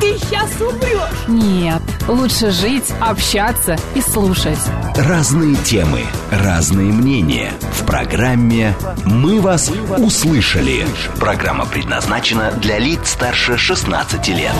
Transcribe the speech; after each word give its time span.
ты 0.00 0.18
сейчас 0.18 0.50
умрешь. 0.60 1.28
Нет, 1.28 1.82
лучше 2.08 2.50
жить, 2.50 2.92
общаться 3.00 3.76
и 3.94 4.00
слушать. 4.00 4.58
Разные 4.96 5.56
темы, 5.56 6.00
разные 6.30 6.92
мнения. 6.92 7.52
В 7.72 7.84
программе 7.84 8.74
«Мы 9.04 9.40
вас 9.40 9.70
услышали». 9.98 10.86
Программа 11.18 11.66
предназначена 11.66 12.52
для 12.52 12.78
лиц 12.78 13.10
старше 13.10 13.56
16 13.56 14.28
лет. 14.28 14.54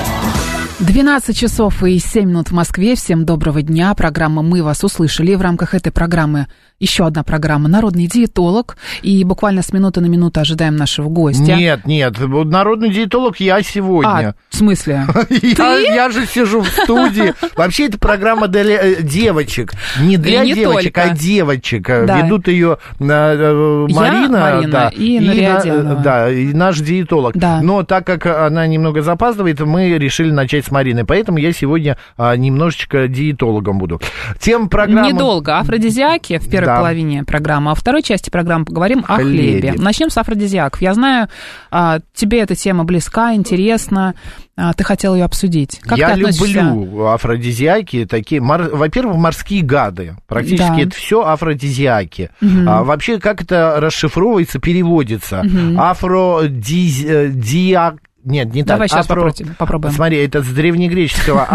12 0.79 1.37
часов 1.37 1.83
и 1.83 1.99
7 1.99 2.29
минут 2.29 2.49
в 2.49 2.53
Москве. 2.53 2.97
Всем 2.97 3.25
доброго 3.25 3.63
дня. 3.63 3.95
Программа 3.95 4.43
«Мы 4.43 4.63
вас 4.63 4.85
услышали». 4.85 5.35
В 5.35 5.41
рамках 5.41 5.75
этой 5.75 5.91
программы 5.91 6.49
еще 6.79 7.07
одна 7.07 7.23
программа 7.23 7.69
«Народный 7.69 8.07
диетолог». 8.07 8.77
И 9.03 9.25
буквально 9.25 9.63
с 9.63 9.73
минуты 9.73 10.01
на 10.01 10.07
минуту 10.07 10.41
ожидаем 10.41 10.77
нашего 10.77 11.09
гостя. 11.09 11.55
Нет, 11.57 11.87
нет, 11.87 12.19
народный 12.19 12.91
диетолог 12.91 13.41
я 13.41 13.63
сегодня. 13.63 14.09
А, 14.31 14.35
в 14.51 14.57
смысле? 14.57 15.07
Я, 15.43 15.77
я 15.79 16.11
же 16.11 16.27
сижу 16.27 16.61
в 16.61 16.69
студии. 16.69 17.35
Вообще, 17.57 17.87
это 17.87 17.99
программа 17.99 18.49
для 18.49 18.63
э, 18.63 19.03
девочек. 19.03 19.73
Не 20.01 20.17
для 20.17 20.45
не 20.45 20.55
девочек, 20.55 20.95
только. 20.95 21.11
а 21.11 21.15
девочек. 21.15 21.87
Да. 21.87 22.21
Ведут 22.21 22.49
ее 22.49 22.79
э, 22.99 23.05
Я, 23.89 23.97
Марина, 23.97 24.41
Марина, 24.41 24.73
да, 24.73 24.89
и 24.89 25.19
на- 25.19 25.27
Нариадянова. 25.27 26.03
да, 26.03 26.31
и 26.31 26.53
наш 26.53 26.79
диетолог. 26.81 27.37
Да. 27.37 27.61
Но 27.63 27.83
так 27.83 28.07
как 28.07 28.27
она 28.27 28.67
немного 28.67 29.03
запаздывает, 29.03 29.61
мы 29.61 29.97
решили 29.99 30.31
начать 30.31 30.67
с 30.67 30.71
Марины. 30.71 31.05
Поэтому 31.05 31.39
я 31.39 31.53
сегодня 31.53 31.97
а, 32.17 32.37
немножечко 32.37 33.09
диетологом 33.09 33.79
буду. 33.79 34.01
Тем 34.41 34.69
программы... 34.69 35.13
Недолго. 35.13 35.59
Афродизиаки 35.59 36.39
в 36.39 36.49
первой 36.67 36.75
Да. 36.75 36.81
половине 36.81 37.25
программы, 37.25 37.71
а 37.71 37.75
в 37.75 37.81
второй 37.81 38.03
части 38.03 38.31
программы 38.31 38.65
поговорим 38.65 39.05
о 39.09 39.17
Хлебе. 39.17 39.71
хлебе. 39.71 39.83
Начнем 39.83 40.11
с 40.11 40.19
афродизиаков. 40.19 40.81
Я 40.83 40.95
знаю, 40.95 41.29
а, 41.71 42.01
тебе 42.15 42.41
эта 42.41 42.55
тема 42.55 42.85
близка, 42.85 43.35
интересна, 43.35 44.15
а, 44.57 44.73
ты 44.73 44.85
хотел 44.85 45.15
ее 45.15 45.25
обсудить. 45.25 45.81
Как 45.83 45.99
я 45.99 46.15
люблю 46.15 47.07
афродизиаки, 47.07 48.07
такие, 48.07 48.41
мор- 48.41 48.71
во-первых, 48.75 49.17
морские 49.17 49.63
гады. 49.63 50.17
Практически 50.27 50.69
Да. 50.69 50.81
это 50.81 50.95
все 50.97 51.23
афродизиаки. 51.27 52.31
А 52.67 52.83
вообще, 52.85 53.19
как 53.19 53.43
это 53.43 53.77
расшифровывается, 53.79 54.59
переводится? 54.59 55.45
Афродизиак... 55.79 57.97
Нет, 58.25 58.53
не 58.53 58.65
Давай 58.65 58.89
так. 58.89 58.99
сейчас 58.99 59.07
попробуем- 59.07 59.55
попробуем. 59.57 59.95
Смотри, 59.95 60.17
это 60.19 60.43
с 60.43 60.49
древнегреческого 60.49 61.45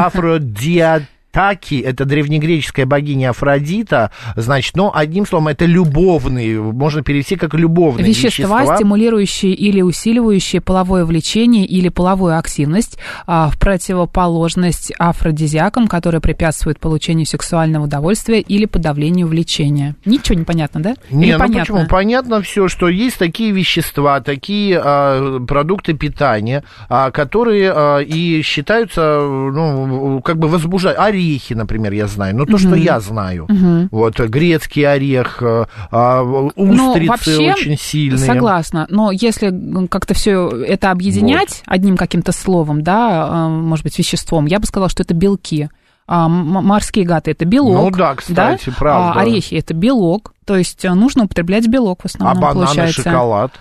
афродиатаки, 1.31 1.75
это 1.75 2.05
древнегреческая 2.05 2.85
богиня 2.85 3.29
Афродита, 3.31 4.11
значит, 4.35 4.75
но 4.75 4.91
одним 4.93 5.25
словом, 5.25 5.49
это 5.49 5.65
любовные, 5.65 6.61
можно 6.61 7.03
перевести 7.03 7.35
как 7.35 7.53
любовные 7.53 8.05
Вещества, 8.05 8.59
вещества. 8.59 8.75
стимулирующие 8.77 9.53
или 9.53 9.81
усиливающие 9.81 10.61
половое 10.61 11.05
влечение 11.05 11.65
или 11.65 11.89
половую 11.89 12.37
активность, 12.37 12.97
а, 13.25 13.49
в 13.49 13.59
противоположность 13.59 14.91
афродизиакам, 14.97 15.87
которые 15.87 16.21
препятствуют 16.21 16.79
получению 16.79 17.25
сексуального 17.25 17.85
удовольствия 17.85 18.41
или 18.41 18.65
подавлению 18.65 19.27
влечения. 19.27 19.95
Ничего 20.05 20.37
не 20.37 20.45
понятно, 20.45 20.81
да? 20.81 20.95
Не, 21.09 21.27
или 21.27 21.33
ну 21.33 21.39
понятно? 21.39 21.59
почему? 21.59 21.87
Понятно 21.87 22.41
все, 22.41 22.67
что 22.67 22.87
есть 22.89 23.17
такие 23.17 23.51
вещества, 23.51 24.19
такие 24.21 24.79
а, 24.83 25.39
продукты 25.39 25.93
питания, 25.93 26.63
а, 26.89 27.11
которые 27.11 27.71
а, 27.73 27.99
и 27.99 28.41
считаются, 28.41 29.19
ну, 29.21 30.21
как 30.21 30.37
бы 30.37 30.47
возбуждать. 30.47 30.97
Орехи, 31.21 31.53
например, 31.53 31.93
я 31.93 32.07
знаю. 32.07 32.35
Ну, 32.35 32.45
то, 32.45 32.57
что 32.57 32.75
я 32.75 32.99
знаю. 32.99 33.47
Вот, 33.91 34.19
грецкий 34.19 34.85
орех, 34.85 35.41
а, 35.41 35.67
а, 35.91 36.23
Ну, 36.23 36.51
устрицы 36.55 37.07
вообще, 37.07 37.51
очень 37.53 37.77
сильные. 37.77 38.25
Согласна. 38.25 38.87
Но 38.89 39.11
если 39.11 39.87
как-то 39.87 40.13
все 40.13 40.49
это 40.49 40.91
объединять 40.91 41.63
одним 41.65 41.97
каким-то 41.97 42.31
словом, 42.31 42.81
да, 42.83 43.29
э, 43.29 43.49
может 43.49 43.83
быть, 43.83 43.97
веществом, 43.97 44.45
я 44.45 44.59
бы 44.59 44.65
сказала, 44.65 44.89
что 44.89 45.03
это 45.03 45.13
белки. 45.13 45.69
А, 46.07 46.27
морские 46.27 47.05
гаты 47.05 47.31
это 47.31 47.45
белок. 47.45 47.91
Ну 47.91 47.97
да, 47.97 48.15
кстати, 48.15 48.65
да? 48.65 48.75
правда. 48.77 49.19
А 49.19 49.21
орехи 49.21 49.55
это 49.55 49.73
белок. 49.73 50.33
То 50.45 50.57
есть 50.57 50.83
э, 50.83 50.93
нужно 50.93 51.23
употреблять 51.23 51.67
белок 51.67 52.01
в 52.01 52.05
А 52.05 52.07
основном, 52.07 52.41
бананы, 52.41 52.65
получается. 52.65 53.03
шоколад. 53.03 53.53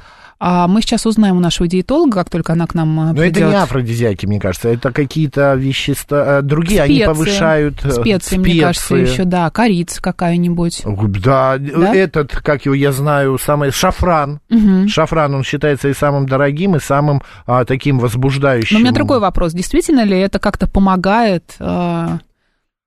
А 0.42 0.66
мы 0.68 0.80
сейчас 0.80 1.04
узнаем 1.04 1.36
у 1.36 1.40
нашего 1.40 1.68
диетолога, 1.68 2.14
как 2.20 2.30
только 2.30 2.54
она 2.54 2.66
к 2.66 2.74
нам 2.74 2.98
э, 2.98 3.04
Но 3.12 3.14
придет. 3.14 3.36
это 3.36 3.46
не 3.50 3.56
афродизиаки, 3.56 4.24
мне 4.24 4.40
кажется, 4.40 4.70
это 4.70 4.90
какие-то 4.90 5.52
вещества, 5.54 6.38
э, 6.38 6.42
другие, 6.42 6.80
они 6.80 6.94
Специи. 6.94 7.06
повышают... 7.06 7.84
э, 7.84 7.90
Специи, 7.90 8.38
мне 8.38 8.60
кажется, 8.62 8.86
специи. 8.86 9.12
еще, 9.12 9.24
да, 9.24 9.50
корица 9.50 10.00
какая-нибудь. 10.00 10.82
Да, 11.22 11.58
Да? 11.58 11.94
этот, 11.94 12.34
как 12.36 12.64
его 12.64 12.74
я 12.74 12.92
знаю, 12.92 13.38
самый 13.38 13.70
шафран. 13.70 14.40
Шафран, 14.88 15.34
он 15.34 15.44
считается 15.44 15.88
и 15.88 15.94
самым 15.94 16.26
дорогим, 16.26 16.74
и 16.74 16.80
самым 16.80 17.20
а, 17.46 17.66
таким 17.66 17.98
возбуждающим. 17.98 18.76
Но 18.76 18.80
у 18.80 18.82
меня 18.82 18.92
другой 18.92 19.20
вопрос. 19.20 19.52
Действительно 19.52 20.04
ли 20.04 20.18
это 20.18 20.38
как-то 20.38 20.66
помогает 20.66 21.44
э, 21.60 22.08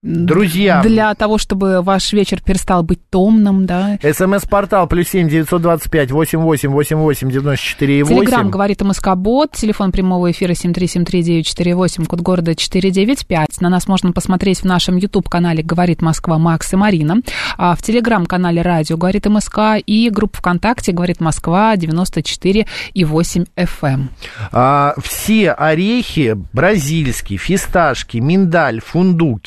Друзья. 0.04 0.82
для 0.84 1.16
того, 1.16 1.38
чтобы 1.38 1.82
ваш 1.82 2.12
вечер 2.12 2.42
перестал 2.44 2.84
быть 2.84 3.00
томным, 3.10 3.66
да? 3.66 3.98
СМС-портал 4.04 4.86
плюс 4.88 5.08
семь 5.08 5.30
девятьсот 5.30 5.62
двадцать 5.62 5.90
пять 5.90 6.12
восемь 6.12 6.40
восемь 6.40 6.72
восемь 6.72 6.98
восемь 6.98 7.32
девяносто 7.32 7.66
четыре 7.66 8.02
и 8.02 8.04
Телеграмм 8.04 8.42
восемь. 8.42 8.52
говорит 8.52 8.82
МСК-бот, 8.82 9.54
телефон 9.54 9.94
прямого 9.94 10.30
эфира 10.32 10.52
7373948, 10.52 12.06
код 12.06 12.20
города 12.20 12.54
495. 12.54 13.62
На 13.62 13.70
нас 13.70 13.88
можно 13.88 14.12
посмотреть 14.12 14.60
в 14.60 14.66
нашем 14.66 14.98
YouTube-канале 14.98 15.64
«Говорит 15.64 16.02
Москва» 16.02 16.38
Макс 16.38 16.74
и 16.74 16.76
Марина, 16.76 17.22
а 17.58 17.74
в 17.76 17.82
Телеграм-канале 17.82 18.62
«Радио 18.62 18.98
говорит 18.98 19.26
МСК» 19.26 19.78
и 19.86 20.10
группа 20.10 20.40
ВКонтакте 20.40 20.92
«Говорит 20.92 21.22
Москва» 21.22 21.78
94 21.78 22.68
и 22.94 23.06
8 23.06 23.46
FM. 23.56 24.08
А, 24.52 24.96
все 25.02 25.52
орехи 25.52 26.36
бразильские, 26.52 27.40
фисташки, 27.40 28.18
миндаль, 28.18 28.82
фундук, 28.82 29.42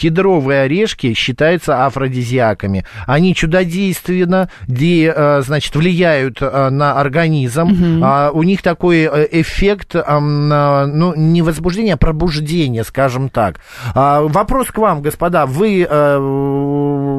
кедровые 0.46 0.62
орешки 0.62 1.14
считаются 1.14 1.86
афродизиаками. 1.86 2.84
Они 3.06 3.34
чудодейственно, 3.34 4.48
де, 4.68 5.12
э, 5.14 5.42
значит, 5.42 5.74
влияют 5.74 6.38
э, 6.40 6.70
на 6.70 7.00
организм. 7.00 8.00
А, 8.02 8.30
у 8.32 8.42
них 8.42 8.62
такой 8.62 9.08
э, 9.12 9.28
эффект, 9.32 9.94
ну, 9.94 11.14
не 11.16 11.42
возбуждения, 11.42 11.94
а 11.94 11.96
пробуждения, 11.96 12.84
скажем 12.84 13.28
так. 13.28 13.60
А, 13.94 14.22
вопрос 14.22 14.68
к 14.68 14.78
вам, 14.78 15.02
господа. 15.02 15.46
Вы 15.46 15.86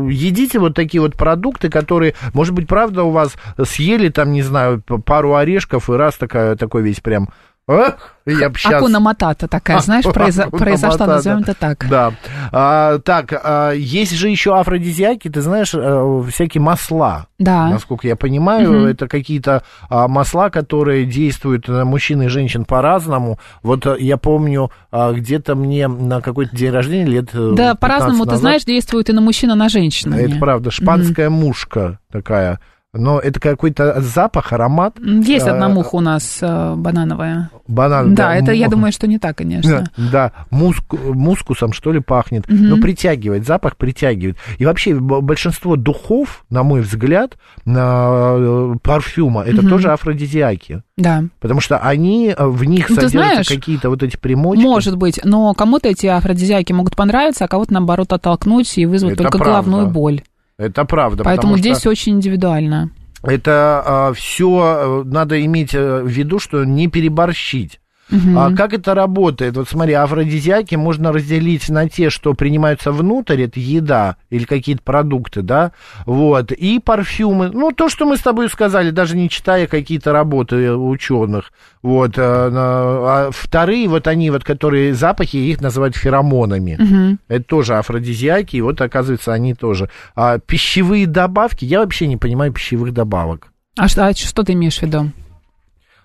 едите 0.10 0.60
вот 0.60 0.74
такие 0.74 1.02
вот 1.02 1.16
продукты, 1.16 1.70
которые, 1.70 2.14
может 2.34 2.54
быть, 2.54 2.68
правда 2.68 3.04
у 3.04 3.12
вас 3.12 3.34
съели 3.64 4.10
там, 4.10 4.32
не 4.32 4.42
знаю, 4.42 4.82
пару 5.06 5.36
орешков 5.36 5.90
и 5.90 5.94
раз 5.94 6.16
такая, 6.16 6.56
такой 6.56 6.84
весь 6.84 7.00
прям... 7.00 7.30
Эх, 7.70 8.16
я 8.26 8.50
б 8.50 8.58
щас- 8.58 8.74
Акуна 8.76 9.00
Матата 9.02 9.48
такая, 9.48 9.80
знаешь, 9.80 10.06
произо- 10.06 10.44
Акуна 10.44 10.58
произошла, 10.58 10.90
Матата. 10.92 11.16
назовем 11.16 11.40
это 11.40 11.54
так. 11.54 11.86
Да. 11.90 12.14
А, 12.54 13.00
так, 13.00 13.34
а, 13.34 13.72
есть 13.72 14.14
же 14.16 14.30
еще 14.30 14.58
афродизиаки, 14.58 15.28
ты 15.30 15.42
знаешь, 15.42 15.74
э, 15.74 16.24
всякие 16.32 16.62
масла. 16.62 17.28
Да. 17.40 17.68
Насколько 17.68 18.08
я 18.08 18.16
понимаю, 18.16 18.86
это 18.88 19.10
какие-то 19.10 19.64
а, 19.90 20.08
масла, 20.08 20.50
которые 20.50 21.06
действуют 21.06 21.68
на 21.68 21.84
мужчин 21.84 22.22
и 22.22 22.28
женщин 22.28 22.64
по-разному. 22.64 23.38
Вот 23.64 23.86
э, 23.86 23.98
я 24.00 24.16
помню, 24.16 24.72
а, 24.90 25.12
где-то 25.12 25.56
мне 25.56 25.90
на 25.90 26.22
какой-то 26.22 26.56
день 26.56 26.72
рождения 26.72 27.06
лет 27.06 27.30
э, 27.34 27.52
Да, 27.54 27.76
15 27.76 27.80
по-разному, 27.80 28.24
ты 28.24 28.30
назад, 28.32 28.40
знаешь, 28.40 28.64
действует 28.64 29.10
и 29.10 29.14
на 29.14 29.20
мужчин, 29.20 29.52
и 29.52 29.56
на 29.56 29.68
женщин. 29.68 30.14
Это 30.14 30.38
правда, 30.38 30.72
шпанская 30.72 31.30
мушка 31.30 32.00
такая. 32.12 32.62
Но 32.94 33.20
это 33.20 33.40
какой-то 33.40 34.02
запах, 34.02 34.54
аромат. 34.54 34.98
Есть 35.00 35.46
А, 35.46 35.52
одна 35.52 35.68
муха 35.70 35.96
у 35.96 36.00
нас 36.00 36.40
э, 36.42 36.74
банановая. 36.76 37.50
Банан. 37.68 38.16
Да, 38.16 38.34
это, 38.34 38.54
я 38.54 38.70
думаю, 38.70 38.92
что 38.94 39.08
не 39.08 39.20
так, 39.20 39.38
конечно. 39.38 39.90
Да, 39.98 40.04
да, 40.12 40.32
муску- 40.52 41.14
мускусом, 41.14 41.74
что 41.74 41.92
ли, 41.92 42.00
пахнет. 42.00 42.46
Ну, 42.48 42.80
притягивает, 42.82 43.46
запах 43.46 43.76
притягивает. 43.76 44.38
И 44.58 44.66
вообще 44.66 44.96
большинство 44.96 45.76
духов, 45.76 46.46
на 46.50 46.64
мой 46.64 46.82
взгляд, 46.82 47.38
на, 47.66 48.36
э, 48.38 48.76
парфюма, 48.82 49.44
это 49.44 49.68
тоже 49.68 49.92
афродизиаки. 49.92 50.82
Да. 50.96 51.26
Потому 51.40 51.60
что 51.60 51.78
они, 51.78 52.34
э, 52.36 52.46
в 52.48 52.64
них 52.64 52.90
Ну, 52.90 52.96
содержатся 52.96 53.54
какие-то 53.54 53.90
вот 53.90 54.02
эти 54.02 54.18
примочки. 54.18 54.64
Может 54.64 54.98
быть, 54.98 55.20
но 55.24 55.54
кому-то 55.54 55.90
эти 55.90 56.08
афродизиаки 56.08 56.72
могут 56.72 56.96
понравиться, 56.96 57.46
а 57.46 57.48
кого-то, 57.48 57.74
наоборот, 57.74 58.14
оттолкнуть 58.14 58.78
и 58.78 58.86
вызвать 58.86 59.14
Это 59.14 59.24
только 59.24 59.38
правда. 59.38 59.70
головную 59.70 59.88
боль. 59.92 60.22
Это 60.58 60.86
правда. 60.86 61.24
Поэтому 61.24 61.58
здесь 61.58 61.80
что 61.80 61.90
очень 61.90 62.14
индивидуально. 62.14 62.92
это 63.24 64.12
все 64.16 65.04
надо 65.06 65.44
иметь 65.46 65.74
э, 65.74 66.02
в 66.02 66.08
виду, 66.08 66.40
что 66.40 66.64
не 66.64 66.88
переборщить. 66.88 67.80
А 68.36 68.52
как 68.56 68.74
это 68.74 68.94
работает? 68.94 69.58
Вот 69.58 69.68
смотри, 69.70 69.94
афродизиаки 69.94 70.76
можно 70.76 71.12
разделить 71.12 71.68
на 71.70 71.90
те, 71.90 72.10
что 72.10 72.34
принимаются 72.34 72.92
внутрь, 72.92 73.42
это 73.42 73.60
еда 73.60 74.16
или 74.30 74.46
какие-то 74.46 74.82
продукты, 74.84 75.42
да, 75.42 75.72
вот, 76.06 76.52
и 76.52 76.80
парфюмы, 76.80 77.50
ну, 77.50 77.72
то, 77.72 77.90
что 77.90 78.06
мы 78.06 78.16
с 78.18 78.22
тобой 78.22 78.50
сказали, 78.50 78.92
даже 78.92 79.18
не 79.18 79.30
читая 79.30 79.68
какие-то 79.68 80.14
работы 80.14 80.72
ученых, 80.74 81.52
вот, 81.82 82.14
а, 82.18 82.50
на- 82.50 83.28
а 83.28 83.30
вторые, 83.32 83.88
вот 83.90 84.08
они, 84.08 84.30
вот, 84.32 84.44
которые 84.44 84.94
запахи, 84.94 85.38
их 85.38 85.60
называют 85.62 85.96
феромонами, 85.96 86.78
Мгм. 86.80 87.20
это 87.28 87.44
тоже 87.44 87.76
афродизиаки, 87.76 88.56
и 88.58 88.62
вот, 88.62 88.80
оказывается, 88.82 89.34
они 89.34 89.54
тоже. 89.54 89.90
А 90.16 90.40
пищевые 90.40 91.08
добавки, 91.08 91.66
я 91.66 91.80
вообще 91.80 92.08
не 92.08 92.18
понимаю 92.18 92.54
пищевых 92.54 92.94
добавок. 92.94 93.48
А 93.78 93.88
что, 93.88 94.08
а 94.08 94.14
что 94.14 94.44
ты 94.44 94.54
имеешь 94.54 94.78
в 94.80 94.82
виду 94.84 95.12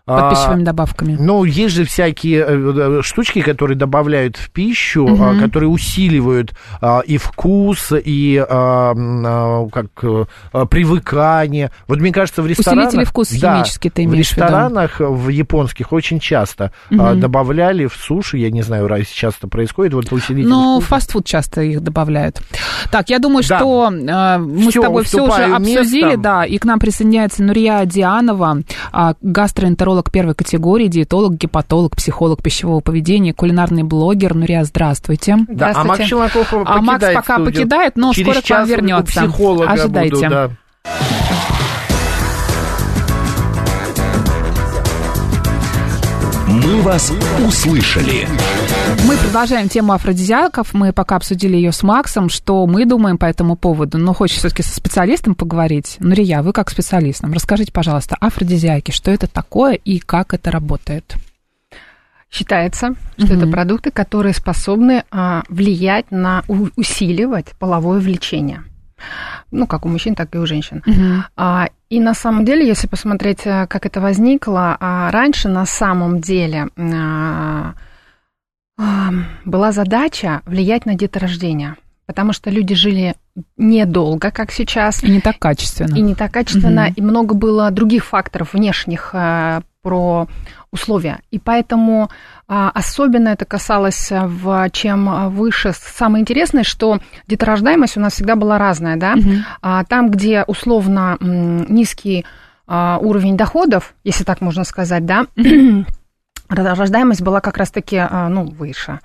под 0.04 0.18
А, 0.18 0.56
добавками? 0.56 1.16
Ну, 1.18 1.44
есть 1.44 1.76
же 1.76 1.84
всякие 1.84 2.40
э, 2.44 2.98
э, 2.98 3.02
штучки, 3.02 3.40
которые 3.40 3.76
добавляют 3.78 4.36
в 4.36 4.50
пищу, 4.50 5.06
Мгм. 5.06 5.22
а, 5.22 5.34
которые 5.40 5.68
усиливают 5.70 6.52
а, 6.80 7.00
и 7.06 7.18
вкус, 7.18 7.92
и 7.92 8.36
а, 8.36 8.92
а, 8.96 9.68
как 9.70 9.86
э, 10.02 10.24
а, 10.52 10.66
привыкание. 10.66 11.70
Вот 11.86 12.00
мне 12.00 12.12
кажется, 12.12 12.42
в 12.42 12.46
ресторанах... 12.48 12.88
Усилители 12.88 13.04
вкуса 13.04 13.40
Да, 13.40 13.54
химические 13.54 13.90
ты 13.92 14.02
в 14.02 14.04
имеешь 14.06 14.28
в 14.30 14.36
виду? 14.36 14.42
ресторанах 14.46 14.98
в 14.98 15.28
японских 15.28 15.92
очень 15.92 16.18
часто 16.18 16.72
а, 16.90 16.94
Мгм. 17.12 17.20
добавляли 17.20 17.86
в 17.86 17.94
суши, 17.94 18.38
я 18.38 18.50
не 18.50 18.62
знаю, 18.62 18.88
раз 18.88 19.02
сейчас 19.04 19.34
это 19.38 19.46
происходит, 19.46 19.94
вот 19.94 20.10
усилители 20.12 20.48
Ну, 20.48 20.80
фастфуд 20.80 21.24
часто 21.26 21.62
их 21.62 21.80
добавляют. 21.80 22.42
Так, 22.90 23.08
я 23.08 23.20
думаю, 23.20 23.44
Да. 23.48 23.58
что 23.58 23.88
э, 23.92 24.38
мы 24.38 24.70
Всё, 24.70 24.80
с 24.80 24.84
тобой 24.84 25.04
все 25.04 25.22
уже 25.22 25.44
обсудили, 25.44 26.04
местом. 26.06 26.22
да, 26.22 26.44
и 26.44 26.58
к 26.58 26.64
нам 26.64 26.80
присоединяется 26.80 27.44
Нурия 27.44 27.84
Дианова, 27.84 28.58
а, 28.90 29.14
гастроэнтеролог 29.20 29.91
первой 30.00 30.34
категории, 30.34 30.88
диетолог, 30.88 31.34
гепатолог, 31.34 31.94
психолог 31.94 32.42
пищевого 32.42 32.80
поведения, 32.80 33.34
кулинарный 33.34 33.82
блогер. 33.82 34.34
Нурия, 34.34 34.64
здравствуйте. 34.64 35.36
Да, 35.48 35.72
а 35.74 35.84
Макс 35.84 36.04
Челноков 36.06 36.52
А 36.54 36.80
Макс 36.80 36.94
покидает 37.02 37.14
пока 37.16 37.34
студию. 37.34 37.52
покидает, 37.54 37.96
но 37.96 38.12
Через 38.14 38.26
скоро 38.32 38.40
к 38.46 38.50
вам 38.60 38.68
вернется. 38.68 39.20
психолога 39.20 39.70
Ожидайте. 39.70 40.14
буду, 40.14 40.28
да. 40.30 40.50
«Мы 46.48 46.82
вас 46.82 47.12
услышали». 47.46 48.28
Мы 49.06 49.16
продолжаем 49.16 49.68
тему 49.68 49.92
афродизиаков. 49.92 50.74
Мы 50.74 50.92
пока 50.92 51.16
обсудили 51.16 51.56
ее 51.56 51.72
с 51.72 51.82
Максом, 51.82 52.28
что 52.28 52.66
мы 52.66 52.84
думаем 52.86 53.18
по 53.18 53.24
этому 53.26 53.56
поводу. 53.56 53.98
Но 53.98 54.12
хочется 54.14 54.40
все-таки 54.48 54.62
со 54.62 54.74
специалистом 54.74 55.34
поговорить. 55.34 55.96
Нурия, 56.00 56.42
вы 56.42 56.52
как 56.52 56.70
специалист 56.70 57.22
нам 57.22 57.32
расскажите, 57.32 57.72
пожалуйста, 57.72 58.16
афродизиаки, 58.20 58.90
что 58.90 59.10
это 59.10 59.26
такое 59.26 59.74
и 59.74 59.98
как 59.98 60.34
это 60.34 60.50
работает? 60.50 61.14
Считается, 62.30 62.94
что 63.18 63.26
Мгм. 63.34 63.38
это 63.38 63.46
продукты, 63.46 63.90
которые 63.90 64.32
способны 64.32 65.04
а, 65.10 65.42
влиять 65.48 66.10
на 66.10 66.42
у- 66.48 66.68
усиливать 66.76 67.52
половое 67.58 68.00
влечение. 68.00 68.62
Ну, 69.50 69.66
как 69.66 69.84
у 69.84 69.88
мужчин, 69.88 70.14
так 70.14 70.34
и 70.34 70.38
у 70.38 70.46
женщин. 70.46 70.82
А, 71.36 71.68
и 71.90 72.00
на 72.00 72.14
самом 72.14 72.44
деле, 72.46 72.66
если 72.66 72.86
посмотреть, 72.86 73.40
а, 73.46 73.66
как 73.66 73.84
это 73.84 74.00
возникло, 74.00 74.76
а, 74.80 75.10
раньше 75.10 75.48
на 75.50 75.66
самом 75.66 76.20
деле 76.20 76.68
а, 76.78 77.74
была 79.44 79.72
задача 79.72 80.42
влиять 80.46 80.86
на 80.86 80.94
деторождение. 80.94 81.76
Потому 82.06 82.32
что 82.32 82.50
люди 82.50 82.74
жили 82.74 83.14
недолго, 83.56 84.30
как 84.30 84.50
сейчас, 84.50 85.02
И 85.04 85.10
не 85.10 85.20
так 85.20 85.38
качественно. 85.38 85.94
и 85.96 86.00
не 86.00 86.14
так 86.14 86.32
качественно, 86.32 86.82
Мгм. 86.86 86.94
и 86.96 87.00
много 87.00 87.34
было 87.34 87.70
других 87.70 88.04
факторов 88.04 88.52
внешних 88.52 89.10
э, 89.14 89.60
про 89.82 90.26
условия. 90.72 91.20
И 91.30 91.38
поэтому 91.38 92.10
а, 92.48 92.70
особенно 92.74 93.28
это 93.28 93.44
касалось, 93.44 94.10
э, 94.12 94.26
в 94.26 94.68
чем 94.72 95.08
э, 95.08 95.28
выше. 95.28 95.72
Самое 95.74 96.20
интересное, 96.22 96.64
что 96.64 96.98
деторождаемость 97.28 97.96
у 97.96 98.00
нас 98.00 98.14
всегда 98.14 98.36
была 98.36 98.58
разная, 98.58 98.96
да? 98.96 99.14
А, 99.62 99.84
там, 99.84 100.10
где 100.10 100.44
условно 100.46 101.16
низкий 101.20 102.26
а, 102.66 102.98
уровень 103.00 103.36
доходов, 103.36 103.94
если 104.04 104.24
так 104.24 104.40
можно 104.40 104.64
сказать, 104.64 105.06
да, 105.06 105.26
рождаемость 106.52 107.22
была 107.22 107.40
как 107.40 107.56
раз-таки, 107.56 107.96
а, 107.96 108.28
ну, 108.28 108.44
выше. 108.44 109.00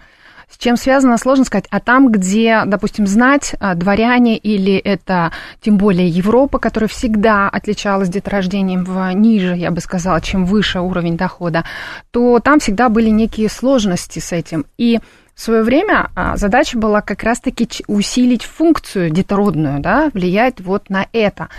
С 0.49 0.57
чем 0.57 0.77
связано, 0.77 1.17
сложно 1.17 1.43
сказать. 1.43 1.65
А 1.69 1.81
там, 1.81 2.09
где, 2.09 2.63
допустим, 2.65 3.05
знать 3.05 3.53
а, 3.59 3.75
дворяне 3.75 4.37
или 4.37 4.77
это 4.77 5.33
тем 5.61 5.77
более 5.77 6.07
Европа, 6.07 6.57
которая 6.57 6.87
всегда 6.87 7.49
отличалась 7.49 8.07
деторождением 8.07 8.85
в 8.85 9.11
ниже, 9.11 9.55
я 9.55 9.71
бы 9.71 9.81
сказала, 9.81 10.21
чем 10.21 10.45
выше 10.45 10.79
уровень 10.79 11.17
дохода, 11.17 11.65
то 12.11 12.39
там 12.39 12.59
всегда 12.59 12.87
были 12.87 13.09
некие 13.09 13.49
сложности 13.49 14.19
с 14.19 14.31
этим. 14.31 14.65
И 14.77 14.99
в 15.37 15.41
свое 15.41 15.61
время 15.61 16.09
а, 16.15 16.35
задача 16.35 16.79
была 16.79 17.01
как 17.01 17.21
раз-таки 17.21 17.69
усилить 17.85 18.43
функцию 18.43 19.11
детородную, 19.11 19.79
да, 19.81 20.09
влиять 20.15 20.59
вот 20.61 20.89
на 20.89 21.05
это. 21.13 21.49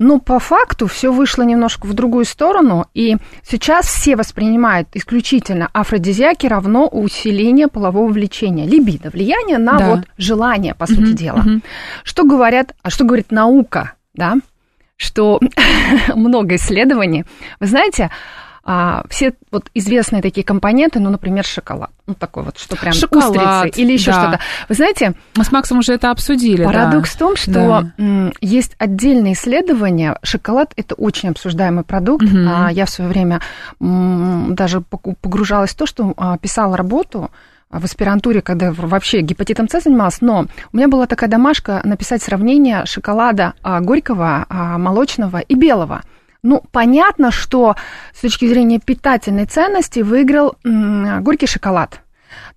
Но 0.00 0.18
по 0.18 0.40
факту 0.40 0.88
все 0.88 1.12
вышло 1.12 1.42
немножко 1.44 1.86
в 1.86 1.94
другую 1.94 2.24
сторону, 2.24 2.86
и 2.94 3.16
сейчас 3.48 3.86
все 3.86 4.16
воспринимают 4.16 4.88
исключительно 4.94 5.68
афродизиаки 5.72 6.48
равно 6.48 6.88
усиление 6.88 7.68
полового 7.68 8.10
влечения, 8.10 8.66
либидо, 8.66 9.08
влияние 9.10 9.58
на 9.58 9.78
Да. 9.78 9.90
вот 9.90 10.00
желание, 10.18 10.74
по 10.74 10.88
сути 10.88 10.98
Мгм, 11.00 11.14
дела. 11.14 11.36
мгм. 11.36 11.62
Что 12.02 12.24
говорят, 12.24 12.74
а 12.82 12.90
что 12.90 13.04
говорит 13.04 13.30
наука, 13.30 13.92
да? 14.14 14.34
Что 14.96 15.38
много 16.16 16.56
исследований. 16.56 17.24
Вы 17.60 17.66
знаете, 17.68 18.10
а, 18.70 19.04
все 19.08 19.32
вот 19.50 19.70
известные 19.72 20.20
такие 20.20 20.44
компоненты, 20.44 21.00
ну, 21.00 21.08
например, 21.08 21.42
шоколад, 21.42 21.88
ну, 22.06 22.12
такой 22.12 22.42
вот, 22.42 22.58
что 22.58 22.76
прям 22.76 22.92
Шоколад, 22.92 23.64
устрицы 23.66 23.80
или 23.80 23.92
еще 23.94 24.10
да. 24.12 24.20
что-то. 24.22 24.40
Вы 24.68 24.74
знаете, 24.74 25.14
Мы 25.36 25.44
с 25.44 25.50
Максом 25.50 25.78
уже 25.78 25.94
это 25.94 26.10
обсудили. 26.10 26.62
да. 26.64 26.66
Парадокс 26.66 27.10
в 27.14 27.16
том, 27.16 27.34
что 27.36 27.50
Да. 27.96 28.30
есть 28.42 28.74
отдельные 28.76 29.32
исследования. 29.32 30.18
Шоколад 30.22 30.74
это 30.76 30.94
очень 30.96 31.30
обсуждаемый 31.30 31.82
продукт. 31.82 32.24
Мгм. 32.26 32.46
А, 32.46 32.68
Я 32.70 32.84
в 32.84 32.90
свое 32.90 33.08
время 33.08 33.40
даже 33.80 34.82
погружалась 34.82 35.70
в 35.70 35.76
то, 35.76 35.86
что 35.86 36.12
а, 36.18 36.36
писала 36.36 36.76
работу 36.76 37.30
в 37.70 37.84
аспирантуре, 37.84 38.42
когда 38.42 38.70
вообще 38.72 39.20
гепатитом 39.20 39.66
С 39.68 39.80
занималась, 39.82 40.20
но 40.20 40.46
у 40.72 40.76
меня 40.76 40.88
была 40.88 41.06
такая 41.06 41.30
домашка 41.30 41.80
написать 41.84 42.22
сравнение 42.22 42.84
шоколада 42.84 43.54
а, 43.62 43.80
горького, 43.80 44.44
а, 44.48 44.76
молочного 44.76 45.38
и 45.38 45.54
белого. 45.54 46.02
Ну, 46.42 46.62
понятно, 46.70 47.30
что 47.30 47.74
с 48.14 48.20
точки 48.20 48.46
зрения 48.48 48.78
питательной 48.78 49.46
ценности 49.46 50.00
выиграл 50.00 50.56
горький 50.64 51.46
шоколад. 51.46 52.00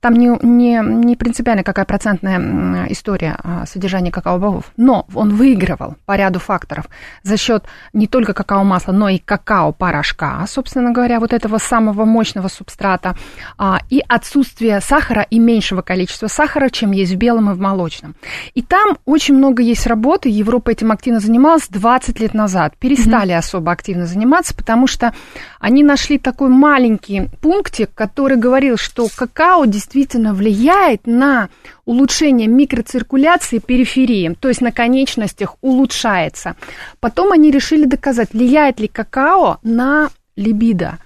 Там 0.02 0.16
не, 0.16 0.36
не, 0.42 0.82
не 0.84 1.16
принципиально 1.16 1.64
какая 1.64 1.86
процентная 1.86 2.88
история 2.90 3.38
а, 3.44 3.68
содержания 3.68 4.12
какао-бобов, 4.12 4.66
но 4.76 5.06
он 5.14 5.36
выигрывал 5.36 5.96
по 6.08 6.16
ряду 6.16 6.40
факторов. 6.40 6.86
За 7.22 7.38
счет 7.38 7.66
не 7.94 8.08
только 8.08 8.34
какао-масла, 8.34 8.94
но 8.94 9.10
и 9.10 9.20
какао-порошка, 9.20 10.44
собственно 10.48 10.92
говоря, 10.92 11.20
вот 11.20 11.34
этого 11.34 11.60
самого 11.60 12.06
мощного 12.06 12.48
субстрата, 12.48 13.16
а, 13.60 13.80
и 13.92 14.02
отсутствие 14.08 14.82
сахара 14.82 15.22
и 15.22 15.38
меньшего 15.38 15.84
количества 15.84 16.28
сахара, 16.28 16.70
чем 16.70 16.92
есть 16.92 17.14
в 17.14 17.18
белом 17.18 17.52
и 17.52 17.54
в 17.54 17.60
молочном. 17.60 18.16
И 18.56 18.64
там 18.64 18.98
очень 19.06 19.36
много 19.36 19.62
есть 19.62 19.86
работы, 19.86 20.30
Европа 20.30 20.72
этим 20.72 20.92
активно 20.92 21.20
занималась 21.20 21.68
20 21.70 22.20
лет 22.20 22.34
назад, 22.34 22.76
перестали 22.80 23.34
особо 23.34 23.72
активно 23.72 24.08
заниматься, 24.08 24.56
потому 24.56 24.88
что 24.88 25.14
они 25.60 25.84
нашли 25.84 26.18
такой 26.18 26.50
маленький 26.50 27.30
пунктик, 27.40 27.94
который 27.94 28.38
говорил, 28.38 28.78
что 28.78 29.08
какао 29.16 29.66
действительно 29.66 29.91
влияет 29.94 31.08
на 31.08 31.50
улучшение 31.86 32.48
микроциркуляции 32.48 33.60
периферии, 33.60 34.36
то 34.40 34.48
есть 34.48 34.62
на 34.62 34.72
конечностях 34.72 35.56
улучшается. 35.62 36.56
Потом 37.00 37.32
они 37.32 37.52
решили 37.52 37.86
доказать, 37.86 38.34
влияет 38.34 38.80
ли 38.80 38.88
какао 38.88 39.60
на 39.64 40.10
либидо. 40.36 40.98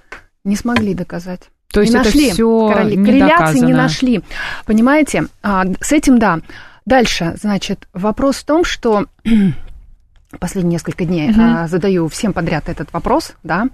Не 0.44 0.56
смогли 0.56 0.94
доказать. 0.94 1.42
То 1.72 1.82
есть 1.82 1.94
не 1.94 2.00
это 2.00 2.08
нашли. 2.08 2.26
не 2.28 2.34
Корреляции 2.34 3.06
не 3.06 3.74
доказано. 3.74 3.78
нашли. 3.78 4.22
Понимаете? 4.66 5.26
А, 5.44 5.66
с 5.82 5.92
этим 5.92 6.20
да. 6.20 6.40
Дальше, 6.86 7.36
значит, 7.42 7.88
вопрос 7.94 8.38
в 8.38 8.46
том, 8.46 8.64
что 8.64 9.08
последние 10.40 10.74
несколько 10.74 11.06
дней 11.06 11.34
а, 11.38 11.68
задаю 11.68 12.08
всем 12.08 12.34
подряд 12.34 12.70
этот 12.70 12.92
вопрос, 12.94 13.34
да, 13.44 13.68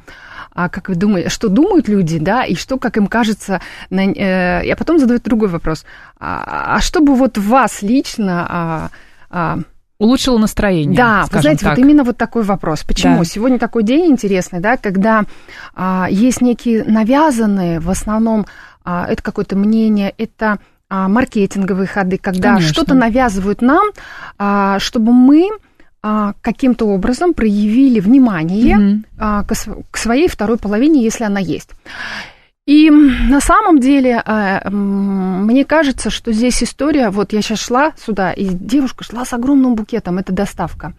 а 0.54 0.70
как 0.70 0.90
вы 0.90 0.96
думаете, 0.96 1.30
что 1.30 1.50
думают 1.50 1.88
люди, 1.88 2.20
да, 2.20 2.44
и 2.44 2.56
что, 2.56 2.78
как 2.78 2.98
им 2.98 3.08
кажется, 3.08 3.62
на, 3.90 4.02
э, 4.02 4.66
я 4.66 4.76
потом 4.76 5.00
задаю 5.00 5.20
другой 5.20 5.48
вопрос, 5.48 5.86
а, 6.20 6.76
а 6.76 6.82
что 6.82 7.00
бы 7.00 7.16
вот 7.16 7.38
вас 7.38 7.82
лично 7.82 8.46
а, 8.50 8.90
а, 9.30 9.60
Улучшило 9.98 10.40
настроение. 10.40 10.98
да, 10.98 11.26
вы 11.32 11.42
знаете, 11.42 11.64
так. 11.64 11.78
вот 11.78 11.84
именно 11.86 12.04
вот 12.04 12.18
такой 12.18 12.42
вопрос. 12.42 12.84
Почему? 12.84 13.20
Да. 13.20 13.24
Сегодня 13.24 13.60
такой 13.60 13.84
день 13.84 14.12
интересный, 14.12 14.60
да, 14.60 14.76
когда 14.76 15.26
а, 15.76 16.08
есть 16.10 16.42
некие 16.42 16.84
навязанные, 16.84 17.80
в 17.80 17.90
основном 17.90 18.48
а, 18.84 19.06
это 19.08 19.22
какое-то 19.22 19.56
мнение, 19.56 20.12
это 20.18 20.58
а, 20.90 21.08
маркетинговые 21.08 21.88
ходы, 21.88 22.18
когда 22.18 22.60
что-то 22.60 22.96
навязывают 22.96 23.62
нам, 23.62 23.92
а, 24.38 24.80
чтобы 24.80 25.14
мы 25.14 25.50
каким-то 26.42 26.86
образом 26.86 27.34
проявили 27.34 28.00
внимание 28.00 29.04
а, 29.20 29.44
к, 29.44 29.54
к 29.92 29.98
своей 29.98 30.28
второй 30.28 30.58
половине, 30.58 31.04
если 31.04 31.24
она 31.26 31.40
есть. 31.40 31.70
И 32.66 32.90
на 32.90 33.42
самом 33.42 33.80
деле, 33.80 34.22
э, 34.24 34.70
мне 34.70 35.66
кажется, 35.66 36.10
что 36.10 36.32
здесь 36.32 36.64
история, 36.64 37.10
вот 37.10 37.34
я 37.34 37.42
сейчас 37.42 37.60
шла 37.60 37.92
сюда, 37.98 38.32
и 38.32 38.46
девушка 38.46 39.04
шла 39.04 39.26
с 39.26 39.34
огромным 39.34 39.76
букетом, 39.76 40.20
это 40.20 40.32
доставка. 40.32 40.94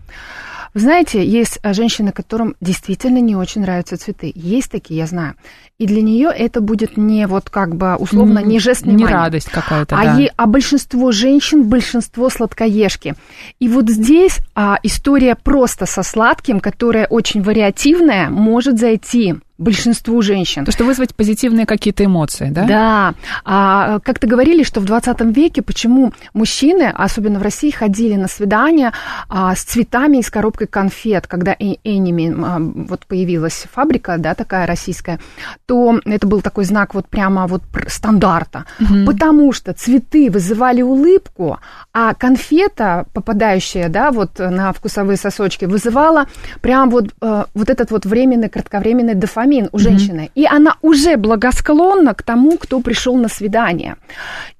Вы 0.74 0.80
знаете, 0.80 1.24
есть 1.24 1.58
э, 1.62 1.74
женщины, 1.74 2.12
которым 2.12 2.56
действительно 2.60 3.18
не 3.18 3.36
очень 3.36 3.60
нравятся 3.60 3.98
цветы. 3.98 4.32
Есть 4.34 4.70
такие, 4.70 4.98
я 5.00 5.06
знаю. 5.06 5.34
И 5.78 5.86
для 5.86 6.00
нее 6.00 6.30
это 6.34 6.60
будет 6.60 6.96
не 6.96 7.26
вот 7.26 7.50
как 7.50 7.74
бы 7.74 7.96
условно 7.96 8.38
не 8.38 8.58
жест 8.58 8.82
внимания. 8.82 9.04
Не 9.04 9.12
радость 9.12 9.50
какая-то, 9.50 9.96
а, 9.96 10.04
да. 10.04 10.18
е, 10.18 10.32
а 10.36 10.46
большинство 10.46 11.12
женщин, 11.12 11.64
большинство 11.64 12.30
сладкоежки. 12.30 13.14
И 13.58 13.68
вот 13.68 13.90
здесь 13.90 14.38
а, 14.54 14.78
история 14.82 15.34
просто 15.34 15.84
со 15.84 16.02
сладким, 16.02 16.60
которая 16.60 17.06
очень 17.06 17.42
вариативная, 17.42 18.30
может 18.30 18.78
зайти 18.78 19.34
большинству 19.62 20.20
женщин. 20.22 20.64
То, 20.64 20.72
что 20.72 20.84
вызвать 20.84 21.14
позитивные 21.14 21.66
какие-то 21.66 22.04
эмоции, 22.04 22.50
да? 22.50 22.64
Да. 22.64 23.14
А, 23.44 24.00
как-то 24.00 24.26
говорили, 24.26 24.62
что 24.62 24.80
в 24.80 24.84
20 24.84 25.20
веке 25.36 25.62
почему 25.62 26.12
мужчины, 26.34 26.92
особенно 26.94 27.38
в 27.38 27.42
России, 27.42 27.70
ходили 27.70 28.16
на 28.16 28.28
свидания 28.28 28.92
а, 29.28 29.54
с 29.54 29.62
цветами 29.62 30.18
и 30.18 30.22
с 30.22 30.30
коробкой 30.30 30.66
конфет, 30.66 31.26
когда 31.26 31.54
Эними, 31.58 32.34
а, 32.44 32.58
вот 32.58 33.06
появилась 33.06 33.66
фабрика, 33.72 34.16
да, 34.18 34.34
такая 34.34 34.66
российская, 34.66 35.18
то 35.66 36.00
это 36.04 36.26
был 36.26 36.42
такой 36.42 36.64
знак 36.64 36.94
вот 36.94 37.08
прямо 37.08 37.46
вот 37.46 37.62
стандарта. 37.86 38.64
Угу. 38.80 39.06
Потому 39.06 39.52
что 39.52 39.72
цветы 39.72 40.30
вызывали 40.30 40.82
улыбку, 40.82 41.58
а 41.92 42.14
конфета, 42.14 43.06
попадающая, 43.12 43.88
да, 43.88 44.10
вот 44.10 44.38
на 44.38 44.72
вкусовые 44.72 45.16
сосочки, 45.16 45.66
вызывала 45.66 46.26
прям 46.60 46.90
вот, 46.90 47.06
э, 47.20 47.44
вот 47.54 47.70
этот 47.70 47.90
вот 47.90 48.06
временный, 48.06 48.48
кратковременный 48.48 49.14
дофамин 49.14 49.51
дофамин 49.52 49.68
у 49.72 49.78
женщины, 49.78 50.20
mm-hmm. 50.20 50.42
и 50.42 50.46
она 50.46 50.76
уже 50.82 51.16
благосклонна 51.16 52.14
к 52.14 52.22
тому, 52.22 52.58
кто 52.58 52.80
пришел 52.80 53.16
на 53.16 53.28
свидание. 53.28 53.96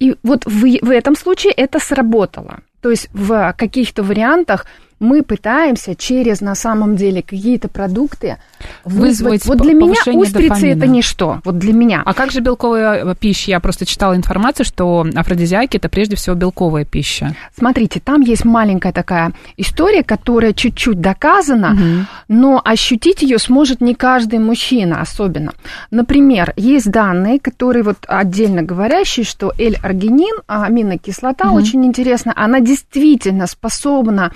И 0.01 0.17
вот 0.23 0.45
в, 0.47 0.79
в 0.83 0.91
этом 0.91 1.17
случае 1.17 1.53
это 1.53 1.79
сработало. 1.79 2.61
То 2.81 2.91
есть 2.91 3.09
в 3.13 3.55
каких-то 3.57 4.03
вариантах 4.03 4.67
мы 5.03 5.23
пытаемся 5.23 5.95
через, 5.95 6.41
на 6.41 6.55
самом 6.55 6.97
деле, 6.97 7.23
какие-то 7.23 7.69
продукты 7.69 8.39
вызвать... 8.85 9.45
вызвать 9.45 9.47
вот 9.47 9.59
для 9.59 9.75
меня 9.75 10.01
устрицы 10.07 10.49
дофамина. 10.49 10.79
это 10.79 10.87
ничто, 10.87 11.41
вот 11.45 11.59
для 11.59 11.73
меня. 11.73 12.03
А 12.05 12.15
как 12.15 12.31
же 12.31 12.41
белковая 12.41 13.15
пища? 13.17 13.51
Я 13.51 13.61
просто 13.61 13.85
читала 13.85 14.17
информацию, 14.17 14.65
что 14.65 15.05
афродизиаки 15.15 15.77
это 15.77 15.89
прежде 15.89 16.15
всего 16.17 16.37
белковая 16.37 16.85
пища. 16.85 17.35
Смотрите, 17.59 18.01
там 18.01 18.21
есть 18.21 18.45
маленькая 18.45 18.93
такая 18.93 19.33
история, 19.57 20.05
которая 20.05 20.53
чуть-чуть 20.53 21.01
доказана, 21.01 21.73
угу. 21.73 22.07
но 22.29 22.63
ощутить 22.65 23.23
ее 23.23 23.39
сможет 23.39 23.81
не 23.81 23.95
каждый 23.95 24.39
мужчина 24.39 25.01
особенно. 25.01 25.53
Например, 25.91 26.53
есть 26.57 26.91
данные, 26.91 27.41
которые 27.41 27.83
вот 27.83 27.99
отдельно 28.07 28.63
говорящие, 28.63 29.25
что 29.25 29.53
L-аргинин, 29.59 30.43
аминокислота, 30.47 31.49
угу. 31.49 31.57
очень 31.57 31.85
интересно, 31.85 32.33
она 32.37 32.61
действительно 32.61 33.49
способна 33.49 34.23
а, 34.23 34.33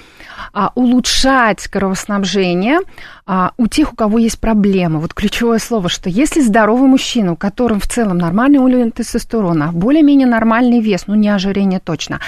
улучшать 0.75 1.69
кровоснабжение 1.69 2.81
а, 3.29 3.53
у 3.57 3.67
тех, 3.67 3.93
у 3.93 3.97
кого 3.97 4.19
есть 4.19 4.39
проблемы. 4.39 5.01
Вот 5.01 5.13
ключевое 5.13 5.59
слово, 5.59 5.89
что 5.89 6.09
если 6.09 6.41
здоровый 6.41 6.89
мужчина, 6.89 7.33
у 7.33 7.37
которого 7.37 7.81
в 7.81 7.89
целом 7.89 8.19
нормальный 8.19 8.59
уровень 8.59 8.93
тестостерона, 8.93 9.73
более-менее 9.73 10.29
нормальный 10.29 10.81
вес, 10.81 11.09
ну 11.09 11.15
не 11.17 11.29
ожирение 11.29 11.81
точно, 11.81 12.21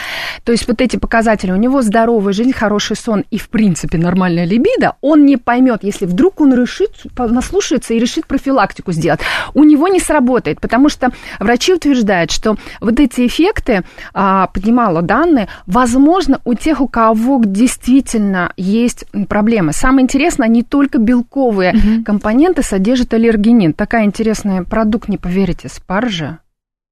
то 0.43 0.51
есть 0.51 0.67
вот 0.67 0.81
эти 0.81 0.97
показатели, 0.97 1.53
у 1.53 1.57
него 1.57 1.83
здоровая 1.83 2.33
жизнь, 2.33 2.53
хороший 2.53 2.97
сон 2.97 3.25
и 3.31 3.39
в 3.39 3.49
принципе 3.49 3.97
нормальная 3.97 4.45
либидо, 4.45 4.97
он 5.01 5.25
не 5.25 5.37
поймет, 5.37 5.85
если 5.85 6.05
вдруг 6.05 6.41
он 6.41 6.53
решит, 6.53 6.91
наслушается 7.17 7.95
и 7.95 8.01
решит 8.01 8.27
профилактику 8.27 8.91
сделать. 8.91 9.21
У 9.55 9.63
него 9.63 9.87
не 9.87 10.01
сработает, 10.01 10.61
потому 10.61 10.89
что 10.89 11.13
врачи 11.39 11.73
утверждают, 11.73 12.33
что 12.33 12.57
вот 12.81 12.99
эти 12.99 13.25
эффекты, 13.27 13.85
а, 14.15 14.49
поднимала 14.49 15.03
данные, 15.03 15.47
возможно, 15.67 16.41
у 16.45 16.55
тех, 16.55 16.81
у 16.81 16.89
кого 16.89 17.41
действительно 17.45 18.53
есть 18.57 19.05
проблемы. 19.29 19.73
Самое 19.73 20.03
интересное, 20.03 20.49
не 20.49 20.65
только 20.65 20.88
только 20.89 20.99
белковые 20.99 21.73
угу. 21.73 22.05
компоненты 22.05 22.63
содержит 22.63 23.13
аллергенин. 23.13 23.73
Такая 23.75 24.05
интересная 24.05 24.63
продукт, 24.63 25.09
не 25.09 25.19
поверите, 25.19 25.69
спаржа. 25.69 26.39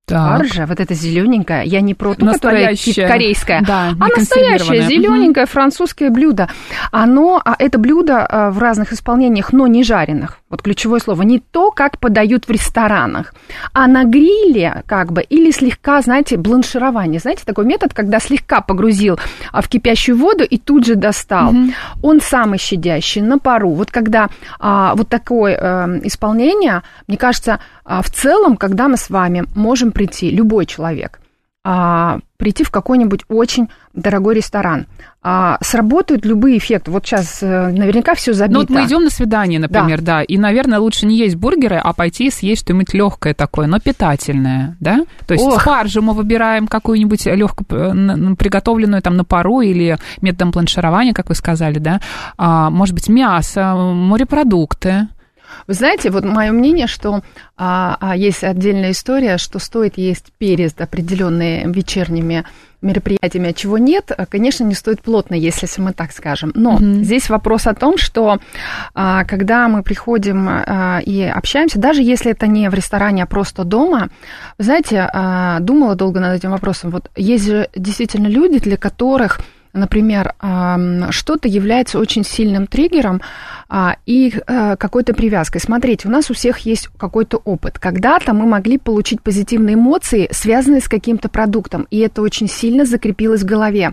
Так. 0.06 0.46
Спаржа, 0.46 0.66
вот 0.66 0.78
эта 0.78 0.94
зелененькая, 0.94 1.64
я 1.64 1.80
не 1.80 1.92
про 1.94 2.14
ту, 2.14 2.26
которая 2.26 2.76
корейская, 3.08 3.60
да, 3.62 3.92
а 3.98 4.08
настоящее 4.16 4.82
зелененькое 4.82 5.46
французское 5.46 6.10
блюдо. 6.10 6.48
Оно, 6.92 7.42
а 7.44 7.56
это 7.58 7.76
блюдо 7.76 8.25
а, 8.25 8.50
в 8.52 8.60
разных 8.60 8.92
исполнениях, 8.92 9.52
но 9.52 9.66
не 9.66 9.82
жареных 9.82 10.38
вот 10.48 10.62
ключевое 10.62 11.00
слово, 11.00 11.22
не 11.22 11.40
то, 11.40 11.72
как 11.72 11.98
подают 11.98 12.46
в 12.46 12.50
ресторанах, 12.50 13.34
а 13.72 13.88
на 13.88 14.04
гриле 14.04 14.84
как 14.86 15.12
бы, 15.12 15.22
или 15.22 15.50
слегка, 15.50 16.00
знаете, 16.00 16.36
бланширование. 16.36 17.18
Знаете, 17.18 17.42
такой 17.44 17.64
метод, 17.64 17.92
когда 17.92 18.20
слегка 18.20 18.60
погрузил 18.60 19.18
а, 19.50 19.60
в 19.60 19.68
кипящую 19.68 20.16
воду 20.16 20.44
и 20.44 20.56
тут 20.58 20.86
же 20.86 20.94
достал. 20.94 21.52
Mm-hmm. 21.52 21.72
Он 22.02 22.20
самый 22.20 22.58
щадящий, 22.58 23.22
на 23.22 23.38
пару. 23.38 23.70
Вот 23.70 23.90
когда 23.90 24.28
а, 24.60 24.94
вот 24.94 25.08
такое 25.08 25.58
а, 25.60 25.88
исполнение, 26.04 26.82
мне 27.08 27.16
кажется, 27.16 27.58
а, 27.87 28.02
в 28.02 28.11
целом, 28.11 28.57
когда 28.57 28.88
мы 28.88 28.97
с 28.97 29.09
вами 29.09 29.45
можем 29.55 29.93
прийти, 29.93 30.31
любой 30.31 30.66
человек, 30.66 31.21
а, 31.64 32.19
прийти 32.37 32.64
в 32.64 32.71
какой-нибудь 32.71 33.23
очень 33.28 33.69
дорогой 33.93 34.35
ресторан. 34.35 34.87
А, 35.23 35.59
сработают 35.61 36.25
любые 36.25 36.59
эффекты. 36.59 36.90
Вот 36.93 37.05
сейчас 37.05 37.43
э, 37.43 37.73
наверняка 37.73 38.14
все 38.14 38.33
забито. 38.33 38.55
Ну 38.55 38.61
вот 38.61 38.71
мы 38.71 38.85
идем 38.85 39.02
на 39.02 39.11
свидание, 39.11 39.59
например, 39.59 40.00
да. 40.00 40.19
да, 40.19 40.23
и, 40.23 40.38
наверное, 40.38 40.78
лучше 40.78 41.07
не 41.07 41.16
есть 41.16 41.35
бургеры, 41.35 41.76
а 41.76 41.93
пойти 41.93 42.31
съесть 42.31 42.62
что-нибудь 42.62 42.95
легкое 42.95 43.35
такое, 43.35 43.66
но 43.66 43.81
питательное, 43.81 44.76
да? 44.78 45.05
То 45.26 45.35
есть 45.35 45.45
Ох. 45.45 45.61
спаржу 45.61 46.02
мы 46.02 46.12
выбираем 46.12 46.69
какую-нибудь 46.69 47.26
легко 47.26 47.64
приготовленную 47.64 49.02
там 49.02 49.16
на 49.16 49.25
пару 49.25 49.61
или 49.61 49.99
методом 50.21 50.52
планширования, 50.52 51.14
как 51.14 51.28
вы 51.28 51.35
сказали, 51.35 51.78
да? 51.78 52.00
А, 52.37 52.71
может 52.71 52.95
быть, 52.95 53.09
мясо, 53.09 53.75
морепродукты. 53.75 55.09
Вы 55.66 55.75
знаете, 55.75 56.10
вот 56.10 56.25
мое 56.25 56.52
мнение, 56.52 56.86
что 56.86 57.22
а, 57.56 57.96
а, 58.00 58.16
есть 58.16 58.44
отдельная 58.44 58.92
история, 58.92 59.38
что 59.38 59.58
стоит 59.58 59.98
есть 59.98 60.32
перед 60.38 60.80
определенными 60.80 61.72
вечерними 61.72 62.44
мероприятиями, 62.82 63.50
а 63.50 63.52
чего 63.52 63.78
нет, 63.78 64.12
а, 64.16 64.26
конечно, 64.26 64.64
не 64.64 64.75
стоит 64.75 65.02
плотно 65.02 65.34
если 65.34 65.66
мы 65.80 65.92
так 65.92 66.12
скажем. 66.12 66.52
Но 66.54 66.76
mm-hmm. 66.76 67.02
здесь 67.02 67.28
вопрос 67.28 67.66
о 67.66 67.75
том, 67.75 67.98
что 67.98 68.38
а, 68.94 69.25
когда 69.25 69.68
мы 69.68 69.82
приходим 69.82 70.48
а, 70.48 71.00
и 71.04 71.22
общаемся, 71.22 71.78
даже 71.78 72.02
если 72.02 72.32
это 72.32 72.46
не 72.46 72.68
в 72.70 72.75
ресторане, 72.75 73.25
а 73.25 73.26
просто 73.26 73.64
дома, 73.64 74.08
вы 74.58 74.64
знаете, 74.64 75.08
а, 75.12 75.60
думала 75.60 75.94
долго 75.94 76.20
над 76.20 76.38
этим 76.38 76.50
вопросом. 76.50 76.90
Вот 76.90 77.10
есть 77.16 77.46
же 77.46 77.68
действительно 77.75 78.28
люди, 78.28 78.58
для 78.58 78.76
которых 78.76 79.40
например, 79.76 80.35
что-то 81.11 81.49
является 81.49 81.99
очень 81.99 82.25
сильным 82.25 82.66
триггером 82.66 83.21
а, 83.68 83.97
и 84.06 84.33
э, 84.47 84.76
какой-то 84.76 85.12
привязкой. 85.12 85.61
Смотрите, 85.61 86.06
у 86.06 86.11
нас 86.11 86.30
у 86.30 86.35
всех 86.35 86.59
есть 86.61 86.88
какой-то 86.97 87.38
опыт. 87.38 87.78
Когда-то 87.80 88.33
мы 88.33 88.47
могли 88.47 88.78
получить 88.78 89.23
позитивные 89.23 89.75
эмоции, 89.75 90.28
связанные 90.30 90.80
с 90.80 90.88
каким-то 90.88 91.28
продуктом, 91.28 91.87
и 91.90 91.99
это 91.99 92.23
очень 92.23 92.49
сильно 92.49 92.85
закрепилось 92.85 93.42
в 93.42 93.47
голове. 93.47 93.92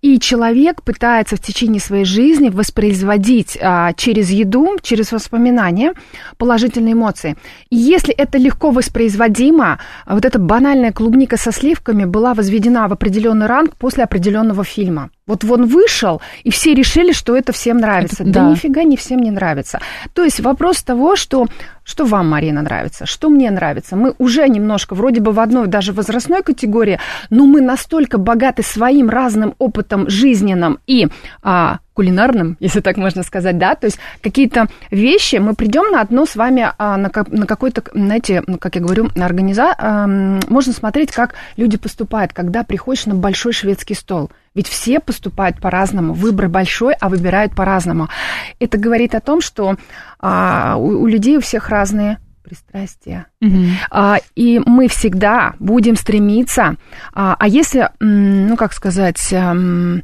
И 0.00 0.18
человек 0.18 0.82
пытается 0.82 1.36
в 1.36 1.40
течение 1.40 1.80
своей 1.80 2.06
жизни 2.06 2.48
воспроизводить 2.48 3.58
а, 3.60 3.92
через 3.92 4.30
еду, 4.30 4.78
через 4.82 5.12
воспоминания 5.12 5.92
положительные 6.38 6.94
эмоции. 6.94 7.36
И 7.68 7.76
если 7.76 8.14
это 8.14 8.38
легко 8.38 8.70
воспроизводимо, 8.70 9.78
вот 10.06 10.24
эта 10.24 10.38
банальная 10.38 10.92
клубника 10.92 11.36
со 11.36 11.52
сливками 11.52 12.06
была 12.06 12.32
возведена 12.32 12.88
в 12.88 12.92
определенный 12.92 13.46
ранг 13.46 13.76
после 13.76 14.04
определенного 14.04 14.64
фильма. 14.64 15.10
Вот 15.24 15.44
он 15.44 15.66
вышел, 15.66 16.20
и 16.42 16.50
все 16.50 16.74
решили, 16.74 17.12
что 17.12 17.36
это 17.36 17.52
всем 17.52 17.78
нравится. 17.78 18.24
Это, 18.24 18.32
да. 18.32 18.40
да 18.44 18.50
нифига 18.50 18.82
не 18.82 18.96
всем 18.96 19.20
не 19.20 19.30
нравится. 19.30 19.80
То 20.14 20.24
есть 20.24 20.40
вопрос 20.40 20.82
того, 20.82 21.14
что, 21.14 21.46
что 21.84 22.04
вам, 22.04 22.28
Марина, 22.28 22.60
нравится, 22.62 23.06
что 23.06 23.28
мне 23.28 23.48
нравится. 23.52 23.94
Мы 23.94 24.14
уже 24.18 24.48
немножко 24.48 24.94
вроде 24.96 25.20
бы 25.20 25.30
в 25.30 25.38
одной 25.38 25.68
даже 25.68 25.92
возрастной 25.92 26.42
категории, 26.42 26.98
но 27.30 27.46
мы 27.46 27.60
настолько 27.60 28.18
богаты 28.18 28.64
своим 28.64 29.08
разным 29.08 29.54
опытом 29.58 30.10
жизненным 30.10 30.80
и 30.88 31.06
а, 31.42 31.78
кулинарным, 31.94 32.56
если 32.60 32.80
так 32.80 32.96
можно 32.96 33.22
сказать, 33.22 33.58
да, 33.58 33.74
то 33.74 33.86
есть 33.86 33.98
какие-то 34.22 34.68
вещи, 34.90 35.36
мы 35.36 35.54
придем 35.54 35.90
на 35.90 36.00
одно 36.00 36.24
с 36.24 36.36
вами, 36.36 36.72
а, 36.78 36.96
на, 36.96 37.10
на 37.28 37.46
какой-то, 37.46 37.82
знаете, 37.92 38.42
ну, 38.46 38.58
как 38.58 38.76
я 38.76 38.80
говорю, 38.80 39.10
на 39.14 39.26
организа, 39.26 39.74
а, 39.76 40.06
можно 40.06 40.72
смотреть, 40.72 41.12
как 41.12 41.34
люди 41.56 41.76
поступают, 41.76 42.32
когда 42.32 42.62
приходишь 42.62 43.06
на 43.06 43.14
большой 43.14 43.52
шведский 43.52 43.94
стол. 43.94 44.30
Ведь 44.54 44.68
все 44.68 45.00
поступают 45.00 45.60
по-разному, 45.60 46.12
выбор 46.12 46.48
большой, 46.48 46.94
а 46.94 47.08
выбирают 47.08 47.54
по-разному. 47.54 48.08
Это 48.58 48.78
говорит 48.78 49.14
о 49.14 49.20
том, 49.20 49.40
что 49.40 49.76
а, 50.18 50.76
у, 50.76 51.02
у 51.02 51.06
людей 51.06 51.36
у 51.36 51.40
всех 51.40 51.68
разные 51.68 52.18
пристрастия. 52.42 53.26
Угу. 53.40 53.64
А, 53.90 54.18
и 54.34 54.60
мы 54.64 54.88
всегда 54.88 55.54
будем 55.58 55.96
стремиться, 55.96 56.76
а, 57.14 57.36
а 57.38 57.48
если, 57.48 57.90
ну 58.00 58.56
как 58.56 58.72
сказать, 58.72 59.32
М, 59.32 60.02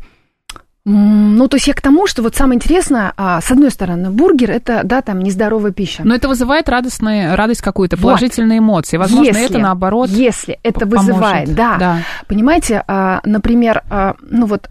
Ну, 0.91 1.49
то 1.49 1.57
есть 1.57 1.67
я 1.69 1.75
к 1.75 1.83
тому, 1.83 2.07
что 2.07 2.23
вот 2.23 2.35
самое 2.35 2.57
интересное, 2.57 3.13
а, 3.17 3.41
с 3.41 3.51
одной 3.51 3.71
стороны, 3.71 4.11
бургер 4.11 4.51
это, 4.51 4.81
да, 4.85 5.03
там 5.03 5.21
нездоровая 5.21 5.73
пища. 5.73 6.03
Но 6.05 6.15
это 6.15 6.29
вызывает 6.29 6.69
радостные, 6.69 7.35
радость 7.35 7.61
какую-то, 7.61 7.97
Вот. 7.97 8.03
положительные 8.03 8.61
эмоции. 8.61 8.97
Возможно, 8.97 9.27
Если- 9.27 9.45
это 9.45 9.59
наоборот. 9.59 10.09
Если 10.09 10.59
это 10.63 10.81
поможет. 10.81 11.09
вызывает, 11.09 11.55
да. 11.55 11.77
Да. 11.79 11.99
Понимаете, 12.27 12.83
а, 12.89 13.21
например, 13.25 13.83
а, 13.91 14.15
ну 14.23 14.47
вот 14.47 14.69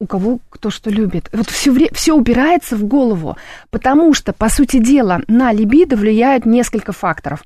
у 0.00 0.06
кого 0.06 0.38
кто 0.50 0.70
что 0.70 0.90
любит. 0.90 1.30
Вот 1.32 1.48
все, 1.48 1.72
все 1.92 2.12
упирается 2.12 2.76
в 2.76 2.82
голову, 2.84 3.36
потому 3.70 4.12
что, 4.12 4.32
по 4.32 4.48
сути 4.48 4.78
дела, 4.78 5.20
на 5.28 5.52
либидо 5.52 5.96
влияет 5.96 6.44
несколько 6.44 6.92
факторов. 6.92 7.44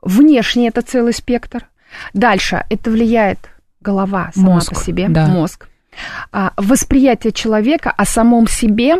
Внешне 0.00 0.68
это 0.68 0.80
целый 0.82 1.12
спектр. 1.12 1.66
Дальше 2.14 2.64
это 2.70 2.90
влияет 2.90 3.38
голова 3.80 4.30
сама 4.34 4.54
Мозг, 4.54 4.74
по 4.74 4.80
себе, 4.80 5.06
да. 5.08 5.26
мозг. 5.26 5.68
А, 6.30 6.52
восприятие 6.56 7.32
человека 7.32 7.90
о 7.90 8.04
самом 8.04 8.46
себе, 8.48 8.96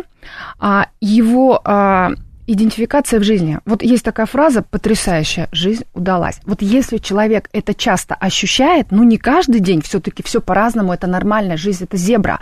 а, 0.59 0.87
его 1.01 1.61
а, 1.63 2.11
идентификация 2.47 3.19
в 3.19 3.23
жизни. 3.23 3.59
Вот 3.65 3.83
есть 3.83 4.03
такая 4.03 4.25
фраза 4.25 4.61
потрясающая: 4.61 5.47
жизнь 5.51 5.85
удалась. 5.93 6.39
Вот 6.45 6.61
если 6.61 6.97
человек 6.97 7.49
это 7.53 7.73
часто 7.73 8.15
ощущает, 8.15 8.87
ну 8.91 9.03
не 9.03 9.17
каждый 9.17 9.61
день, 9.61 9.81
все-таки 9.81 10.23
все 10.23 10.41
по-разному, 10.41 10.93
это 10.93 11.07
нормально, 11.07 11.57
жизнь 11.57 11.85
это 11.85 11.97
зебра. 11.97 12.39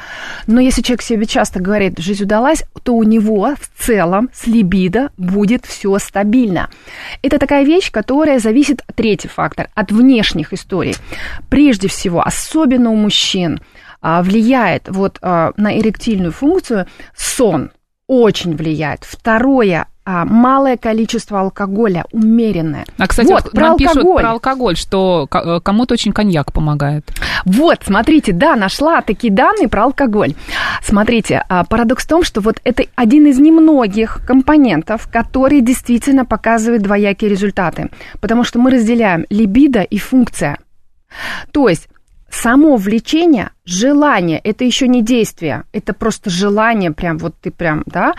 Но 0.48 0.60
если 0.60 0.82
человек 0.82 1.02
себе 1.02 1.26
часто 1.26 1.60
говорит, 1.60 2.00
жизнь 2.00 2.24
удалась, 2.24 2.64
то 2.84 2.94
у 2.94 3.04
него 3.04 3.56
в 3.60 3.84
целом 3.84 4.30
с 4.34 4.48
либидо 4.48 5.12
будет 5.18 5.66
все 5.66 5.98
стабильно. 6.00 6.70
Это 7.22 7.38
такая 7.38 7.64
вещь, 7.64 7.92
которая 7.92 8.40
зависит, 8.40 8.84
третий 8.96 9.28
фактор, 9.28 9.70
от 9.76 9.92
внешних 9.92 10.54
историй. 10.54 10.96
Прежде 11.50 11.88
всего, 11.88 12.22
особенно 12.26 12.92
у 12.92 12.96
мужчин, 12.96 13.62
влияет 14.02 14.90
вот 14.90 15.18
а, 15.22 15.54
на 15.58 15.78
эректильную 15.78 16.32
функцию 16.32 16.88
сон 17.16 17.72
очень 18.08 18.56
влияет. 18.56 19.06
Второе, 19.06 19.88
а, 20.04 20.26
малое 20.26 20.78
количество 20.78 21.40
алкоголя, 21.40 22.06
умеренное. 22.12 22.86
А, 22.98 23.08
кстати, 23.08 23.28
вот, 23.28 23.52
про 23.52 23.68
нам 23.70 23.78
пишут 23.78 23.98
алкоголь. 23.98 24.22
про 24.22 24.32
алкоголь, 24.32 24.76
что 24.76 25.28
э, 25.32 25.60
кому-то 25.62 25.94
очень 25.94 26.12
коньяк 26.12 26.52
помогает. 26.52 27.10
Вот, 27.46 27.80
смотрите, 27.86 28.34
да, 28.34 28.56
нашла 28.56 29.02
такие 29.02 29.32
данные 29.32 29.70
про 29.70 29.84
алкоголь. 29.84 30.34
Смотрите, 30.84 31.46
а, 31.48 31.64
парадокс 31.64 32.04
в 32.04 32.08
том, 32.08 32.24
что 32.24 32.42
вот 32.42 32.60
это 32.64 32.84
один 32.96 33.28
из 33.28 33.38
немногих 33.38 34.22
компонентов, 34.26 35.08
который 35.12 35.62
действительно 35.62 36.26
показывает 36.26 36.82
двоякие 36.82 37.30
результаты. 37.30 37.90
Потому 38.20 38.44
что 38.44 38.58
мы 38.58 38.72
разделяем 38.72 39.26
либидо 39.30 39.82
и 39.84 40.00
функция. 40.00 40.58
То 41.52 41.70
есть 41.70 41.88
само 42.32 42.78
влечение, 42.78 43.52
желание, 43.66 44.40
это 44.40 44.64
еще 44.64 44.88
не 44.88 45.04
действие, 45.04 45.66
это 45.72 45.94
просто 45.94 46.30
желание, 46.30 46.92
прям 46.92 47.18
вот 47.18 47.36
ты 47.42 47.52
прям, 47.52 47.84
да, 47.86 48.14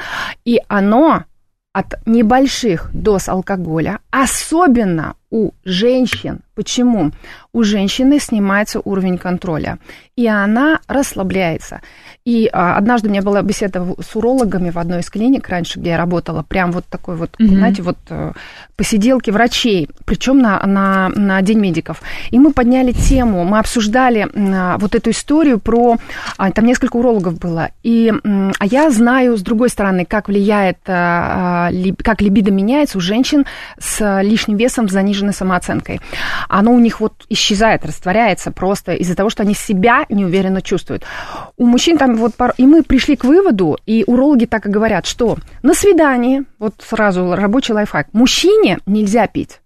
и 0.44 0.60
оно 0.68 1.24
от 1.72 2.06
небольших 2.06 2.90
доз 2.92 3.28
алкоголя, 3.28 4.00
особенно 4.10 5.16
у 5.32 5.50
женщин. 5.64 6.40
Почему? 6.54 7.10
У 7.54 7.62
женщины 7.62 8.20
снимается 8.20 8.80
уровень 8.84 9.16
контроля, 9.16 9.78
и 10.16 10.26
она 10.26 10.80
расслабляется. 10.86 11.80
И 12.26 12.48
а, 12.52 12.76
однажды 12.76 13.08
у 13.08 13.10
меня 13.10 13.22
была 13.22 13.40
беседа 13.42 13.84
с 14.00 14.14
урологами 14.14 14.68
в 14.70 14.78
одной 14.78 15.00
из 15.00 15.08
клиник 15.10 15.48
раньше, 15.48 15.80
где 15.80 15.90
я 15.90 15.96
работала, 15.96 16.42
прям 16.42 16.70
вот 16.72 16.84
такой 16.84 17.16
вот, 17.16 17.30
Мгм. 17.38 17.56
знаете, 17.56 17.82
вот 17.82 17.96
э, 18.10 18.32
посиделки 18.76 19.30
врачей, 19.30 19.88
причем 20.04 20.38
на, 20.40 20.64
на, 20.66 21.08
на 21.08 21.40
День 21.42 21.58
медиков. 21.58 22.02
И 22.30 22.38
мы 22.38 22.52
подняли 22.52 22.92
тему, 22.92 23.44
мы 23.44 23.58
обсуждали 23.58 24.28
а, 24.34 24.76
вот 24.78 24.94
эту 24.94 25.10
историю 25.10 25.58
про, 25.58 25.96
а, 26.36 26.50
там 26.52 26.66
несколько 26.66 26.96
урологов 26.96 27.38
было, 27.38 27.70
и, 27.82 28.12
а 28.58 28.66
я 28.66 28.90
знаю, 28.90 29.36
с 29.38 29.42
другой 29.42 29.70
стороны, 29.70 30.04
как 30.04 30.28
влияет, 30.28 30.78
а, 30.86 31.68
а, 31.68 31.70
ли- 31.72 31.94
как 31.96 32.20
либидо 32.20 32.50
меняется 32.50 32.98
у 32.98 33.00
женщин 33.00 33.46
с 33.80 34.20
лишним 34.22 34.58
весом, 34.58 34.88
с 34.88 34.92
заниженной 35.22 35.32
самооценкой. 35.32 36.00
Оно 36.48 36.72
у 36.72 36.78
них 36.78 37.00
вот 37.00 37.12
исчезает, 37.28 37.86
растворяется 37.86 38.50
просто 38.50 38.92
из-за 38.94 39.14
того, 39.14 39.30
что 39.30 39.42
они 39.42 39.54
себя 39.54 40.04
неуверенно 40.08 40.60
чувствуют. 40.60 41.04
У 41.56 41.66
мужчин 41.66 41.98
там 41.98 42.16
вот, 42.16 42.34
пар- 42.34 42.54
и 42.58 42.66
мы 42.66 42.82
пришли 42.82 43.16
к 43.16 43.24
выводу, 43.24 43.78
и 43.86 44.04
урологи 44.06 44.46
так 44.46 44.66
и 44.66 44.70
говорят, 44.70 45.06
что 45.06 45.36
на 45.62 45.74
свидании, 45.74 46.44
вот 46.58 46.74
сразу 46.86 47.34
рабочий 47.34 47.72
лайфхак, 47.72 48.08
мужчине 48.12 48.78
нельзя 48.86 49.26
пить, 49.26 49.60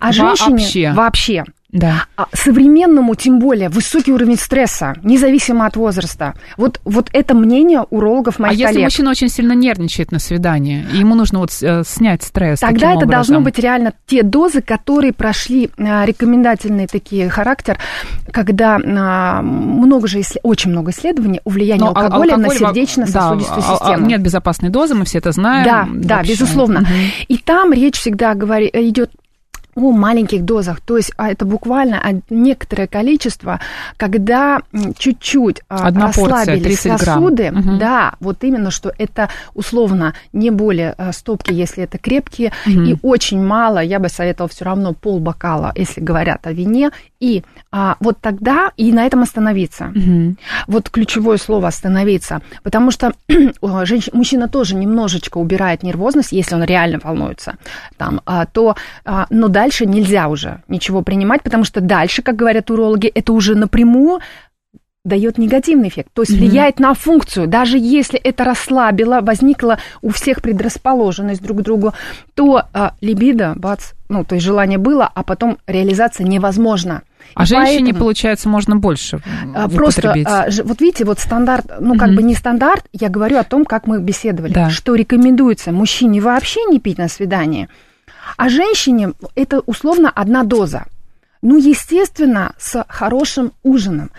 а 0.00 0.12
женщине 0.12 0.58
Вообще. 0.58 0.92
вообще. 0.92 1.44
Да. 1.76 2.04
А 2.16 2.26
современному, 2.32 3.14
тем 3.14 3.38
более, 3.38 3.68
высокий 3.68 4.12
уровень 4.12 4.36
стресса, 4.36 4.94
независимо 5.02 5.66
от 5.66 5.76
возраста. 5.76 6.34
Вот, 6.56 6.80
вот 6.84 7.10
это 7.12 7.34
мнение 7.34 7.82
урологов 7.90 8.36
А 8.38 8.42
моих 8.42 8.54
если 8.58 8.66
коллег. 8.72 8.84
мужчина 8.84 9.10
очень 9.10 9.28
сильно 9.28 9.52
нервничает 9.52 10.10
на 10.12 10.18
свидании, 10.18 10.84
и 10.92 10.98
ему 10.98 11.14
нужно 11.14 11.38
вот 11.40 11.50
э, 11.62 11.82
снять 11.86 12.22
стресс 12.22 12.60
Тогда 12.60 12.88
это 12.88 12.96
образом? 13.04 13.10
должно 13.10 13.40
быть 13.40 13.58
реально 13.58 13.92
те 14.06 14.22
дозы, 14.22 14.62
которые 14.62 15.12
прошли 15.12 15.70
а, 15.78 16.04
рекомендательный 16.06 16.86
такие 16.86 17.28
характер, 17.28 17.78
когда 18.32 18.78
а, 18.82 19.42
много 19.42 20.08
же, 20.08 20.22
очень 20.42 20.70
много 20.70 20.90
исследований 20.92 21.40
о 21.44 21.50
влиянии 21.50 21.80
Но 21.80 21.88
ал- 21.88 21.96
алкоголя 21.96 22.36
на 22.36 22.46
алкоголь 22.46 22.58
во- 22.58 22.68
сердечно-сосудистую 22.74 23.60
да, 23.62 23.68
а- 23.68 23.74
а- 23.74 23.76
систему. 23.78 24.06
Нет 24.06 24.22
безопасной 24.22 24.70
дозы, 24.70 24.94
мы 24.94 25.04
все 25.04 25.18
это 25.18 25.32
знаем. 25.32 25.64
Да, 25.64 25.88
да, 25.92 26.16
Вообще. 26.16 26.32
безусловно. 26.32 26.80
Мгм. 26.80 26.88
И 27.28 27.36
там 27.38 27.72
речь 27.72 27.96
всегда 27.98 28.34
говори, 28.34 28.70
идет 28.72 29.10
о 29.76 29.92
маленьких 29.92 30.44
дозах, 30.44 30.80
то 30.80 30.96
есть 30.96 31.12
а, 31.16 31.30
это 31.30 31.44
буквально 31.44 32.00
некоторое 32.30 32.86
количество, 32.88 33.60
когда 33.96 34.60
чуть-чуть 34.98 35.60
а, 35.68 35.86
Одна 35.86 36.06
порция, 36.06 36.26
расслабились 36.38 36.80
30 36.80 36.84
грамм. 36.86 36.98
сосуды, 36.98 37.50
Мгм. 37.52 37.78
да, 37.78 38.14
вот 38.20 38.42
именно, 38.42 38.70
что 38.70 38.92
это 38.98 39.28
условно 39.54 40.14
не 40.32 40.50
более 40.50 40.94
а, 40.96 41.12
стопки, 41.12 41.52
если 41.52 41.84
это 41.84 41.98
крепкие, 41.98 42.52
Мгм. 42.64 42.84
и 42.84 42.96
очень 43.02 43.42
мало, 43.44 43.78
я 43.78 43.98
бы 43.98 44.08
советовала 44.08 44.48
все 44.48 44.64
равно 44.64 44.94
полбокала, 44.94 45.72
если 45.76 46.00
говорят 46.00 46.46
о 46.46 46.52
вине, 46.52 46.90
и 47.20 47.42
а, 47.70 47.96
вот 48.00 48.18
тогда 48.20 48.72
и 48.76 48.92
на 48.92 49.06
этом 49.06 49.22
остановиться. 49.22 49.86
Мгм. 49.86 50.38
Вот 50.66 50.90
ключевое 50.90 51.36
слово 51.36 51.68
остановиться, 51.68 52.40
потому 52.62 52.90
что 52.90 53.12
женщина, 53.84 54.16
мужчина 54.16 54.48
тоже 54.48 54.74
немножечко 54.74 55.38
убирает 55.38 55.82
нервозность, 55.82 56.32
если 56.32 56.54
он 56.54 56.64
реально 56.64 57.00
волнуется, 57.02 57.56
там, 57.96 58.20
а, 58.26 58.46
то, 58.46 58.76
а, 59.04 59.26
но 59.30 59.48
дальше 59.48 59.86
нельзя 59.86 60.28
уже 60.28 60.62
ничего 60.68 61.02
принимать, 61.02 61.42
потому 61.42 61.64
что 61.64 61.80
дальше, 61.80 62.22
как 62.22 62.36
говорят 62.36 62.70
урологи, 62.70 63.08
это 63.08 63.32
уже 63.32 63.54
напрямую 63.54 64.20
дает 65.06 65.38
негативный 65.38 65.88
эффект, 65.88 66.10
то 66.12 66.22
есть 66.22 66.32
Мгм. 66.32 66.40
влияет 66.40 66.80
на 66.80 66.92
функцию. 66.94 67.46
Даже 67.46 67.78
если 67.78 68.18
это 68.18 68.44
расслабило, 68.44 69.20
возникла 69.22 69.78
у 70.02 70.10
всех 70.10 70.42
предрасположенность 70.42 71.40
друг 71.42 71.58
к 71.58 71.62
другу, 71.62 71.94
то 72.34 72.64
а, 72.74 72.92
либидо, 73.00 73.54
бац, 73.56 73.92
ну, 74.08 74.24
то 74.24 74.34
есть 74.34 74.44
желание 74.44 74.78
было, 74.78 75.10
а 75.14 75.22
потом 75.22 75.58
реализация 75.66 76.26
невозможна. 76.26 77.02
А 77.34 77.42
И 77.42 77.46
женщине, 77.46 77.78
поэтому- 77.86 77.98
получается, 78.00 78.48
можно 78.48 78.76
больше 78.76 79.20
а, 79.54 79.68
Просто, 79.68 80.14
а, 80.26 80.46
вот 80.64 80.80
видите, 80.80 81.04
вот 81.04 81.18
стандарт, 81.20 81.66
ну, 81.80 81.96
как 81.96 82.08
Мгм. 82.08 82.16
бы 82.16 82.22
не 82.22 82.34
стандарт, 82.34 82.84
я 82.92 83.08
говорю 83.08 83.38
о 83.38 83.44
том, 83.44 83.64
как 83.64 83.86
мы 83.86 84.00
беседовали, 84.00 84.52
Да. 84.52 84.70
что 84.70 84.94
рекомендуется 84.94 85.72
мужчине 85.72 86.20
вообще 86.20 86.60
не 86.64 86.78
пить 86.80 86.98
на 86.98 87.08
свидании, 87.08 87.68
а 88.36 88.48
женщине 88.48 89.12
это 89.36 89.60
условно 89.66 90.10
одна 90.14 90.42
доза. 90.44 90.84
Ну, 91.42 91.58
естественно, 91.58 92.54
с 92.58 92.84
хорошим 92.88 93.52
ужином. 93.62 94.10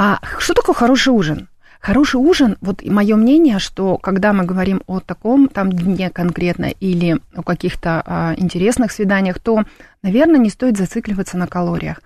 А 0.00 0.20
что 0.38 0.54
такое 0.54 0.76
хороший 0.76 1.08
ужин? 1.08 1.48
Хороший 1.80 2.20
ужин, 2.20 2.56
вот 2.60 2.84
мое 2.84 3.16
мнение, 3.16 3.58
что 3.58 3.98
когда 3.98 4.32
мы 4.32 4.44
говорим 4.44 4.80
о 4.86 5.00
таком 5.00 5.48
там 5.48 5.72
дне 5.72 6.08
конкретно 6.08 6.66
или 6.66 7.18
о 7.34 7.42
каких-то 7.42 8.04
а, 8.06 8.34
интересных 8.36 8.92
свиданиях, 8.92 9.40
то, 9.40 9.64
наверное, 10.04 10.38
не 10.38 10.50
стоит 10.50 10.76
зацикливаться 10.76 11.36
на 11.36 11.48
калориях. 11.48 12.00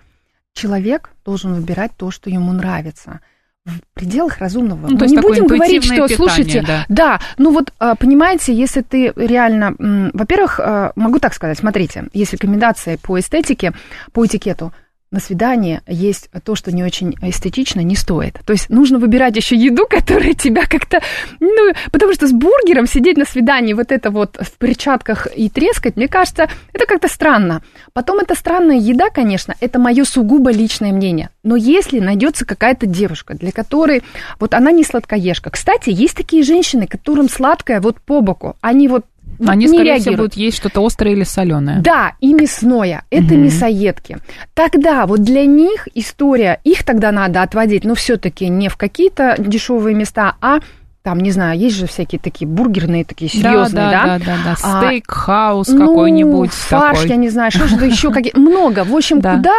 Человек 0.55 1.11
должен 1.23 1.53
выбирать 1.53 1.93
то, 1.95 2.11
что 2.11 2.31
ему 2.31 2.53
нравится 2.53 3.21
в 3.67 3.73
пределах 3.93 4.39
разумного. 4.39 4.89
Ну, 4.89 4.97
Мы 4.99 5.07
не 5.09 5.19
будем 5.19 5.47
говорить, 5.47 5.85
что, 5.85 5.95
питание, 5.95 6.17
слушайте, 6.17 6.65
да. 6.67 6.87
да, 6.89 7.21
ну 7.37 7.53
вот, 7.53 7.75
а, 7.79 7.95
понимаете, 7.95 8.55
если 8.55 8.81
ты 8.81 9.13
реально, 9.17 9.75
во-первых, 10.15 10.61
а, 10.61 10.93
могу 10.97 11.19
так 11.19 11.35
сказать, 11.35 11.59
смотрите, 11.59 12.07
есть 12.15 12.33
рекомендации 12.33 12.97
по 12.97 13.21
эстетике, 13.21 13.75
по 14.13 14.25
этикету, 14.25 14.73
на 15.13 15.21
свидание 15.21 15.83
есть 15.87 16.29
то, 16.45 16.55
что 16.55 16.73
не 16.73 16.83
очень 16.83 17.15
эстетично, 17.23 17.81
не 17.81 17.95
стоит. 17.95 18.41
То 18.45 18.53
есть 18.53 18.71
нужно 18.71 18.99
выбирать 18.99 19.37
еще 19.37 19.55
еду, 19.55 19.87
которая 19.89 20.35
тебя 20.35 20.67
как-то... 20.67 21.01
Ну, 21.39 21.73
потому 21.93 22.15
что 22.15 22.27
с 22.27 22.33
бургером 22.33 22.87
сидеть 22.87 23.17
на 23.17 23.25
свидании 23.25 23.75
вот 23.75 23.93
это 23.93 24.11
вот 24.11 24.39
в 24.41 24.53
перчатках 24.59 25.29
и 25.37 25.49
трескать, 25.49 25.97
мне 25.97 26.09
кажется, 26.09 26.49
это 26.73 26.87
как-то 26.87 27.09
странно. 27.09 27.63
Потом 27.93 28.19
это 28.19 28.35
странная 28.35 28.79
еда, 28.79 29.11
конечно, 29.11 29.55
это 29.61 29.79
мое 29.79 30.05
сугубо 30.05 30.51
личное 30.51 30.93
мнение. 30.93 31.31
Но 31.43 31.57
если 31.57 32.01
найдется 32.01 32.45
какая-то 32.45 32.87
девушка, 32.87 33.35
для 33.35 33.53
которой 33.53 34.03
вот 34.39 34.55
она 34.55 34.73
не 34.73 34.85
сладкоежка. 34.85 35.51
Кстати, 35.51 35.91
есть 35.91 36.17
такие 36.17 36.43
женщины, 36.43 36.87
которым 36.87 37.29
сладкое 37.29 37.81
вот 37.81 38.01
по 38.01 38.21
боку. 38.21 38.57
Они 38.61 38.89
вот 38.89 39.05
Они, 39.47 39.67
не 39.67 39.69
скорее 39.69 39.99
всего, 39.99 40.17
будут 40.17 40.35
есть 40.35 40.57
что-то 40.59 40.85
острое 40.85 41.13
или 41.15 41.25
соленое. 41.25 41.81
Да, 41.81 42.13
и 42.21 42.33
мясное. 42.35 43.05
Это 43.11 43.35
Мгм. 43.35 43.45
мясоедки. 43.45 44.19
Тогда 44.55 45.07
вот 45.07 45.23
для 45.23 45.45
них 45.45 45.89
история, 45.95 46.61
их 46.65 46.85
тогда 46.85 47.13
надо 47.13 47.43
отводить, 47.43 47.85
но 47.85 47.95
все-таки 47.95 48.49
не 48.49 48.69
в 48.69 48.77
какие-то 48.77 49.37
дешевые 49.39 49.95
места, 49.95 50.35
а 50.41 50.59
там, 51.03 51.19
не 51.19 51.33
знаю, 51.33 51.59
есть 51.59 51.75
же 51.77 51.89
всякие 51.89 52.21
такие 52.21 52.47
бургерные, 52.47 53.05
такие 53.05 53.29
серьезные, 53.29 53.91
да? 53.91 53.91
да, 53.91 54.19
да, 54.19 54.25
да, 54.25 54.37
да. 54.45 54.57
А, 54.63 54.83
Стейк-хаус 54.83 55.69
Ну, 55.69 55.79
какой-нибудь 55.87 56.53
фарш, 56.53 56.99
такой. 56.99 57.11
я 57.11 57.17
не 57.17 57.29
знаю, 57.29 57.51
что 57.51 57.67
же 57.67 57.75
еще 57.87 58.13
какие 58.13 58.37
много. 58.37 58.85
В 58.85 58.95
общем, 58.95 59.21
Да. 59.21 59.35
куда, 59.37 59.55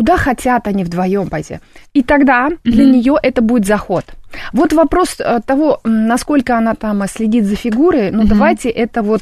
куда 0.00 0.16
хотят 0.16 0.66
они 0.66 0.82
вдвоем 0.84 1.28
пойти. 1.28 1.58
И 1.92 2.02
тогда 2.02 2.48
для 2.64 2.84
Мгм. 2.84 2.92
нее 2.92 3.16
это 3.22 3.42
будет 3.42 3.66
заход. 3.66 4.04
Вот 4.54 4.72
вопрос 4.72 5.16
э, 5.18 5.40
того, 5.44 5.78
насколько 5.84 6.56
она 6.56 6.74
там 6.74 7.02
э, 7.02 7.06
следит 7.06 7.44
за 7.44 7.54
фигурой, 7.54 8.10
ну 8.10 8.20
Мгм. 8.22 8.28
давайте 8.28 8.70
это 8.70 9.02
вот 9.02 9.20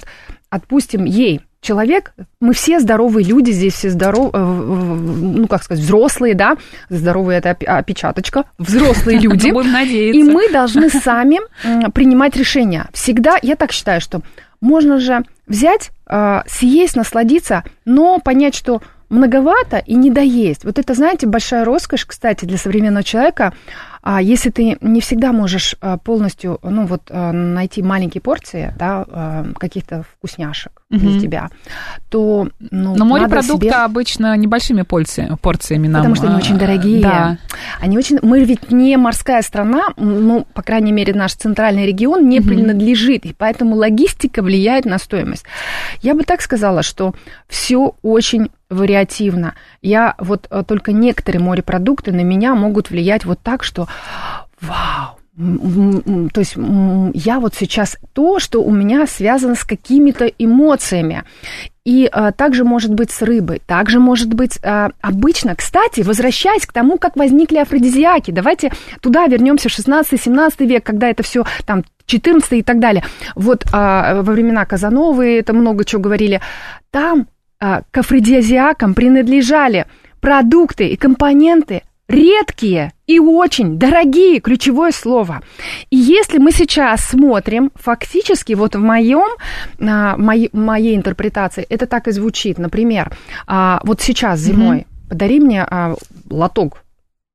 отпустим 0.51 1.05
ей. 1.05 1.41
Человек, 1.61 2.12
мы 2.41 2.53
все 2.53 2.79
здоровые 2.79 3.27
люди, 3.27 3.51
здесь 3.51 3.75
все 3.75 3.91
здоровые, 3.91 4.41
ну, 4.45 5.49
как 5.49 5.64
сказать, 5.64 5.83
взрослые, 5.85 6.35
да, 6.37 6.57
здоровые 6.91 7.41
это 7.41 7.51
опечаточка, 7.79 8.45
взрослые 8.59 9.19
люди. 9.25 9.51
Будем 9.51 9.73
надеяться. 9.73 10.21
И 10.21 10.23
мы 10.23 10.49
должны 10.53 10.88
сами 10.91 11.38
принимать 11.91 12.37
решения. 12.37 12.87
Всегда, 12.93 13.37
я 13.43 13.57
так 13.57 13.73
считаю, 13.73 14.01
что 14.01 14.21
можно 14.61 15.01
же 15.01 15.23
взять, 15.49 15.91
э, 16.09 16.43
съесть, 16.47 16.95
насладиться, 16.95 17.64
но 17.85 18.21
понять, 18.21 18.55
что 18.55 18.81
многовато 19.09 19.79
и 19.79 19.94
не 19.94 20.11
доесть. 20.11 20.64
Вот 20.64 20.79
это, 20.79 20.94
знаете, 20.94 21.27
большая 21.27 21.64
роскошь, 21.64 22.05
кстати, 22.05 22.44
для 22.44 22.59
современного 22.59 23.05
человека. 23.05 23.53
А 24.11 24.23
если 24.23 24.49
ты 24.49 24.79
не 24.81 25.03
всегда 25.03 25.33
можешь 25.33 25.77
а, 25.83 25.99
полностью, 25.99 26.59
ну 26.62 26.87
вот, 26.87 27.03
а, 27.11 27.31
найти 27.31 27.83
маленькие 27.83 28.23
порции, 28.23 28.73
да, 28.79 29.44
каких-то 29.59 30.03
вкусняшек 30.03 30.73
для 30.88 31.11
Мгм. 31.11 31.21
тебя, 31.21 31.51
то, 32.09 32.49
ну, 32.71 32.97
Но 32.97 33.05
морепродукты 33.05 33.66
себе- 33.66 33.75
обычно 33.77 34.35
небольшими 34.38 34.81
порци- 34.81 35.37
порциями 35.42 35.88
нам. 35.88 36.01
Потому 36.01 36.14
что 36.14 36.27
они 36.29 36.37
а, 36.37 36.38
очень 36.38 36.57
дорогие. 36.57 37.03
Да. 37.03 37.37
Они 37.83 37.99
очень... 37.99 38.18
Мы 38.23 38.44
ведь 38.44 38.71
не 38.73 38.97
морская 38.97 39.42
страна, 39.42 39.88
ну, 39.99 40.47
по 40.55 40.62
крайней 40.62 40.92
мере, 40.92 41.12
наш 41.12 41.35
центральный 41.35 41.85
регион 41.85 42.27
не 42.31 42.40
Мгм. 42.40 42.49
принадлежит, 42.49 43.27
и 43.27 43.35
поэтому 43.37 43.77
логистика 43.77 44.42
влияет 44.42 44.87
на 44.87 44.97
стоимость. 44.99 45.44
Я 46.01 46.14
бы 46.14 46.25
так 46.25 46.40
сказала, 46.40 46.83
что 46.83 47.12
все 47.47 47.94
очень 48.01 48.49
вариативно. 48.71 49.55
Я 49.81 50.14
вот 50.18 50.47
э, 50.51 50.62
только 50.66 50.92
некоторые 50.92 51.40
морепродукты 51.42 52.12
на 52.12 52.21
меня 52.23 52.55
могут 52.55 52.90
влиять 52.90 53.25
вот 53.25 53.40
так, 53.42 53.64
что 53.64 53.88
вау, 54.61 55.19
То 56.33 56.41
есть 56.41 56.57
я 57.15 57.41
вот 57.41 57.55
сейчас 57.55 57.97
то, 58.13 58.39
что 58.39 58.63
у 58.63 58.71
меня 58.71 59.07
связано 59.07 59.55
с 59.55 59.65
какими-то 59.65 60.27
эмоциями. 60.27 61.25
И 61.85 62.07
а, 62.13 62.33
также 62.33 62.65
может 62.65 62.93
быть 62.93 63.11
с 63.11 63.23
рыбой, 63.23 63.63
также 63.65 63.99
может 63.99 64.29
быть 64.35 64.59
а, 64.63 64.91
обычно, 65.01 65.57
кстати, 65.57 66.03
возвращаясь 66.03 66.67
к 66.67 66.73
тому, 66.73 66.99
как 66.99 67.17
возникли 67.17 67.57
афродизиаки, 67.57 68.31
давайте 68.31 68.73
туда 69.01 69.27
вернемся 69.27 69.71
в 69.71 69.73
16-17 69.73 70.67
век, 70.67 70.85
когда 70.85 71.09
это 71.09 71.23
все 71.23 71.47
там 71.65 71.85
14 72.05 72.53
и 72.53 72.63
так 72.63 72.79
далее. 72.79 73.05
Вот 73.35 73.65
а, 73.73 74.23
во 74.23 74.33
времена 74.33 74.67
Казановы 74.67 75.39
это 75.39 75.55
много 75.55 75.87
чего 75.87 76.03
говорили. 76.03 76.43
Там 76.91 77.27
а, 77.61 77.83
к 77.91 77.99
афродизиакам 77.99 78.95
принадлежали 78.95 79.87
продукты 80.21 80.89
и 80.89 80.97
компоненты 80.97 81.83
редкие 82.09 82.92
и 83.07 83.18
очень 83.18 83.79
дорогие, 83.79 84.40
ключевое 84.40 84.92
слово. 84.92 85.42
И 85.90 85.97
если 85.97 86.38
мы 86.38 86.53
сейчас 86.53 87.05
смотрим, 87.05 87.71
фактически 87.75 88.55
вот 88.55 88.75
в 88.75 88.81
моем, 88.81 89.29
а, 89.81 90.16
моей, 90.16 90.51
моей 90.53 90.97
интерпретации 90.97 91.64
это 91.68 91.87
так 91.87 92.09
и 92.09 92.12
звучит. 92.12 92.59
Например, 92.59 93.12
а, 93.47 93.81
вот 93.85 94.01
сейчас 94.01 94.40
зимой 94.40 94.87
подари 95.09 95.40
мне 95.40 95.64
а, 95.64 95.94
лоток, 96.31 96.83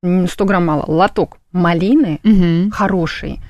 м, 0.02 0.28
100 0.28 0.44
грамм 0.44 0.66
мало, 0.66 0.84
лоток 0.86 1.38
малины 1.52 2.20
Мгм. 2.22 2.70
хороший. 2.70 3.40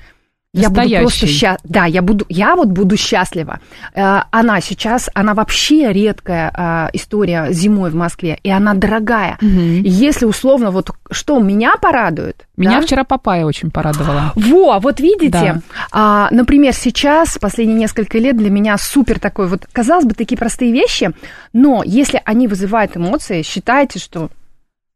Я 0.61 0.69
буду 0.69 0.89
просто 1.01 1.27
счастлива. 1.27 1.57
Да, 1.63 1.85
я 1.85 2.01
буду, 2.01 2.25
я 2.29 2.55
вот 2.55 2.69
буду 2.69 2.97
счастлива. 2.97 3.59
Э, 3.93 4.21
Она 4.31 4.61
сейчас, 4.61 5.09
она 5.13 5.33
вообще 5.33 5.91
редкая 5.91 6.51
а, 6.53 6.89
история 6.93 7.47
зимой 7.51 7.89
в 7.89 7.95
Москве, 7.95 8.39
и 8.43 8.49
она 8.49 8.73
дорогая. 8.73 9.37
И 9.41 9.89
Если 9.89 10.25
условно, 10.25 10.71
вот 10.71 10.89
что 11.11 11.39
меня 11.39 11.75
порадует, 11.81 12.47
Меня 12.57 12.79
да? 12.79 12.85
вчера 12.85 13.03
папайя 13.03 13.45
очень 13.45 13.69
порадовала. 13.71 14.31
Во, 14.35 14.79
вот 14.79 14.99
видите, 14.99 15.31
Да. 15.31 15.61
а, 15.91 16.27
например, 16.31 16.73
сейчас, 16.73 17.37
последние 17.37 17.77
несколько 17.77 18.17
лет 18.17 18.37
для 18.37 18.49
меня 18.49 18.77
супер 18.77 19.19
такой, 19.19 19.47
вот, 19.47 19.67
казалось 19.71 20.05
бы, 20.05 20.13
такие 20.13 20.37
простые 20.37 20.71
вещи, 20.71 21.11
но 21.53 21.83
если 21.85 22.21
они 22.25 22.47
вызывают 22.47 22.95
эмоции, 22.95 23.41
считайте, 23.41 23.99
что 23.99 24.29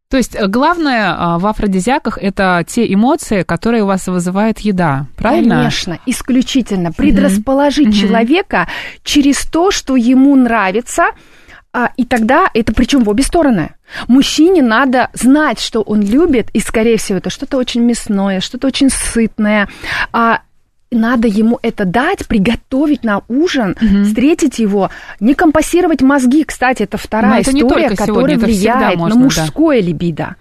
То 0.09 0.17
есть 0.17 0.35
э, 0.35 0.47
главное 0.47 1.15
а, 1.15 1.37
в 1.37 1.45
афродизиаках 1.45 2.17
это 2.19 2.63
те 2.67 2.91
эмоции, 2.91 3.43
которые 3.43 3.83
у 3.83 3.85
вас 3.85 4.07
вызывает 4.07 4.57
еда, 4.59 5.05
правильно? 5.15 5.57
Конечно, 5.57 5.99
исключительно 6.07 6.91
предрасположить 6.91 7.89
Мгм. 7.89 7.93
человека 7.93 8.67
через 9.03 9.45
то, 9.45 9.69
что 9.69 9.95
ему 9.95 10.35
нравится, 10.35 11.11
а, 11.71 11.91
и 11.95 12.05
тогда 12.05 12.49
это 12.55 12.73
причем 12.73 13.03
в 13.03 13.09
обе 13.09 13.21
стороны. 13.21 13.75
Мужчине 14.07 14.63
надо 14.63 15.11
знать, 15.13 15.59
что 15.59 15.81
он 15.81 16.01
любит, 16.01 16.49
и, 16.53 16.59
скорее 16.59 16.97
всего, 16.97 17.19
это 17.19 17.29
что-то 17.29 17.57
очень 17.57 17.81
мясное, 17.81 18.39
что-то 18.39 18.65
очень 18.65 18.89
сытное. 18.89 19.69
А, 20.11 20.41
надо 20.91 21.27
ему 21.27 21.59
это 21.61 21.85
дать, 21.85 22.27
приготовить 22.27 23.03
на 23.03 23.21
ужин, 23.27 23.75
Мгм. 23.79 24.05
встретить 24.05 24.59
его, 24.59 24.89
не 25.19 25.33
компасировать 25.35 26.01
мозги. 26.01 26.43
Кстати, 26.43 26.83
это 26.83 26.97
Но 26.97 27.03
вторая 27.03 27.41
это 27.41 27.51
история, 27.51 27.89
сегодня, 27.89 27.95
которая 27.95 28.37
всегда 28.37 28.45
влияет 28.47 28.99
можно, 28.99 29.15
на 29.15 29.21
да. 29.21 29.25
мужское 29.25 29.81
либидо. 29.81 30.35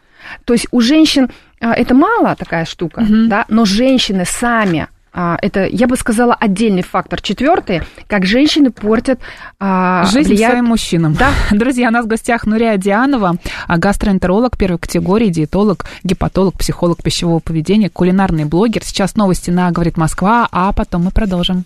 То 0.44 0.52
есть 0.54 0.66
у 0.70 0.80
женщин 0.80 1.30
а, 1.60 1.72
это 1.74 1.94
мало 1.94 2.36
такая 2.36 2.64
штука, 2.64 3.00
Мгм. 3.00 3.28
да, 3.28 3.44
но 3.48 3.64
женщины 3.64 4.24
сами 4.24 4.88
это, 5.12 5.66
я 5.66 5.86
бы 5.86 5.96
сказала, 5.96 6.34
отдельный 6.34 6.82
фактор. 6.82 7.20
Четвертый, 7.20 7.82
как 8.06 8.24
женщины 8.26 8.70
портят, 8.70 9.20
а, 9.58 10.04
Жизнь 10.06 10.28
влияют- 10.28 10.52
своим 10.54 10.66
мужчинам. 10.66 11.14
Да. 11.14 11.30
Друзья, 11.50 11.88
у 11.88 11.90
нас 11.90 12.04
в 12.04 12.08
гостях 12.08 12.46
Нурия 12.46 12.76
Дианова, 12.76 13.36
а, 13.66 13.78
гастроэнтеролог 13.78 14.56
первой 14.56 14.78
категории, 14.78 15.28
диетолог, 15.28 15.84
гепатолог, 16.04 16.56
психолог 16.58 17.02
пищевого 17.02 17.40
поведения, 17.40 17.90
кулинарный 17.90 18.44
блогер. 18.44 18.82
Сейчас 18.84 19.16
новости 19.16 19.50
на 19.50 19.70
«Говорит 19.70 19.96
Москва», 19.96 20.48
а 20.52 20.72
потом 20.72 21.04
мы 21.04 21.10
продолжим. 21.10 21.64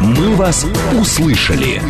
«Мы 0.00 0.34
вас 0.36 0.64
услышали». 0.98 1.80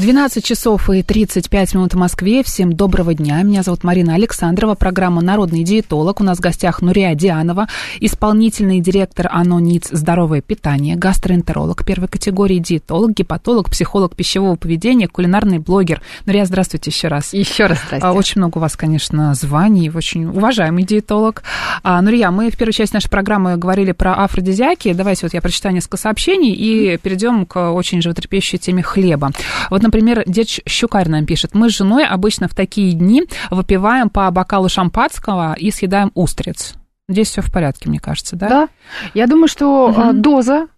12 0.00 0.42
часов 0.42 0.88
и 0.88 1.02
35 1.02 1.74
минут 1.74 1.92
в 1.92 1.98
Москве. 1.98 2.42
Всем 2.42 2.72
доброго 2.72 3.12
дня. 3.12 3.42
Меня 3.42 3.62
зовут 3.62 3.84
Марина 3.84 4.14
Александрова. 4.14 4.74
Программа 4.74 5.20
«Народный 5.20 5.62
диетолог». 5.62 6.22
У 6.22 6.24
нас 6.24 6.38
в 6.38 6.40
гостях 6.40 6.80
Нурия 6.80 7.14
Дианова, 7.14 7.68
исполнительный 8.00 8.80
директор 8.80 9.28
АНО 9.30 9.58
НИЦ 9.58 9.88
«Здоровое 9.90 10.40
питание», 10.40 10.96
гастроэнтеролог 10.96 11.84
первой 11.84 12.08
категории, 12.08 12.58
диетолог, 12.58 13.12
гепатолог, 13.12 13.68
психолог 13.68 14.16
пищевого 14.16 14.56
поведения, 14.56 15.06
кулинарный 15.06 15.58
блогер. 15.58 16.00
Нурия, 16.24 16.46
здравствуйте 16.46 16.90
еще 16.90 17.08
раз. 17.08 17.34
Еще 17.34 17.66
раз 17.66 17.78
здрасте. 17.86 18.06
А, 18.06 18.14
Очень 18.14 18.40
много 18.40 18.56
у 18.56 18.60
вас, 18.62 18.76
конечно, 18.76 19.34
званий, 19.34 19.90
очень 19.90 20.24
уважаемый 20.24 20.84
диетолог. 20.84 21.42
А, 21.82 22.00
Нурия, 22.00 22.30
мы 22.30 22.50
в 22.50 22.56
первой 22.56 22.72
части 22.72 22.94
нашей 22.94 23.10
программы 23.10 23.58
говорили 23.58 23.92
про 23.92 24.14
афродизиаки. 24.14 24.94
Давайте 24.94 25.26
вот 25.26 25.34
я 25.34 25.42
прочитаю 25.42 25.74
несколько 25.74 25.98
сообщений 25.98 26.54
и 26.54 26.96
перейдем 26.96 27.44
к 27.44 27.70
очень 27.72 28.00
животрепещущей 28.00 28.56
теме 28.58 28.82
хлеба. 28.82 29.30
Вот, 29.68 29.89
например, 29.90 30.22
дед 30.26 30.48
Щукарь 30.66 31.08
нам 31.08 31.26
пишет. 31.26 31.54
Мы 31.54 31.68
с 31.68 31.76
женой 31.76 32.06
обычно 32.06 32.46
в 32.48 32.54
такие 32.54 32.92
дни 32.92 33.24
выпиваем 33.50 34.08
по 34.08 34.30
бокалу 34.30 34.68
шампанского 34.68 35.54
и 35.54 35.70
съедаем 35.70 36.12
устриц. 36.14 36.74
Здесь 37.08 37.28
все 37.28 37.42
в 37.42 37.50
порядке, 37.52 37.88
мне 37.88 37.98
кажется, 37.98 38.36
да? 38.36 38.48
Да. 38.48 38.68
Я 39.14 39.26
думаю, 39.26 39.48
что 39.48 39.92
а, 39.96 40.12
доза, 40.12 40.68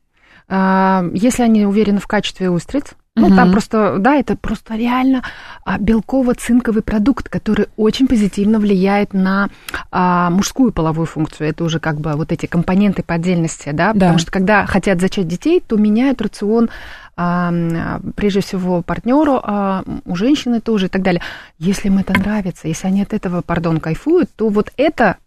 а, 0.49 1.05
если 1.13 1.43
они 1.43 1.67
уверены 1.67 1.99
в 2.01 2.07
качестве 2.07 2.49
устриц, 2.49 2.95
ну, 3.15 3.27
Мгм. 3.27 3.37
там 3.37 3.53
просто, 3.53 3.97
да, 3.99 4.15
это 4.15 4.37
просто 4.37 4.75
реально 4.75 5.23
а, 5.67 5.77
белково-цинковый 5.77 6.81
продукт, 6.81 7.29
который 7.29 7.67
очень 7.77 8.07
позитивно 8.09 8.59
влияет 8.59 9.13
на 9.13 9.51
а, 9.91 10.31
мужскую 10.31 10.73
половую 10.73 11.05
функцию. 11.05 11.51
Это 11.51 11.65
уже 11.65 11.79
как 11.79 12.01
бы 12.01 12.13
вот 12.13 12.33
эти 12.33 12.47
компоненты 12.47 13.03
по 13.03 13.13
отдельности, 13.15 13.69
да, 13.73 13.89
Да. 13.89 13.93
потому 13.93 14.19
что 14.19 14.31
когда 14.33 14.65
хотят 14.65 15.03
зачать 15.03 15.29
детей, 15.29 15.61
то 15.61 15.77
меняют 15.77 16.23
рацион 16.23 16.71
прежде 17.15 18.41
всего 18.41 18.83
партнеру, 18.83 19.41
а, 19.43 19.85
у 20.05 20.17
женщины 20.17 20.61
тоже 20.61 20.87
и 20.87 20.89
так 20.89 21.03
далее. 21.03 21.23
Если 21.59 21.89
им 21.89 21.99
это 21.99 22.19
нравится, 22.19 22.69
если 22.69 22.87
они 22.87 23.03
от 23.03 23.13
этого, 23.13 23.43
пардон, 23.43 23.81
кайфуют, 23.81 24.31
то 24.35 24.49
вот 24.49 24.73
это, 24.77 25.19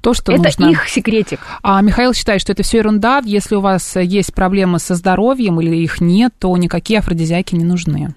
То, 0.00 0.14
что 0.14 0.32
это 0.32 0.42
нужно. 0.42 0.70
их 0.70 0.88
секретик. 0.88 1.40
А 1.62 1.80
Михаил 1.80 2.12
считает, 2.14 2.40
что 2.40 2.52
это 2.52 2.62
все 2.62 2.78
ерунда. 2.78 3.20
Если 3.24 3.54
у 3.54 3.60
вас 3.60 3.96
есть 3.96 4.34
проблемы 4.34 4.78
со 4.78 4.94
здоровьем 4.94 5.60
или 5.60 5.76
их 5.76 6.00
нет, 6.00 6.32
то 6.38 6.56
никакие 6.56 6.98
афродизиаки 6.98 7.54
не 7.54 7.64
нужны. 7.64 8.14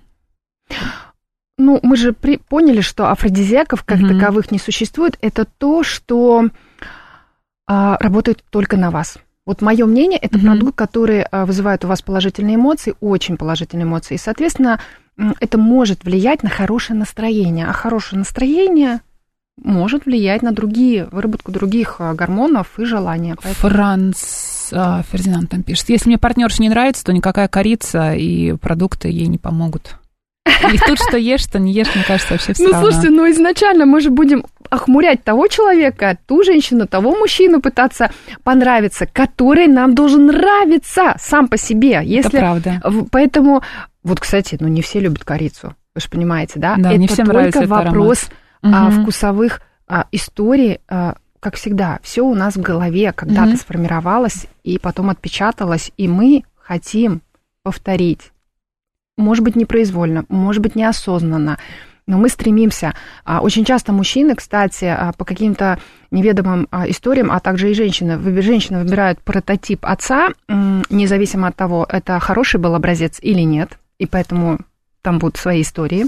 Ну, 1.57 1.79
мы 1.83 1.95
же 1.97 2.13
при- 2.13 2.37
поняли, 2.37 2.81
что 2.81 3.11
афродизиаков 3.11 3.83
как 3.83 3.99
Мгм. 3.99 4.19
таковых 4.19 4.51
не 4.51 4.57
существует. 4.57 5.17
Это 5.21 5.45
то, 5.45 5.83
что 5.83 6.45
а, 7.67 7.97
работает 7.99 8.43
только 8.49 8.75
на 8.77 8.89
вас. 8.91 9.17
Вот 9.51 9.61
мое 9.61 9.85
мнение, 9.85 10.17
это 10.17 10.37
Мгм. 10.37 10.47
продукт, 10.47 10.77
который 10.77 11.23
а, 11.23 11.45
вызывает 11.45 11.83
у 11.83 11.89
вас 11.89 12.01
положительные 12.01 12.55
эмоции, 12.55 12.93
очень 13.01 13.35
положительные 13.35 13.83
эмоции. 13.83 14.13
И, 14.15 14.17
соответственно, 14.17 14.79
это 15.41 15.57
может 15.57 16.05
влиять 16.05 16.41
на 16.41 16.49
хорошее 16.49 16.97
настроение. 16.97 17.65
А 17.67 17.73
хорошее 17.73 18.19
настроение 18.19 19.01
может 19.61 20.05
влиять 20.05 20.41
на 20.41 20.53
другие, 20.53 21.09
выработку 21.11 21.51
других 21.51 21.97
а, 21.99 22.13
гормонов 22.13 22.79
и 22.79 22.85
желания. 22.85 23.35
Поэтому- 23.43 23.73
Франц 23.73 24.71
а, 24.71 25.03
Фердинанд 25.11 25.49
там 25.49 25.63
пишет. 25.63 25.89
Если 25.89 26.07
мне 26.07 26.17
партнерша 26.17 26.61
не 26.61 26.69
нравится, 26.69 27.03
то 27.03 27.11
никакая 27.11 27.49
корица 27.49 28.13
и 28.13 28.53
продукты 28.53 29.09
ей 29.09 29.27
не 29.27 29.37
помогут. 29.37 29.97
И 30.73 30.77
тут 30.77 30.97
что 30.99 31.17
ешь, 31.17 31.41
что 31.41 31.59
не 31.59 31.71
ешь, 31.73 31.93
мне 31.95 32.03
кажется, 32.03 32.33
вообще 32.33 32.53
Ну, 32.59 32.67
странно. 32.69 32.81
слушайте, 32.81 33.09
ну 33.09 33.29
изначально 33.31 33.85
мы 33.85 34.01
же 34.01 34.09
будем 34.09 34.45
охмурять 34.69 35.23
того 35.23 35.47
человека, 35.47 36.17
ту 36.27 36.43
женщину, 36.43 36.87
того 36.87 37.11
мужчину 37.15 37.61
пытаться 37.61 38.11
понравиться, 38.43 39.05
который 39.05 39.67
нам 39.67 39.95
должен 39.95 40.27
нравиться 40.27 41.15
сам 41.19 41.47
по 41.47 41.57
себе. 41.57 41.93
Это 41.95 42.03
Если... 42.03 42.37
правда. 42.39 42.81
В- 42.85 43.07
Поэтому, 43.09 43.61
вот, 44.03 44.19
кстати, 44.19 44.57
ну 44.59 44.67
не 44.67 44.81
все 44.81 44.99
любят 44.99 45.23
корицу, 45.25 45.75
вы 45.93 46.01
же 46.01 46.09
понимаете, 46.09 46.53
да? 46.59 46.75
Да, 46.77 46.89
Это 46.91 46.97
не 46.99 47.07
всем 47.07 47.25
только 47.25 47.33
нравится 47.39 47.59
этот 47.59 47.71
аромат. 47.71 47.87
вопрос 47.93 48.29
а, 48.63 48.91
вкусовых 48.91 49.61
а, 49.87 50.05
историй, 50.11 50.79
а, 50.87 51.15
как 51.41 51.55
всегда, 51.55 51.99
все 52.03 52.21
у 52.21 52.33
нас 52.35 52.55
в 52.55 52.61
голове 52.61 53.11
когда-то 53.11 53.49
Мгм. 53.49 53.57
сформировалось 53.57 54.45
и 54.63 54.77
потом 54.79 55.09
отпечаталось, 55.09 55.91
и 55.97 56.07
мы 56.07 56.43
хотим 56.61 57.21
повторить. 57.63 58.30
Может 59.17 59.43
быть, 59.43 59.55
непроизвольно, 59.55 60.25
может 60.29 60.61
быть, 60.61 60.75
неосознанно, 60.75 61.57
но 62.07 62.17
мы 62.17 62.29
стремимся. 62.29 62.93
А, 63.23 63.41
Очень 63.41 63.65
часто 63.65 63.93
мужчины, 63.93 64.35
кстати, 64.35 64.85
а, 64.85 65.13
по 65.17 65.25
каким-то 65.25 65.79
неведомым 66.11 66.67
а, 66.71 66.89
историям, 66.89 67.31
а 67.31 67.39
также 67.39 67.71
и 67.71 67.73
женщины, 67.73 68.19
женщины 68.41 68.83
выбирают 68.83 69.21
прототип 69.21 69.85
отца, 69.85 70.29
независимо 70.89 71.47
от 71.47 71.55
того, 71.55 71.85
это 71.87 72.19
хороший 72.19 72.59
был 72.59 72.75
образец 72.75 73.19
или 73.21 73.41
нет, 73.41 73.77
и 73.99 74.07
поэтому 74.07 74.59
там 75.01 75.17
будут 75.19 75.37
свои 75.37 75.61
истории 75.63 76.05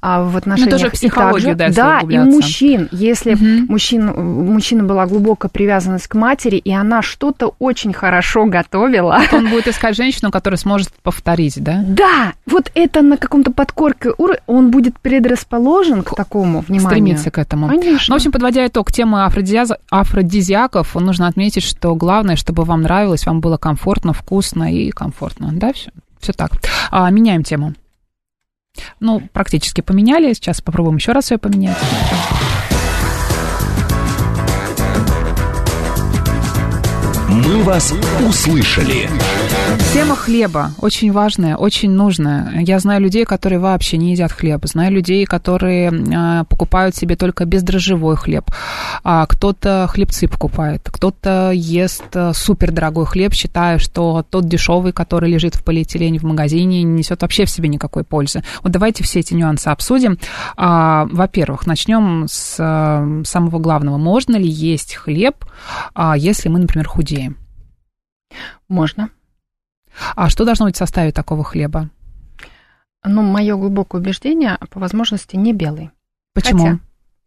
а, 0.00 0.22
в 0.24 0.36
отношениях. 0.36 0.70
тоже 0.72 0.86
И 0.88 0.90
психологию, 0.90 1.56
да, 1.56 1.66
если 1.66 1.80
да, 1.80 2.00
и 2.00 2.18
мужчин, 2.18 2.88
если 2.90 3.34
Мгм. 3.34 3.66
мужчин, 3.68 4.08
у 4.08 4.52
мужчины 4.52 4.82
была 4.82 5.06
глубокая 5.06 5.48
привязанность 5.48 6.08
к 6.08 6.14
матери, 6.14 6.56
и 6.56 6.72
она 6.72 7.02
что-то 7.02 7.54
очень 7.58 7.92
хорошо 7.92 8.46
готовила. 8.46 9.20
Он 9.32 9.48
будет 9.48 9.68
искать 9.68 9.96
женщину, 9.96 10.30
которая 10.30 10.58
сможет 10.58 10.90
повторить, 11.02 11.62
да? 11.62 11.84
Да, 11.86 12.32
вот 12.46 12.70
это 12.74 13.02
на 13.02 13.16
каком-то 13.16 13.52
подкорке 13.52 14.10
он 14.46 14.70
будет 14.70 14.98
предрасположен 15.00 16.02
к 16.02 16.14
такому 16.14 16.60
вниманию. 16.60 16.88
Стремиться 16.88 17.30
к 17.30 17.38
этому. 17.38 17.68
Конечно. 17.68 18.06
Ну, 18.08 18.14
в 18.14 18.16
общем, 18.16 18.32
подводя 18.32 18.66
итог 18.66 18.92
темы 18.92 19.24
афродизиаков, 19.24 20.94
нужно 20.94 21.28
отметить, 21.28 21.62
что 21.62 21.94
главное, 21.94 22.36
чтобы 22.36 22.64
вам 22.64 22.82
нравилось, 22.82 23.26
вам 23.26 23.40
было 23.40 23.56
комфортно, 23.56 24.12
вкусно 24.12 24.72
и 24.74 24.90
комфортно. 24.90 25.50
Да, 25.52 25.72
все, 25.72 25.90
все 26.20 26.32
так. 26.32 26.50
А, 26.90 27.10
меняем 27.10 27.42
тему. 27.44 27.74
Ну, 29.00 29.22
практически 29.32 29.80
поменяли. 29.80 30.32
Сейчас 30.32 30.60
попробуем 30.60 30.96
еще 30.96 31.12
раз 31.12 31.30
ее 31.30 31.38
поменять. 31.38 31.76
«Мы 37.34 37.64
вас 37.64 37.92
услышали». 38.24 39.10
Тема 39.92 40.14
хлеба 40.14 40.70
очень 40.78 41.12
важная, 41.12 41.56
очень 41.56 41.90
нужная. 41.90 42.60
Я 42.60 42.78
знаю 42.78 43.00
людей, 43.00 43.24
которые 43.24 43.58
вообще 43.58 43.96
не 43.96 44.12
едят 44.12 44.32
хлеб. 44.32 44.64
Знаю 44.66 44.92
людей, 44.92 45.24
которые 45.24 45.92
а, 46.14 46.44
покупают 46.44 46.94
себе 46.94 47.16
только 47.16 47.44
бездрожжевой 47.44 48.16
хлеб. 48.16 48.44
А 49.02 49.26
кто-то 49.26 49.88
хлебцы 49.90 50.28
покупает, 50.28 50.88
кто-то 50.90 51.50
ест 51.52 52.04
а, 52.14 52.32
супердорогой 52.34 53.06
хлеб, 53.06 53.34
считая, 53.34 53.78
что 53.78 54.24
тот 54.28 54.48
дешевый, 54.48 54.92
который 54.92 55.30
лежит 55.30 55.54
в 55.54 55.64
полиэтилене 55.64 56.18
в 56.18 56.24
магазине, 56.24 56.82
не 56.82 56.98
несет 56.98 57.22
вообще 57.22 57.44
в 57.44 57.50
себе 57.50 57.68
никакой 57.68 58.04
пользы. 58.04 58.42
Вот 58.62 58.72
давайте 58.72 59.02
все 59.04 59.20
эти 59.20 59.34
нюансы 59.34 59.68
обсудим. 59.68 60.18
А, 60.56 61.06
во-первых, 61.10 61.66
начнем 61.66 62.26
с 62.28 62.56
а, 62.58 63.22
самого 63.24 63.58
главного. 63.58 63.96
Можно 63.96 64.36
ли 64.36 64.48
есть 64.48 64.94
хлеб, 64.94 65.44
а, 65.94 66.16
если 66.16 66.48
мы, 66.48 66.58
например, 66.58 66.88
худеем? 66.88 67.23
Можно. 68.68 69.10
А 70.16 70.28
что 70.28 70.44
должно 70.44 70.66
быть 70.66 70.74
в 70.74 70.78
составе 70.78 71.12
такого 71.12 71.44
хлеба? 71.44 71.90
Но 73.04 73.22
мое 73.22 73.56
глубокое 73.56 74.00
убеждение, 74.00 74.58
по 74.70 74.80
возможности, 74.80 75.36
не 75.36 75.52
белый. 75.52 75.90
Почему? 76.32 76.64
Хотя, 76.64 76.78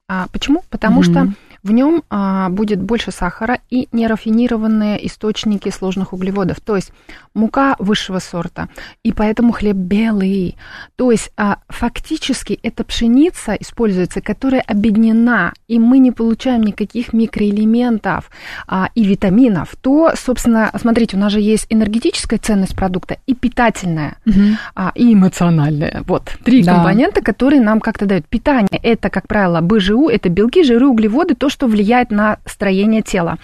А, 0.09 0.27
почему? 0.31 0.63
Потому 0.69 1.01
Мгм. 1.01 1.03
что 1.03 1.33
в 1.67 1.71
нем 1.73 2.03
а, 2.09 2.47
будет 2.49 2.81
больше 2.81 3.11
сахара 3.11 3.59
и 3.69 3.89
нерафинированные 3.91 5.05
источники 5.05 5.69
сложных 5.69 6.13
углеводов, 6.13 6.61
то 6.61 6.75
есть 6.77 6.91
мука 7.33 7.75
высшего 7.79 8.19
сорта, 8.19 8.69
и 9.03 9.11
поэтому 9.11 9.51
хлеб 9.51 9.75
белый. 9.75 10.55
То 10.95 11.11
есть 11.11 11.31
а, 11.35 11.57
фактически 11.67 12.57
эта 12.63 12.83
пшеница 12.85 13.53
используется, 13.53 14.21
которая 14.21 14.61
объединена, 14.61 15.53
и 15.67 15.77
мы 15.77 15.99
не 15.99 16.11
получаем 16.11 16.63
никаких 16.63 17.11
микроэлементов 17.13 18.29
а, 18.67 18.89
и 18.95 19.03
витаминов. 19.03 19.75
То, 19.81 20.11
собственно, 20.15 20.71
смотрите, 20.79 21.17
у 21.17 21.19
нас 21.19 21.31
же 21.33 21.41
есть 21.41 21.67
энергетическая 21.69 22.39
ценность 22.39 22.75
продукта 22.75 23.17
и 23.27 23.33
питательная 23.35 24.17
Мгм. 24.25 24.57
а, 24.75 24.91
и 24.95 25.13
эмоциональное. 25.13 26.03
Вот 26.07 26.23
три 26.43 26.63
Да. 26.63 26.75
компонента, 26.75 27.21
которые 27.21 27.61
нам 27.61 27.79
как-то 27.81 28.05
дают. 28.05 28.25
Питание 28.27 28.79
это, 28.83 29.09
как 29.09 29.27
правило, 29.27 29.59
БЖУ, 29.61 30.07
это 30.07 30.29
белки, 30.29 30.63
жиры, 30.63 30.87
углеводы, 30.87 31.35
то, 31.35 31.49
что 31.57 31.65
влияет 31.65 32.11
на 32.11 32.37
строение 32.45 33.01
тела. 33.01 33.39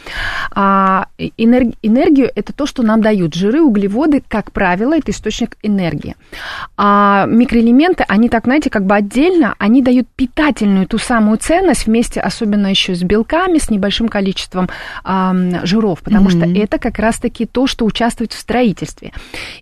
А 0.54 1.08
энерг- 1.18 1.76
энергию 1.82 2.30
это 2.36 2.54
то, 2.54 2.68
что 2.68 2.84
нам 2.84 3.02
дают. 3.02 3.34
Жиры, 3.34 3.64
углеводы, 3.64 4.22
как 4.28 4.52
правило, 4.52 4.96
это 4.96 5.10
источник 5.10 5.58
энергии. 5.64 6.16
А 6.78 7.26
микроэлементы, 7.26 8.06
они 8.08 8.30
так, 8.30 8.44
знаете, 8.44 8.70
как 8.70 8.86
бы 8.86 8.94
отдельно, 8.94 9.56
они 9.58 9.82
дают 9.82 10.08
питательную 10.16 10.86
ту 10.86 11.00
самую 11.00 11.40
ценность 11.40 11.88
вместе, 11.88 12.20
особенно 12.20 12.68
еще 12.68 12.94
с 12.94 13.02
белками, 13.02 13.58
с 13.58 13.72
небольшим 13.72 14.10
количеством 14.10 14.70
ам, 15.04 15.66
жиров, 15.66 16.04
потому 16.04 16.30
что 16.30 16.46
Мгм. 16.46 16.56
это 16.56 16.78
как 16.78 17.00
раз-таки 17.00 17.48
то, 17.48 17.66
что 17.66 17.84
участвует 17.86 18.32
в 18.34 18.38
строительстве. 18.40 19.12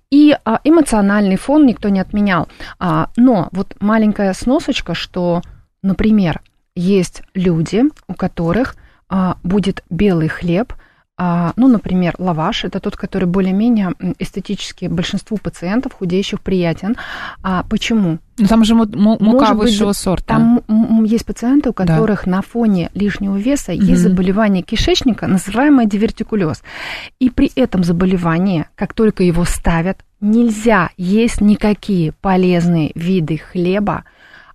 И 0.10 0.36
а, 0.44 0.60
эмоциональный 0.66 1.38
фон 1.38 1.66
никто 1.66 1.88
не 1.88 2.02
отменял. 2.02 2.50
А, 2.80 3.08
но 3.16 3.48
вот 3.54 3.76
маленькая 3.80 4.34
сносочка, 4.34 4.94
что, 4.94 5.42
например, 5.82 6.42
есть 6.76 7.24
люди, 7.34 7.84
у 8.08 8.14
которых 8.14 8.76
а, 9.10 9.38
будет 9.44 9.84
белый 9.90 10.30
хлеб, 10.30 10.74
а, 11.24 11.54
ну, 11.56 11.68
например, 11.68 12.16
лаваш, 12.18 12.64
это 12.64 12.80
тот, 12.80 12.96
который 12.96 13.26
более-менее 13.26 13.92
эстетически 14.18 14.86
большинству 14.86 15.38
пациентов 15.38 15.94
худеющих 15.94 16.42
приятен. 16.42 16.96
А 17.44 17.64
почему? 17.70 18.18
Ну, 18.40 18.48
там 18.48 18.64
же 18.64 18.74
му- 18.74 18.86
му- 18.88 19.18
мука 19.20 19.46
Может 19.54 19.58
быть, 19.58 19.70
высшего 19.72 19.92
сорта. 19.92 20.26
Там 20.36 21.04
есть 21.04 21.26
пациенты, 21.26 21.70
у 21.70 21.74
Да. 21.74 21.86
которых 21.86 22.26
на 22.26 22.42
фоне 22.42 22.90
лишнего 22.96 23.38
веса 23.38 23.72
Мгм. 23.74 23.82
есть 23.84 24.02
заболевание 24.02 24.64
кишечника, 24.64 25.28
называемое 25.28 25.86
дивертикулез. 25.86 26.64
И 27.20 27.30
при 27.30 27.52
этом 27.56 27.84
заболевании, 27.84 28.66
как 28.76 28.94
только 28.94 29.22
его 29.24 29.44
ставят, 29.46 30.00
нельзя 30.22 30.90
есть 30.98 31.40
никакие 31.42 32.14
полезные 32.22 32.92
виды 32.96 33.38
хлеба, 33.38 34.06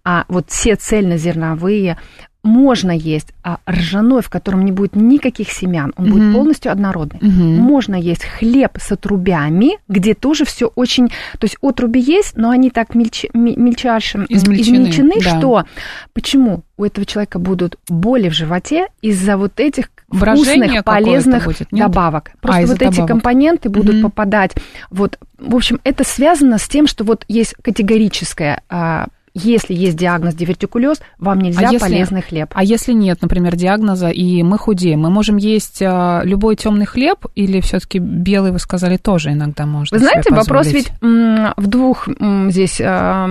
а 0.09 0.25
вот 0.29 0.47
все 0.51 0.77
цельнозерновые 0.77 1.99
можно 2.45 2.93
есть, 2.93 3.33
а 3.43 3.59
ржаной, 3.69 4.23
в 4.23 4.31
котором 4.31 4.65
не 4.65 4.71
будет 4.71 4.95
никаких 4.95 5.51
семян, 5.51 5.93
он 5.97 6.11
будет 6.13 6.23
Мгм. 6.23 6.33
полностью 6.35 6.71
однородный. 6.71 7.19
Мгм. 7.21 7.57
Можно 7.57 7.97
есть 7.97 8.25
хлеб 8.25 8.79
с 8.81 8.93
отрубями, 8.93 9.79
где 9.89 10.15
тоже 10.15 10.45
все 10.45 10.67
очень... 10.77 11.09
То 11.09 11.43
есть 11.43 11.57
отруби 11.61 11.99
есть, 11.99 12.37
но 12.37 12.51
они 12.51 12.71
так 12.71 12.95
мельче, 12.95 13.31
ме- 13.35 13.57
мельчайшим 13.57 14.27
Измельчены, 14.29 14.77
измельчены, 14.77 15.15
да. 15.25 15.39
что... 15.39 15.65
Почему 16.13 16.63
у 16.77 16.85
этого 16.85 17.05
человека 17.05 17.41
будут 17.41 17.79
боли 17.89 18.29
в 18.29 18.33
животе 18.33 18.87
из-за 19.03 19.37
вот 19.37 19.59
этих 19.59 19.87
Брожение 20.07 20.69
вкусных, 20.83 20.85
полезных 20.85 21.45
будет, 21.47 21.73
нет? 21.73 21.87
добавок. 21.89 22.31
Просто 22.41 22.61
из-за 22.63 22.75
вот 22.75 22.83
эти 22.83 22.91
добавок. 22.91 23.09
компоненты 23.09 23.69
будут 23.71 23.97
Мгм. 23.97 24.03
попадать. 24.05 24.53
Вот, 24.91 25.19
в 25.37 25.57
общем, 25.57 25.81
это 25.83 26.05
связано 26.05 26.59
с 26.59 26.69
тем, 26.69 26.87
что 26.87 27.03
вот 27.03 27.25
есть 27.27 27.57
категорическое... 27.61 28.63
а, 28.69 29.09
если 29.39 29.75
есть 29.75 29.97
диагноз 29.97 30.35
дивертикулез, 30.35 31.01
вам 31.19 31.41
нельзя 31.41 31.69
А 31.69 31.73
если- 31.73 31.79
полезный 31.79 32.23
хлеб. 32.23 32.51
А 32.55 32.65
если 32.65 32.93
нет, 32.93 33.21
например, 33.23 33.55
диагноза, 33.57 34.09
и 34.09 34.43
мы 34.43 34.59
худеем, 34.59 35.01
мы 35.01 35.11
можем 35.11 35.37
есть 35.37 35.83
а, 35.83 36.23
любой 36.25 36.57
темный 36.57 36.87
хлеб, 36.87 37.27
или 37.35 37.61
все-таки 37.61 37.99
белый, 37.99 38.53
вы 38.53 38.59
сказали, 38.59 38.97
тоже 38.97 39.33
иногда 39.33 39.67
можно 39.67 39.99
Вы 39.99 40.05
знаете, 40.05 40.33
вопрос 40.35 40.69
ведь 40.69 40.91
в 41.01 41.67
двух 41.67 42.09
здесь. 42.49 42.81
а, 42.83 43.29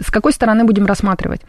С 0.00 0.10
какой 0.10 0.32
стороны 0.32 0.64
будем 0.64 0.86
рассматривать? 0.86 1.40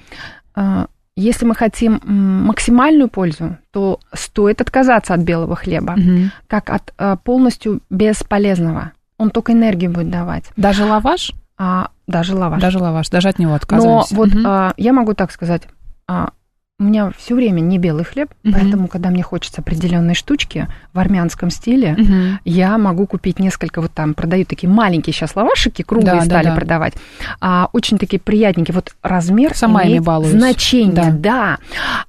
А, 0.55 0.87
Если 1.17 1.45
мы 1.45 1.55
хотим 1.55 1.99
максимальную 2.05 3.09
пользу, 3.09 3.57
то 3.71 3.99
стоит 4.13 4.61
отказаться 4.61 5.13
от 5.13 5.19
белого 5.21 5.55
хлеба, 5.57 5.93
Мгм. 5.97 6.31
как 6.47 6.69
от 6.69 6.93
а, 6.97 7.17
полностью 7.17 7.81
бесполезного. 7.89 8.91
Он 9.17 9.29
только 9.29 9.51
энергию 9.51 9.91
будет 9.91 10.09
давать. 10.09 10.45
Даже 10.57 10.83
лаваш? 10.85 11.31
А, 11.63 11.89
даже 12.07 12.35
лаваш. 12.35 12.59
Даже 12.59 12.79
лаваш, 12.79 13.09
даже 13.11 13.29
от 13.29 13.37
него 13.37 13.51
Но 13.51 13.55
отказываемся. 13.57 14.15
вот 14.15 14.29
Мгм. 14.33 14.47
а, 14.47 14.73
я 14.77 14.93
могу 14.93 15.13
так 15.13 15.31
сказать. 15.31 15.67
а, 16.07 16.31
у 16.81 16.83
меня 16.83 17.11
все 17.15 17.35
время 17.35 17.59
не 17.59 17.77
белый 17.77 18.03
хлеб, 18.03 18.29
Мгм. 18.43 18.53
поэтому, 18.53 18.87
когда 18.87 19.11
мне 19.11 19.21
хочется 19.21 19.61
определенной 19.61 20.15
штучки 20.15 20.67
в 20.93 20.99
армянском 20.99 21.51
стиле, 21.51 21.93
Мгм. 21.95 22.39
я 22.43 22.75
могу 22.79 23.05
купить 23.05 23.37
несколько, 23.37 23.81
вот 23.81 23.91
там 23.91 24.15
продают 24.15 24.47
такие 24.47 24.67
маленькие 24.67 25.13
сейчас 25.13 25.35
лавашики, 25.35 25.83
круглые 25.83 26.13
Да, 26.13 26.19
да, 26.21 26.25
стали 26.25 26.47
да. 26.47 26.55
продавать, 26.55 26.93
а, 27.39 27.69
очень 27.71 27.99
такие 27.99 28.19
приятненькие. 28.19 28.73
Вот 28.73 28.95
размер 29.03 29.53
Сама 29.53 29.85
имеет 29.85 30.03
значение, 30.25 31.11
да. 31.11 31.59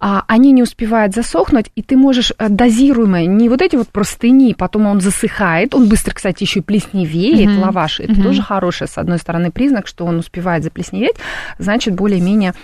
А, 0.00 0.24
они 0.26 0.52
не 0.52 0.62
успевают 0.62 1.14
засохнуть, 1.14 1.66
и 1.76 1.82
ты 1.82 1.98
можешь 1.98 2.32
э, 2.38 2.48
дозируемо, 2.48 3.26
не 3.26 3.50
вот 3.50 3.60
эти 3.60 3.76
вот 3.76 3.88
простыни, 3.88 4.54
потом 4.54 4.86
он 4.86 5.02
засыхает, 5.02 5.74
он 5.74 5.86
быстро, 5.86 6.14
кстати, 6.14 6.44
еще 6.44 6.60
и 6.60 6.62
плесневеет, 6.62 7.50
Мгм. 7.50 7.60
лаваш. 7.60 8.00
Это 8.00 8.12
Мгм. 8.12 8.22
тоже 8.22 8.42
хороший, 8.42 8.88
с 8.88 8.96
одной 8.96 9.18
стороны, 9.18 9.50
признак, 9.50 9.86
что 9.86 10.06
он 10.06 10.18
успевает 10.18 10.64
заплесневеть, 10.64 11.16
значит, 11.58 11.94
более-менее 11.94 12.54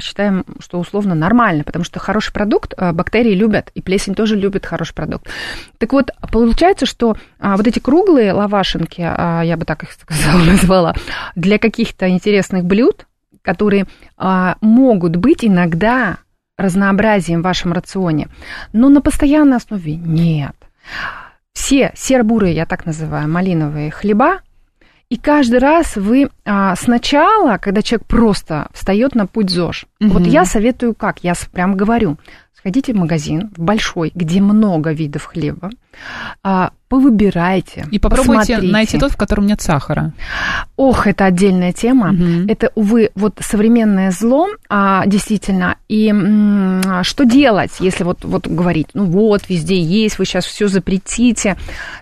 считаем, 0.00 0.44
что 0.60 0.78
условно 0.78 1.14
нормально, 1.14 1.64
потому 1.64 1.84
что 1.84 1.98
хороший 1.98 2.32
продукт 2.32 2.74
а, 2.76 2.92
бактерии 2.92 3.34
любят, 3.34 3.70
и 3.74 3.82
плесень 3.82 4.14
тоже 4.14 4.36
любит 4.36 4.66
хороший 4.66 4.94
продукт. 4.94 5.28
Так 5.78 5.92
вот, 5.92 6.10
получается, 6.30 6.86
что 6.86 7.16
а, 7.38 7.56
вот 7.56 7.66
эти 7.66 7.78
круглые 7.78 8.32
лавашинки, 8.32 9.02
а, 9.02 9.42
я 9.42 9.56
бы 9.56 9.64
так 9.64 9.82
их 9.82 9.92
сказала, 10.00 10.42
назвала, 10.42 10.94
для 11.34 11.58
каких-то 11.58 12.08
интересных 12.08 12.64
блюд, 12.64 13.06
которые 13.42 13.86
а, 14.16 14.56
могут 14.60 15.16
быть 15.16 15.44
иногда 15.44 16.18
разнообразием 16.56 17.40
в 17.40 17.44
вашем 17.44 17.72
рационе, 17.72 18.28
но 18.72 18.88
на 18.88 19.00
постоянной 19.00 19.56
основе 19.56 19.96
нет. 19.96 20.54
Все 21.52 21.92
серо-бурые, 21.94 22.54
я 22.54 22.66
так 22.66 22.86
называю, 22.86 23.28
малиновые 23.28 23.90
хлеба, 23.90 24.40
и 25.12 25.18
каждый 25.18 25.58
раз 25.58 25.96
вы 25.96 26.30
а, 26.46 26.74
сначала, 26.74 27.58
когда 27.58 27.82
человек 27.82 28.06
просто 28.06 28.68
встает 28.72 29.14
на 29.14 29.26
путь 29.26 29.50
ЗОЖ, 29.50 29.84
Мгм. 30.00 30.10
вот 30.10 30.22
я 30.26 30.46
советую 30.46 30.94
как, 30.94 31.22
я 31.22 31.34
прям 31.52 31.76
говорю, 31.76 32.16
сходите 32.62 32.92
в 32.92 32.96
магазин, 32.96 33.50
в 33.56 33.60
большой, 33.60 34.12
где 34.14 34.40
много 34.40 34.92
видов 34.92 35.24
хлеба, 35.24 35.70
а, 36.44 36.70
повыбирайте, 36.88 37.86
И 37.90 37.98
попробуйте 37.98 38.38
посмотрите. 38.54 38.72
найти 38.72 38.98
тот, 38.98 39.10
в 39.10 39.16
котором 39.16 39.46
нет 39.46 39.60
сахара. 39.60 40.12
Ох, 40.76 41.08
это 41.08 41.24
отдельная 41.24 41.72
тема. 41.72 42.12
Мгм. 42.12 42.46
Это, 42.48 42.70
увы, 42.76 43.10
вот 43.16 43.38
современное 43.40 44.12
зло, 44.12 44.46
а, 44.68 45.04
действительно. 45.06 45.76
И 45.88 46.08
м, 46.10 46.80
что 47.02 47.24
делать, 47.24 47.72
если 47.80 48.04
вот, 48.04 48.24
вот 48.24 48.46
говорить, 48.46 48.88
ну 48.94 49.06
вот, 49.06 49.48
везде 49.48 49.80
есть, 49.80 50.20
вы 50.20 50.24
сейчас 50.24 50.44
все 50.44 50.68
запретите. 50.68 51.56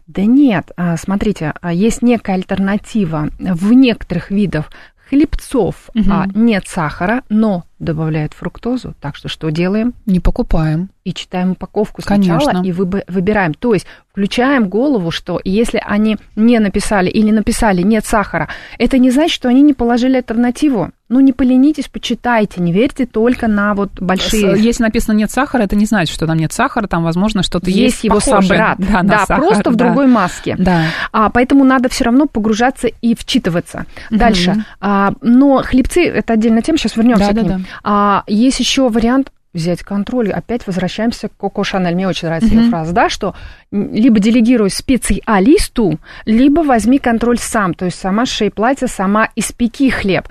Да 0.07 0.23
нет, 0.23 0.73
а, 0.77 0.99
смотрите, 0.99 1.55
а, 1.63 1.73
есть 1.73 2.03
некая 2.03 2.35
альтернатива. 2.35 3.31
В 3.39 3.73
некоторых 3.73 4.31
видах 4.31 4.67
хлебцов 5.09 5.89
а, 6.11 6.27
нет 6.35 6.65
сахара, 6.69 7.23
но 7.31 7.65
добавляют 7.81 8.33
фруктозу. 8.35 8.95
Так 9.01 9.17
что 9.17 9.29
что 9.29 9.51
делаем? 9.51 9.95
Не 10.07 10.21
покупаем. 10.21 10.91
и 11.03 11.15
читаем 11.15 11.53
упаковку 11.53 12.03
сначала 12.03 12.39
Конечно. 12.41 12.69
и 12.69 12.73
выб- 12.73 13.03
выбираем. 13.09 13.55
То 13.55 13.73
есть 13.75 13.87
включаем 14.13 14.69
голову, 14.69 15.11
что 15.11 15.41
если 15.45 15.83
они 15.85 16.19
не 16.37 16.59
написали 16.59 17.09
или 17.09 17.31
написали 17.31 17.81
нет 17.83 18.05
сахара, 18.05 18.49
это 18.79 18.99
не 18.99 19.11
значит, 19.11 19.33
что 19.35 19.49
они 19.49 19.63
не 19.63 19.73
положили 19.73 20.17
альтернативу. 20.19 20.91
Ну, 21.09 21.19
не 21.21 21.33
поленитесь, 21.33 21.89
почитайте, 21.89 22.61
не 22.61 22.73
верьте 22.73 23.05
только 23.07 23.49
на 23.49 23.75
вот 23.75 23.91
большие... 24.01 24.55
Если 24.63 24.83
написано 24.85 25.17
нет 25.17 25.31
сахара, 25.31 25.63
это 25.63 25.75
не 25.75 25.87
значит, 25.87 26.15
что 26.15 26.27
там 26.27 26.37
нет 26.39 26.53
сахара, 26.53 26.87
там, 26.87 27.03
возможно, 27.03 27.43
что-то 27.43 27.69
есть, 27.71 27.81
есть 27.81 28.05
его 28.05 28.17
похожее. 28.17 28.43
собрат, 28.43 28.79
Да, 28.93 29.03
да, 29.03 29.27
сахар, 29.27 29.39
просто 29.45 29.71
в 29.71 29.77
да. 29.77 29.87
другой 29.87 30.07
маске. 30.07 30.55
Да. 30.57 30.85
А, 31.13 31.31
поэтому 31.31 31.65
надо 31.65 31.89
все 31.89 32.05
равно 32.05 32.27
погружаться 32.27 32.87
и 32.89 33.17
вчитываться. 33.17 33.87
Дальше. 34.11 34.65
А, 34.81 35.15
но 35.23 35.63
хлебцы 35.65 36.07
это 36.07 36.35
отдельная 36.35 36.63
тема, 36.63 36.79
сейчас 36.79 36.95
вернемся 36.95 37.33
Да, 37.33 37.43
к 37.43 37.45
да, 37.47 37.55
ним. 37.55 37.67
А, 37.83 38.25
есть 38.27 38.61
еще 38.61 38.89
вариант 38.89 39.33
взять 39.53 39.83
контроль. 39.83 40.31
Опять 40.31 40.67
возвращаемся 40.67 41.29
к 41.29 41.37
Коко 41.37 41.65
Шанель. 41.65 41.95
Мне 41.95 42.09
очень 42.09 42.29
нравится 42.29 42.51
ее 42.51 42.61
Мгм. 42.63 42.71
фраза, 42.71 42.93
да, 42.93 43.09
что 43.09 43.35
либо 43.71 44.21
делегируй 44.21 44.71
специалисту, 44.71 45.99
либо 46.25 46.61
возьми 46.61 46.99
контроль 46.99 47.39
сам. 47.39 47.75
То 47.75 47.87
есть 47.87 47.99
сама 47.99 48.27
шей 48.27 48.51
платье, 48.51 48.89
сама 48.89 49.29
испеки 49.37 49.91
хлеб. 49.91 50.29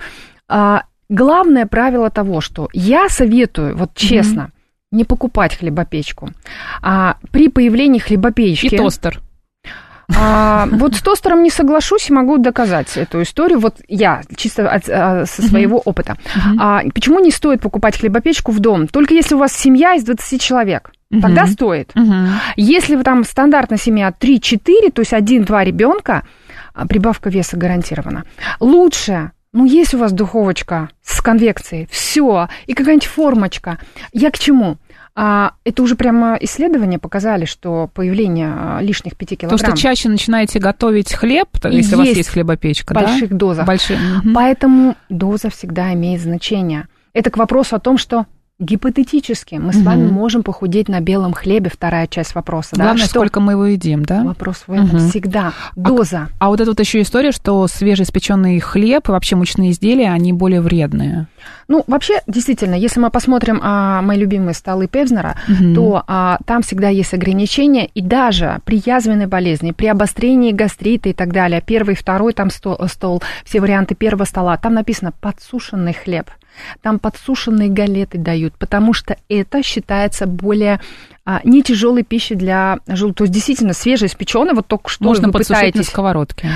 А, 0.48 0.84
главное 1.08 1.66
правило 1.66 2.10
того, 2.10 2.40
что 2.40 2.68
я 2.72 3.08
советую, 3.08 3.76
вот 3.76 3.94
честно, 3.94 4.50
не 4.90 5.04
покупать 5.04 5.56
хлебопечку. 5.56 6.30
А, 6.82 7.16
при 7.30 7.48
появлении 7.48 7.98
хлебопечки... 7.98 8.74
И 8.74 8.76
тостер. 8.76 9.20
А, 10.18 10.66
вот 10.70 10.94
с 10.94 11.02
тостером 11.02 11.42
не 11.42 11.50
соглашусь 11.50 12.10
и 12.10 12.12
могу 12.12 12.38
доказать 12.38 12.96
эту 12.96 13.22
историю. 13.22 13.60
Вот 13.60 13.76
я, 13.88 14.22
чисто 14.36 14.68
от- 14.70 14.88
а, 14.88 15.24
со 15.26 15.42
своего 15.42 15.78
опыта. 15.78 16.16
Мгм. 16.34 16.58
А, 16.60 16.82
почему 16.94 17.20
не 17.20 17.30
стоит 17.30 17.60
покупать 17.60 17.98
хлебопечку 17.98 18.52
в 18.52 18.60
дом? 18.60 18.88
Только 18.88 19.14
если 19.14 19.34
у 19.34 19.38
вас 19.38 19.52
семья 19.52 19.94
из 19.94 20.04
20 20.04 20.40
человек. 20.40 20.90
Тогда 21.20 21.46
стоит. 21.46 21.90
Мгм. 21.94 22.28
Если 22.56 22.94
вы 22.94 23.02
там 23.02 23.24
стандартная 23.24 23.78
семья 23.78 24.12
3-4, 24.16 24.90
то 24.92 25.00
есть 25.00 25.12
один-два 25.12 25.64
ребенка, 25.64 26.22
а, 26.72 26.86
прибавка 26.86 27.30
веса 27.30 27.56
гарантирована. 27.56 28.24
Лучше, 28.60 29.32
ну, 29.52 29.64
есть 29.64 29.92
у 29.94 29.98
вас 29.98 30.12
духовочка 30.12 30.88
с 31.04 31.20
конвекцией, 31.20 31.88
все, 31.90 32.48
и 32.66 32.74
какая-нибудь 32.74 33.08
формочка. 33.08 33.78
Я 34.12 34.30
к 34.30 34.38
чему? 34.38 34.76
А, 35.22 35.52
это 35.64 35.82
уже 35.82 35.96
прямо 35.96 36.38
исследования 36.40 36.98
показали, 36.98 37.44
что 37.44 37.90
появление 37.92 38.54
а, 38.56 38.78
лишних 38.80 39.16
5 39.16 39.28
То, 39.28 39.36
килограмм 39.36 39.58
что 39.58 39.76
чаще 39.76 40.08
начинаете 40.08 40.58
готовить 40.58 41.12
хлеб, 41.12 41.46
то 41.60 41.68
если 41.68 41.94
у 41.94 41.98
вас 41.98 42.06
есть 42.06 42.16
есть 42.16 42.30
хлебопечка, 42.30 42.94
в 42.94 42.96
больших 42.96 43.28
да? 43.28 43.36
дозах. 43.36 43.66
Большие. 43.66 43.98
мгм. 43.98 44.32
Поэтому 44.32 44.96
доза 45.10 45.50
всегда 45.50 45.92
имеет 45.92 46.22
значение. 46.22 46.88
Это 47.12 47.28
к 47.28 47.36
вопросу 47.36 47.76
о 47.76 47.80
том, 47.80 47.98
что 47.98 48.24
гипотетически 48.60 49.54
мы 49.56 49.72
с 49.72 49.82
вами 49.82 50.06
можем 50.06 50.42
похудеть 50.42 50.88
на 50.88 51.00
белом 51.00 51.32
хлебе, 51.32 51.70
вторая 51.70 52.06
часть 52.06 52.34
вопроса. 52.34 52.70
да, 52.76 52.84
Главное, 52.84 53.04
что 53.06 53.08
сколько 53.18 53.40
мы 53.40 53.52
его 53.52 53.64
едим, 53.66 54.04
да? 54.04 54.22
Вопрос 54.22 54.64
в 54.66 54.72
этом 54.72 54.86
Мгм. 54.86 55.08
всегда. 55.08 55.52
Доза. 55.74 56.28
А 56.38 56.48
вот 56.48 56.60
это 56.60 56.70
вот 56.70 56.80
еще 56.80 57.00
история, 57.00 57.32
что 57.32 57.66
свежеиспеченный 57.66 58.60
хлеб 58.60 59.08
и 59.08 59.12
вообще 59.12 59.34
мучные 59.36 59.70
изделия, 59.72 60.10
они 60.12 60.32
более 60.32 60.60
вредные. 60.60 61.26
Ну, 61.68 61.84
вообще, 61.86 62.20
действительно, 62.26 62.74
если 62.74 63.00
мы 63.00 63.10
посмотрим 63.10 63.60
а, 63.62 64.02
мои 64.02 64.18
любимые 64.18 64.54
столы 64.54 64.86
Певзнера, 64.88 65.36
Мгм. 65.48 65.74
то 65.74 66.04
а, 66.06 66.38
там 66.44 66.62
всегда 66.62 66.88
есть 66.90 67.14
ограничения, 67.14 67.86
и 67.86 68.02
даже 68.02 68.60
при 68.64 68.82
язвенной 68.84 69.26
болезни, 69.26 69.70
при 69.72 69.86
обострении 69.86 70.52
гастрита 70.52 71.08
и 71.08 71.12
так 71.12 71.32
далее, 71.32 71.62
первый, 71.64 71.94
второй 71.94 72.34
там 72.34 72.50
стол, 72.50 72.78
стол 72.88 73.22
все 73.44 73.60
варианты 73.60 73.94
первого 73.94 74.24
стола, 74.24 74.56
там 74.58 74.74
написано 74.74 75.12
подсушенный 75.20 75.94
хлеб. 75.94 76.30
Там 76.82 76.98
подсушенные 76.98 77.68
галеты 77.68 78.18
дают, 78.18 78.54
потому 78.54 78.92
что 78.92 79.16
это 79.28 79.62
считается 79.62 80.26
более 80.26 80.80
а, 81.24 81.40
не 81.44 81.62
тяжелой 81.62 82.02
пищей 82.02 82.34
для 82.34 82.78
желудка. 82.86 83.18
То 83.18 83.24
есть 83.24 83.34
действительно 83.34 83.72
свежеиспеченный, 83.72 84.54
вот 84.54 84.66
только 84.66 84.90
что 84.90 85.04
Можно 85.04 85.28
вы 85.28 85.32
подсушить 85.32 85.50
на 85.50 85.66
пытаетесь 85.68 85.88
сковородке 85.88 86.50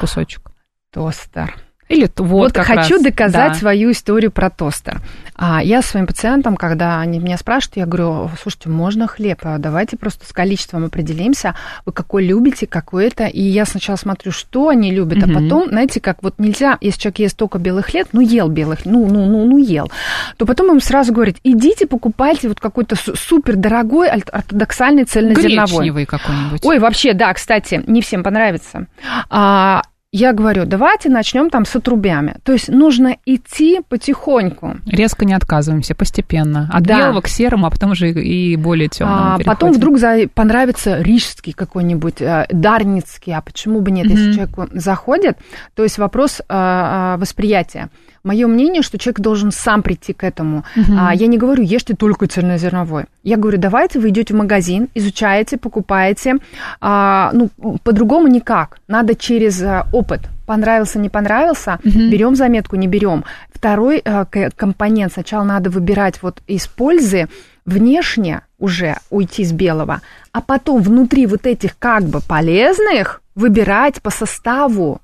кусочек. 0.00 0.50
тостер. 0.92 1.54
Или 1.90 2.02
вот, 2.16 2.20
Вот, 2.20 2.52
как 2.52 2.66
хочу 2.66 2.94
раз, 2.94 3.02
доказать 3.02 3.52
да. 3.52 3.54
свою 3.58 3.90
историю 3.90 4.30
про 4.30 4.48
тостер. 4.48 5.00
А 5.34 5.60
я 5.60 5.82
своим 5.82 6.06
пациентам, 6.06 6.56
когда 6.56 7.00
они 7.00 7.18
меня 7.18 7.36
спрашивают, 7.36 7.76
я 7.78 7.86
говорю, 7.86 8.30
слушайте, 8.40 8.68
можно 8.68 9.08
хлеб, 9.08 9.40
а 9.42 9.58
давайте 9.58 9.96
просто 9.96 10.24
с 10.24 10.32
количеством 10.32 10.84
определимся, 10.84 11.56
вы 11.84 11.92
какой 11.92 12.24
любите, 12.24 12.68
какой 12.68 13.08
это. 13.08 13.24
И 13.26 13.42
я 13.42 13.64
сначала 13.64 13.96
смотрю, 13.96 14.30
что 14.30 14.68
они 14.68 14.92
любят, 14.92 15.18
Мгм. 15.18 15.30
а 15.36 15.40
потом, 15.40 15.68
знаете, 15.70 15.98
как 16.00 16.22
вот 16.22 16.34
нельзя, 16.38 16.78
если 16.80 17.00
человек 17.00 17.18
ест 17.18 17.36
только 17.36 17.58
белый 17.58 17.82
хлеб, 17.82 18.06
ну 18.12 18.20
ел 18.20 18.48
белый 18.48 18.76
хлеб, 18.76 18.92
ну, 18.94 19.08
ну, 19.08 19.26
ну, 19.26 19.44
ну 19.46 19.58
ел, 19.58 19.90
то 20.36 20.46
потом 20.46 20.70
им 20.72 20.80
сразу 20.80 21.12
говорят, 21.12 21.36
идите 21.42 21.88
покупайте 21.88 22.46
вот 22.48 22.60
какой-то 22.60 22.94
су- 22.94 23.16
супер 23.16 23.56
дорогой 23.56 24.08
ортодоксальный 24.10 25.04
цельнозерновой. 25.04 25.66
Гречневый 25.66 26.06
какой-нибудь. 26.06 26.64
Ой, 26.64 26.78
вообще, 26.78 27.14
да, 27.14 27.34
кстати, 27.34 27.82
не 27.88 28.00
всем 28.00 28.22
понравится. 28.22 28.86
А, 29.28 29.82
я 30.12 30.32
говорю, 30.32 30.64
давайте 30.64 31.08
начнем 31.08 31.50
там 31.50 31.64
с 31.64 31.76
отрубями. 31.76 32.34
То 32.42 32.52
есть 32.52 32.68
нужно 32.68 33.16
идти 33.26 33.80
потихоньку. 33.88 34.76
Резко 34.86 35.24
не 35.24 35.34
отказываемся, 35.34 35.94
постепенно. 35.94 36.68
От 36.72 36.82
Да. 36.82 36.98
белого 36.98 37.20
к 37.20 37.28
серому, 37.28 37.66
а 37.66 37.70
потом 37.70 37.92
уже 37.92 38.10
и 38.10 38.56
более 38.56 38.88
темному. 38.88 39.34
А, 39.34 39.38
потом 39.44 39.72
вдруг 39.72 39.98
за- 39.98 40.26
понравится 40.34 41.00
рижский 41.00 41.52
какой-нибудь, 41.52 42.20
э, 42.20 42.46
дарницкий, 42.50 43.32
а 43.32 43.40
почему 43.40 43.80
бы 43.80 43.92
нет, 43.92 44.06
если 44.06 44.26
Мгм. 44.30 44.32
человеку 44.34 44.66
заходит. 44.72 45.38
То 45.76 45.84
есть 45.84 45.98
вопрос 45.98 46.40
а, 46.48 47.14
а, 47.14 47.16
восприятия. 47.18 47.88
Мое 48.22 48.46
мнение, 48.46 48.82
что 48.82 48.98
человек 48.98 49.20
должен 49.20 49.50
сам 49.50 49.82
прийти 49.82 50.12
к 50.12 50.24
этому. 50.24 50.64
А, 50.98 51.14
я 51.14 51.26
не 51.26 51.38
говорю, 51.38 51.62
ешьте 51.62 51.94
только 51.94 52.26
цельнозерновой. 52.26 53.04
Я 53.22 53.36
говорю, 53.36 53.58
давайте 53.58 53.98
вы 53.98 54.10
идете 54.10 54.34
в 54.34 54.36
магазин, 54.36 54.88
изучаете, 54.94 55.56
покупаете. 55.56 56.36
А, 56.80 57.30
ну, 57.32 57.48
по-другому 57.82 58.26
никак. 58.28 58.78
Надо 58.88 59.14
через 59.14 59.62
а, 59.62 59.86
опыт. 59.92 60.20
Понравился, 60.46 60.98
не 60.98 61.08
понравился, 61.08 61.78
Мгм. 61.84 62.10
берем 62.10 62.34
заметку, 62.36 62.76
не 62.76 62.88
берем. 62.88 63.24
Второй 63.54 64.00
к- 64.00 64.50
компонент. 64.56 65.12
Сначала 65.12 65.44
надо 65.44 65.70
выбирать 65.70 66.22
вот 66.22 66.42
из 66.46 66.66
пользы 66.66 67.28
внешне 67.64 68.40
уже 68.58 68.96
уйти 69.10 69.44
с 69.44 69.52
белого, 69.52 70.00
а 70.32 70.40
потом 70.40 70.82
внутри 70.82 71.26
вот 71.26 71.46
этих 71.46 71.78
как 71.78 72.02
бы 72.04 72.20
полезных 72.20 73.22
выбирать 73.34 74.02
по 74.02 74.10
составу 74.10 75.00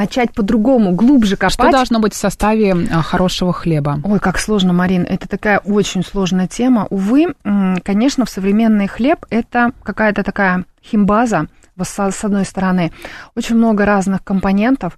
начать 0.00 0.32
по-другому, 0.32 0.92
глубже 0.92 1.36
копать. 1.36 1.52
Что 1.52 1.70
должно 1.70 2.00
быть 2.00 2.14
в 2.14 2.16
составе 2.16 2.74
а, 2.90 3.02
хорошего 3.02 3.52
хлеба? 3.52 4.00
Ой, 4.02 4.18
как 4.18 4.38
сложно, 4.38 4.72
Марин. 4.72 5.02
Это 5.02 5.28
такая 5.28 5.58
очень 5.58 6.02
сложная 6.02 6.48
тема. 6.48 6.86
Увы, 6.88 7.34
конечно, 7.84 8.24
в 8.24 8.30
современный 8.30 8.88
хлеб 8.88 9.26
это 9.28 9.72
какая-то 9.82 10.22
такая 10.22 10.64
химбаза, 10.82 11.48
с 11.78 12.24
одной 12.24 12.46
стороны, 12.46 12.92
очень 13.36 13.56
много 13.56 13.84
разных 13.84 14.24
компонентов. 14.24 14.96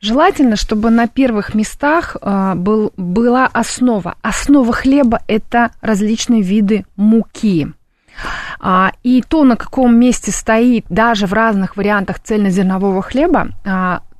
Желательно, 0.00 0.54
чтобы 0.54 0.90
на 0.90 1.08
первых 1.08 1.54
местах 1.54 2.16
а, 2.20 2.54
был, 2.54 2.92
была 2.96 3.48
основа. 3.52 4.14
Основа 4.22 4.72
хлеба– 4.72 5.20
это 5.26 5.70
различные 5.80 6.42
виды 6.42 6.84
муки. 6.94 7.72
А, 8.60 8.92
и 9.02 9.22
то, 9.26 9.42
на 9.44 9.56
каком 9.56 9.98
месте 9.98 10.30
стоит 10.30 10.86
даже 10.88 11.26
в 11.26 11.32
разных 11.32 11.76
вариантах 11.76 12.20
цельнозернового 12.20 13.02
хлеба, 13.02 13.48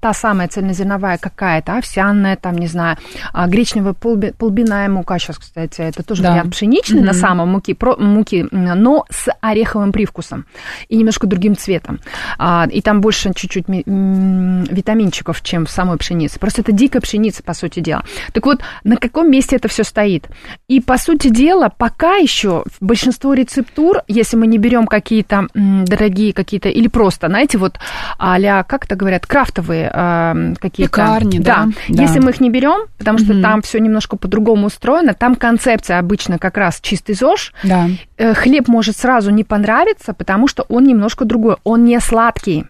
та 0.05 0.13
самая 0.13 0.49
цельнозерновая 0.49 1.17
какая-то, 1.17 1.79
овсяная, 1.79 2.37
там, 2.37 2.59
не 2.59 2.67
знаю, 2.67 2.99
а, 3.33 3.47
гречневая 3.47 3.95
полби- 3.95 4.35
полбяная 4.37 4.91
мука, 4.91 5.19
сейчас, 5.19 5.39
кстати, 5.39 5.81
это 5.81 6.03
тоже 6.03 6.23
Да. 6.23 6.33
вариант 6.33 6.51
пшеничный 6.53 7.01
на 7.01 7.15
самом 7.15 7.49
муки, 7.49 7.73
про- 7.73 7.97
муки, 7.97 8.47
но 8.51 9.07
с 9.09 9.33
ореховым 9.41 9.93
привкусом 9.93 10.45
и 10.91 10.99
немножко 10.99 11.27
другим 11.27 11.57
цветом. 11.57 12.01
А, 12.37 12.69
и 12.71 12.83
там 12.83 13.01
больше 13.01 13.33
чуть-чуть 13.35 13.65
витаминчиков, 13.67 15.41
чем 15.43 15.65
в 15.65 15.71
самой 15.71 15.97
пшенице. 15.97 16.39
Просто 16.39 16.61
это 16.61 16.73
дикая 16.73 17.01
пшеница, 17.01 17.43
по 17.43 17.55
сути 17.55 17.81
дела. 17.81 18.05
Так 18.35 18.45
вот, 18.45 18.61
на 18.85 18.99
каком 18.99 19.31
месте 19.31 19.57
это 19.57 19.69
все 19.69 19.85
стоит? 19.85 20.29
И, 20.69 20.81
по 20.81 20.99
сути 20.99 21.29
дела, 21.31 21.71
пока 21.79 22.17
еще 22.17 22.65
большинство 22.81 23.33
рецептур, 23.33 24.03
если 24.07 24.37
мы 24.37 24.47
не 24.49 24.59
берем 24.59 24.87
какие-то 24.87 25.47
дорогие 25.55 26.35
какие-то, 26.35 26.69
или 26.69 26.89
просто, 26.89 27.29
знаете, 27.29 27.57
вот 27.57 27.79
а 28.19 28.65
как 28.65 28.85
это 28.85 28.97
говорят, 28.97 29.27
крафтовые 29.27 29.94
а, 29.95 30.35
какие-то... 30.61 30.91
Пекарни, 30.91 31.39
да, 31.39 31.69
да. 31.89 32.03
Если 32.03 32.19
мы 32.19 32.31
их 32.31 32.41
не 32.41 32.51
берем, 32.51 32.87
потому 32.99 33.19
что 33.19 33.33
Мгм. 33.33 33.43
там 33.43 33.63
все 33.63 33.79
немножко 33.79 34.17
по-другому 34.17 34.67
устроено, 34.67 35.15
там 35.15 35.35
концепция 35.37 35.99
обычно 35.99 36.39
как 36.39 36.57
раз 36.57 36.81
чистый 36.81 37.15
ЗОЖ, 37.15 37.53
Да. 37.63 37.89
э, 38.17 38.35
хлеб 38.35 38.69
может 38.69 38.97
сразу 38.97 39.31
не 39.31 39.45
понравиться, 39.45 40.13
потому 40.13 40.49
что 40.49 40.65
он 40.69 40.85
немножко 40.85 41.25
другой, 41.25 41.57
он 41.65 41.85
не 41.85 42.01
сладкий. 42.01 42.65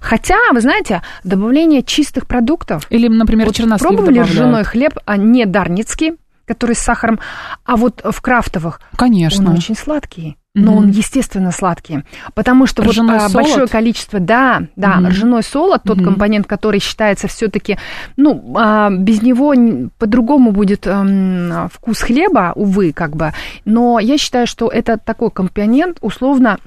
Хотя, 0.00 0.36
вы 0.52 0.60
знаете, 0.60 1.02
добавление 1.24 1.82
чистых 1.82 2.26
продуктов. 2.26 2.86
Или, 2.90 3.08
например, 3.08 3.46
Вот 3.46 3.56
чернослив 3.56 3.88
пробовали 3.88 4.16
добавляют. 4.16 4.30
ржаной 4.30 4.64
хлеб, 4.64 4.98
а 5.06 5.16
не 5.16 5.46
дарницкий, 5.46 6.12
который 6.44 6.74
с 6.76 6.80
сахаром, 6.80 7.18
а 7.64 7.76
вот 7.76 8.02
в 8.04 8.20
крафтовых 8.20 8.80
Конечно. 8.96 9.48
он 9.50 9.56
очень 9.56 9.76
сладкий. 9.76 10.36
Но 10.54 10.72
Мгм. 10.72 10.78
он, 10.78 10.88
естественно, 10.90 11.52
сладкий. 11.52 12.02
Потому 12.34 12.66
что 12.66 12.82
вот, 12.82 12.90
Ржаной 12.90 13.16
а, 13.18 13.28
солод? 13.28 13.34
большое 13.34 13.66
количество, 13.68 14.18
да, 14.18 14.62
да, 14.74 14.96
Мгм. 14.96 15.06
ржаной 15.06 15.42
солод, 15.44 15.82
тот 15.84 15.98
Мгм. 15.98 16.06
компонент, 16.06 16.46
который 16.48 16.80
считается 16.80 17.28
все-таки, 17.28 17.78
ну, 18.16 18.54
а, 18.56 18.90
без 18.90 19.22
него 19.22 19.54
по-другому 19.98 20.50
будет 20.50 20.88
ам, 20.88 21.68
вкус 21.72 22.00
хлеба, 22.00 22.52
увы, 22.56 22.92
как 22.92 23.14
бы. 23.14 23.32
Но 23.64 24.00
я 24.00 24.18
считаю, 24.18 24.48
что 24.48 24.66
это 24.68 24.98
такой 24.98 25.30
компонент, 25.30 25.98
условно, 26.00 26.58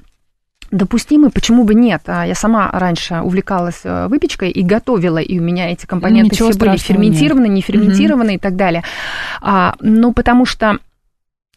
допустимый, 0.70 1.30
почему 1.30 1.64
бы 1.64 1.74
нет? 1.74 2.02
А, 2.06 2.24
Я 2.26 2.34
сама 2.34 2.70
раньше 2.72 3.20
увлекалась 3.20 3.80
э, 3.84 4.06
выпечкой 4.08 4.50
и 4.50 4.62
готовила, 4.62 5.18
и 5.18 5.38
у 5.38 5.42
меня 5.42 5.70
эти 5.70 5.84
компоненты 5.84 6.32
Ничего 6.32 6.50
все 6.50 6.58
были 6.58 6.76
страшного 6.78 7.02
нет. 7.02 7.12
не 7.50 7.60
ферментированы 7.60 8.34
и 8.36 8.38
так 8.38 8.56
далее. 8.56 8.82
А, 9.42 9.74
ну, 9.80 10.14
потому 10.14 10.46
что 10.46 10.78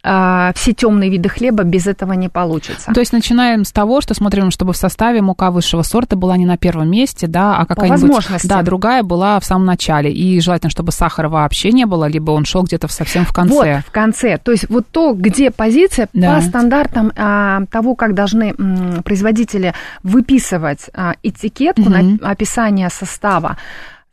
а, 0.09 0.53
все 0.55 0.73
темные 0.73 1.09
виды 1.09 1.27
хлеба 1.27 1.63
без 1.63 1.85
этого 1.85 2.13
не 2.13 2.29
получится. 2.29 2.93
То 2.93 2.99
есть 3.01 3.11
начинаем 3.11 3.65
с 3.65 3.71
того, 3.73 3.99
что 3.99 4.13
смотрим, 4.13 4.51
чтобы 4.51 4.71
в 4.71 4.77
составе 4.77 5.21
мука 5.21 5.51
высшего 5.51 5.81
сорта 5.81 6.15
была 6.15 6.37
не 6.37 6.45
на 6.45 6.57
первом 6.57 6.89
месте, 6.89 7.27
да, 7.27 7.57
а 7.57 7.65
какая-нибудь... 7.65 8.25
Да, 8.45 8.61
другая 8.61 9.03
была 9.03 9.39
в 9.39 9.45
самом 9.45 9.65
начале. 9.65 10.11
И 10.11 10.39
желательно, 10.39 10.69
чтобы 10.69 10.91
сахара 10.93 11.27
вообще 11.27 11.71
не 11.71 11.85
было, 11.85 12.05
либо 12.05 12.31
он 12.31 12.45
шел 12.45 12.63
где-то 12.63 12.87
совсем 12.87 13.25
в 13.25 13.33
конце. 13.33 13.75
Вот, 13.75 13.85
в 13.85 13.91
конце. 13.91 14.37
То 14.37 14.51
есть 14.51 14.69
вот 14.69 14.87
то, 14.89 15.13
где 15.13 15.51
позиция 15.51 16.07
Да. 16.13 16.35
по 16.35 16.41
стандартам 16.41 17.11
а, 17.17 17.63
того, 17.69 17.95
как 17.95 18.13
должны 18.13 18.53
м, 18.57 19.03
производители 19.03 19.73
выписывать 20.03 20.89
а, 20.93 21.15
этикетку 21.23 21.81
Мгм. 21.81 22.19
на 22.21 22.29
описание 22.31 22.89
состава, 22.89 23.57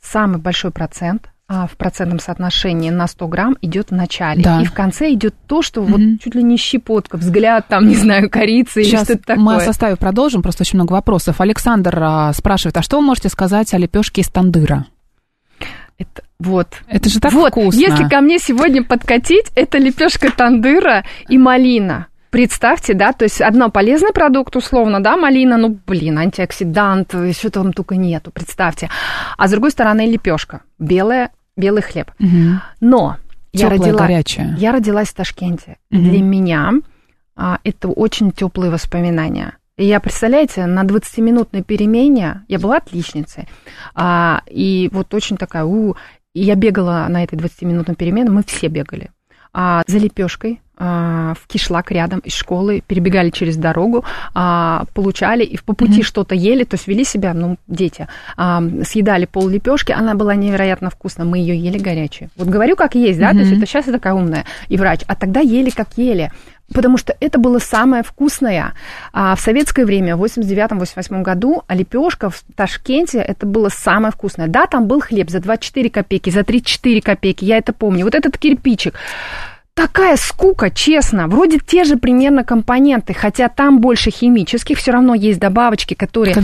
самый 0.03 0.39
большой 0.39 0.71
процент 0.71 1.29
а, 1.47 1.67
в 1.67 1.77
процентном 1.77 2.21
соотношении 2.21 2.89
на 2.91 3.07
100 3.07 3.29
грамм 3.29 3.57
идет 3.61 3.91
в 3.91 3.95
начале. 3.95 4.43
Да. 4.43 4.63
И 4.63 4.65
в 4.65 4.73
конце 4.73 5.13
идет 5.13 5.35
то, 5.47 5.61
что 5.61 5.83
Мгм. 5.83 5.93
вот 5.93 6.21
чуть 6.23 6.35
ли 6.35 6.43
не 6.43 6.57
щепотка, 6.57 7.17
взгляд, 7.19 7.69
там, 7.69 7.87
не 7.87 7.97
знаю, 7.97 8.31
корицы 8.31 8.81
или 8.81 8.89
Сейчас 8.89 9.05
что-то 9.05 9.25
такое. 9.25 9.45
мы 9.45 9.57
о 9.57 9.61
составе 9.61 9.97
продолжим, 9.97 10.43
просто 10.43 10.63
очень 10.63 10.79
много 10.79 10.93
вопросов. 10.95 11.41
Александр 11.43 11.99
а, 12.03 12.33
спрашивает, 12.33 12.77
а 12.79 12.83
что 12.83 12.97
вы 12.99 13.03
можете 13.05 13.29
сказать 13.29 13.73
о 13.75 13.79
лепешке 13.79 14.23
из 14.23 14.29
тандыра? 14.29 14.87
Это, 15.99 16.23
вот. 16.41 16.69
Это 16.89 17.09
же 17.09 17.21
так 17.21 17.33
вот, 17.33 17.53
вкусно. 17.53 17.79
если 17.79 18.09
ко 18.09 18.21
мне 18.21 18.39
сегодня 18.39 18.83
подкатить, 18.83 19.47
это 19.55 19.79
лепешка 19.79 20.31
тандыра 20.33 21.05
и 21.29 21.39
малина. 21.39 22.09
Представьте, 22.35 22.95
да, 22.95 23.13
то 23.13 23.25
есть 23.25 23.41
одно 23.41 23.71
полезный 23.71 24.13
продукт, 24.13 24.57
условно, 24.57 25.01
да, 25.01 25.17
малина, 25.17 25.57
ну, 25.57 25.79
блин, 25.87 26.19
антиоксидант, 26.19 27.15
что 27.33 27.51
там 27.51 27.73
только 27.73 27.95
нету, 27.95 28.33
представьте. 28.33 28.91
А 29.39 29.47
с 29.47 29.51
другой 29.53 29.71
стороны 29.71 30.11
лепешка, 30.11 30.63
белая, 30.81 31.31
белый 31.57 31.83
хлеб. 31.83 32.11
Мгм. 32.19 32.61
Но 32.81 33.19
я 33.53 33.69
Тёплая, 33.69 33.79
родила, 33.79 33.99
горячая. 33.99 34.57
я 34.59 34.73
родилась 34.73 35.09
в 35.11 35.15
Ташкенте. 35.15 35.77
Мгм. 35.91 36.11
Для 36.11 36.23
меня 36.23 36.73
а, 37.37 37.59
это 37.63 37.89
очень 37.89 38.33
теплые 38.33 38.73
воспоминания. 38.73 39.57
И 39.77 39.85
я, 39.85 40.01
представляете, 40.01 40.67
на 40.67 40.83
20-минутной 40.83 41.63
перемене 41.63 42.43
я 42.49 42.59
была 42.59 42.79
отличницей. 42.79 43.49
А, 43.95 44.43
и 44.47 44.89
вот 44.93 45.15
очень 45.15 45.37
такая, 45.37 45.65
у, 45.65 45.95
и 46.33 46.43
я 46.43 46.57
бегала 46.57 47.07
на 47.09 47.23
этой 47.23 47.39
20-минутной 47.39 47.95
перемене, 47.95 48.31
мы 48.31 48.43
все 48.45 48.67
бегали. 48.67 49.11
А, 49.55 49.83
за 49.87 49.99
лепешкой 49.99 50.61
а, 50.77 51.35
в 51.41 51.47
кишлак 51.47 51.93
рядом 51.93 52.19
из 52.19 52.33
школы, 52.33 52.83
перебегали 52.85 53.31
через 53.31 53.57
дорогу, 53.57 54.05
а, 54.35 54.85
получали 54.93 55.45
и 55.45 55.57
по 55.57 55.73
пути 55.73 55.99
Мгм. 55.99 56.03
что-то 56.03 56.35
ели, 56.35 56.65
то 56.65 56.75
есть 56.75 56.89
вели 56.89 57.05
себя, 57.05 57.33
ну, 57.33 57.57
дети, 57.69 58.09
а, 58.37 58.61
съедали 58.83 59.27
пол 59.27 59.49
лепешки, 59.49 59.93
она 59.93 60.15
была 60.15 60.35
невероятно 60.35 60.91
вкусная, 60.91 61.27
мы 61.27 61.39
ее 61.39 61.57
ели 61.57 61.79
горячей. 61.79 62.29
Вот 62.37 62.49
говорю, 62.49 62.75
как 62.75 62.97
есть, 62.97 63.21
да, 63.21 63.31
то 63.31 63.39
есть 63.39 63.53
это 63.53 63.67
сейчас 63.67 63.87
я 63.87 63.93
такая 63.93 64.15
умная 64.15 64.45
и 64.69 64.77
врач, 64.77 65.03
а 65.07 65.15
тогда 65.15 65.39
ели, 65.39 65.71
как 65.71 65.89
ели. 65.97 66.33
Потому 66.73 66.97
что 66.97 67.15
это 67.21 67.39
было 67.39 67.59
самое 67.59 68.03
вкусное. 68.03 68.73
А 69.13 69.37
в 69.37 69.41
советское 69.41 69.85
время, 69.85 70.17
в 70.17 70.25
89-88 70.25 71.23
году, 71.23 71.63
а 71.67 71.75
лепешка 71.75 72.31
в 72.31 72.43
Ташкенте, 72.57 73.19
это 73.19 73.45
было 73.45 73.69
самое 73.69 74.13
вкусное. 74.13 74.49
Да, 74.49 74.67
там 74.67 74.87
был 74.87 75.01
хлеб 75.01 75.31
за 75.31 75.41
24 75.41 75.91
копейки, 75.91 76.31
за 76.31 76.43
34 76.43 77.03
копейки, 77.03 77.45
я 77.45 77.59
это 77.59 77.73
помню. 77.73 78.05
Вот 78.05 78.15
этот 78.15 78.39
кирпичик. 78.39 78.95
Такая 79.75 80.17
скука, 80.17 80.71
честно. 80.71 81.27
Вроде 81.27 81.59
те 81.59 81.83
же 81.83 81.97
примерно 81.97 82.45
компоненты, 82.45 83.13
хотя 83.13 83.49
там 83.49 83.81
больше 83.81 84.11
химических, 84.11 84.79
все 84.79 84.93
равно 84.93 85.15
есть 85.15 85.41
добавочки, 85.41 85.95
которые 85.95 86.37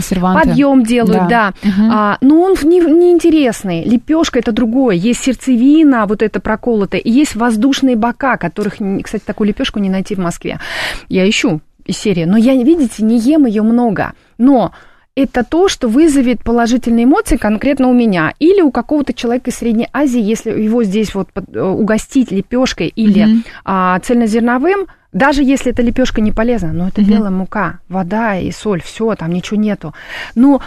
подъем 0.43 0.83
делают, 0.83 1.29
да. 1.29 1.53
Да. 1.63 1.69
Мгм. 1.69 1.91
А, 1.93 2.17
но 2.19 2.41
он 2.41 2.55
не, 2.63 2.81
неинтересный. 2.81 3.85
Лепешка 3.85 4.39
это 4.39 4.51
другое. 4.51 4.95
Есть 4.95 5.23
сердцевина, 5.23 6.07
вот 6.07 6.21
это 6.21 6.41
проколотая, 6.41 6.99
и 6.99 7.09
есть 7.09 7.35
воздушные 7.35 7.95
бока, 7.95 8.35
которых, 8.35 8.75
кстати, 9.01 9.23
такую 9.25 9.47
лепешку 9.47 9.79
не 9.79 9.89
найти 9.89 10.13
в 10.15 10.19
Москве. 10.19 10.59
Я 11.07 11.27
ищу 11.29 11.61
из 11.85 11.97
серии, 11.97 12.25
но 12.25 12.37
я, 12.37 12.53
видите, 12.53 13.01
не 13.01 13.17
ем 13.17 13.45
ее 13.45 13.61
много. 13.61 14.11
Но 14.37 14.73
это 15.15 15.43
то, 15.43 15.67
что 15.67 15.87
вызовет 15.89 16.43
положительные 16.43 17.03
эмоции 17.05 17.35
конкретно 17.37 17.89
у 17.89 17.93
меня 17.93 18.33
или 18.39 18.61
у 18.61 18.71
какого-то 18.71 19.13
человека 19.13 19.49
из 19.49 19.55
Средней 19.57 19.87
Азии, 19.91 20.21
если 20.21 20.51
его 20.51 20.83
здесь 20.83 21.13
вот 21.13 21.29
э, 21.35 21.61
угостить 21.61 22.31
лепешкой 22.31 22.87
или 22.95 23.25
Мгм. 23.25 23.43
а, 23.65 23.99
цельнозерновым, 23.99 24.87
даже 25.11 25.43
если 25.43 25.71
эта 25.73 25.81
лепешка 25.81 26.21
не 26.21 26.31
полезна, 26.31 26.71
но 26.71 26.87
это 26.87 27.01
Мгм. 27.01 27.09
белая 27.09 27.31
мука, 27.31 27.79
вода 27.89 28.37
и 28.37 28.51
соль, 28.51 28.81
все, 28.81 29.13
там 29.15 29.31
ничего 29.33 29.59
нету. 29.59 29.93
Но 30.35 30.61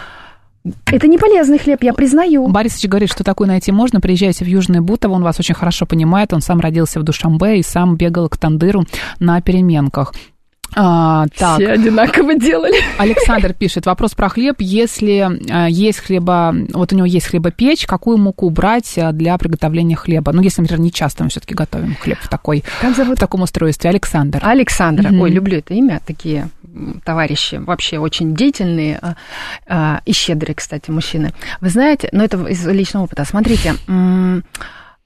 это 0.85 1.07
не 1.07 1.17
полезный 1.17 1.57
хлеб, 1.57 1.83
я 1.83 1.93
признаю. 1.93 2.47
Борисович 2.47 2.87
говорит, 2.89 3.11
что 3.11 3.23
такое 3.23 3.47
найти 3.47 3.71
можно. 3.71 3.99
Приезжайте 4.01 4.45
в 4.45 4.47
Южное 4.47 4.81
Бутово, 4.81 5.13
он 5.13 5.23
вас 5.23 5.39
очень 5.39 5.55
хорошо 5.55 5.85
понимает. 5.85 6.33
Он 6.33 6.41
сам 6.41 6.59
родился 6.59 6.99
в 6.99 7.03
Душамбе 7.03 7.59
и 7.59 7.63
сам 7.63 7.95
бегал 7.97 8.29
к 8.29 8.37
тандыру 8.37 8.83
на 9.19 9.41
переменках. 9.41 10.13
А, 10.75 11.25
так, 11.37 11.55
Все 11.55 11.71
одинаково 11.71 12.35
делали. 12.35 12.75
Александр 12.97 13.53
пишет, 13.53 13.85
вопрос 13.85 14.13
про 14.13 14.27
хлеб. 14.27 14.57
Если 14.59 15.25
а, 15.49 15.69
есть 15.69 15.99
хлеба, 15.99 16.53
вот 16.73 16.91
у 16.91 16.95
него 16.95 17.05
есть 17.05 17.27
хлебопечь, 17.27 17.85
какую 17.85 18.17
муку 18.17 18.49
брать 18.49 18.97
а, 18.97 19.13
для 19.13 19.37
приготовления 19.37 19.95
хлеба? 19.95 20.33
Ну, 20.33 20.41
если, 20.41 20.61
например, 20.61 20.81
не 20.81 20.91
часто 20.91 21.23
мы 21.23 21.29
все-таки 21.29 21.53
готовим 21.53 21.95
хлеб 21.95 22.19
в, 22.21 22.27
такой, 22.27 22.63
Как 22.81 22.93
в 22.93 22.97
зовут? 22.97 23.19
таком 23.19 23.41
устройстве. 23.41 23.89
Александр. 23.89 24.39
Александра. 24.43 25.09
Мгм. 25.09 25.21
Ой, 25.21 25.31
люблю 25.31 25.57
это 25.59 25.73
имя. 25.73 26.01
Такие 26.05 26.49
товарищи 27.05 27.55
вообще 27.55 27.97
очень 27.99 28.35
деятельные 28.35 28.99
а, 29.01 29.15
а, 29.67 30.01
и 30.05 30.11
щедрые, 30.11 30.55
кстати, 30.55 30.91
мужчины. 30.91 31.33
Вы 31.61 31.69
знаете, 31.69 32.09
но 32.11 32.23
это 32.23 32.37
из 32.47 32.65
личного 32.67 33.05
опыта. 33.05 33.23
Смотрите, 33.23 33.75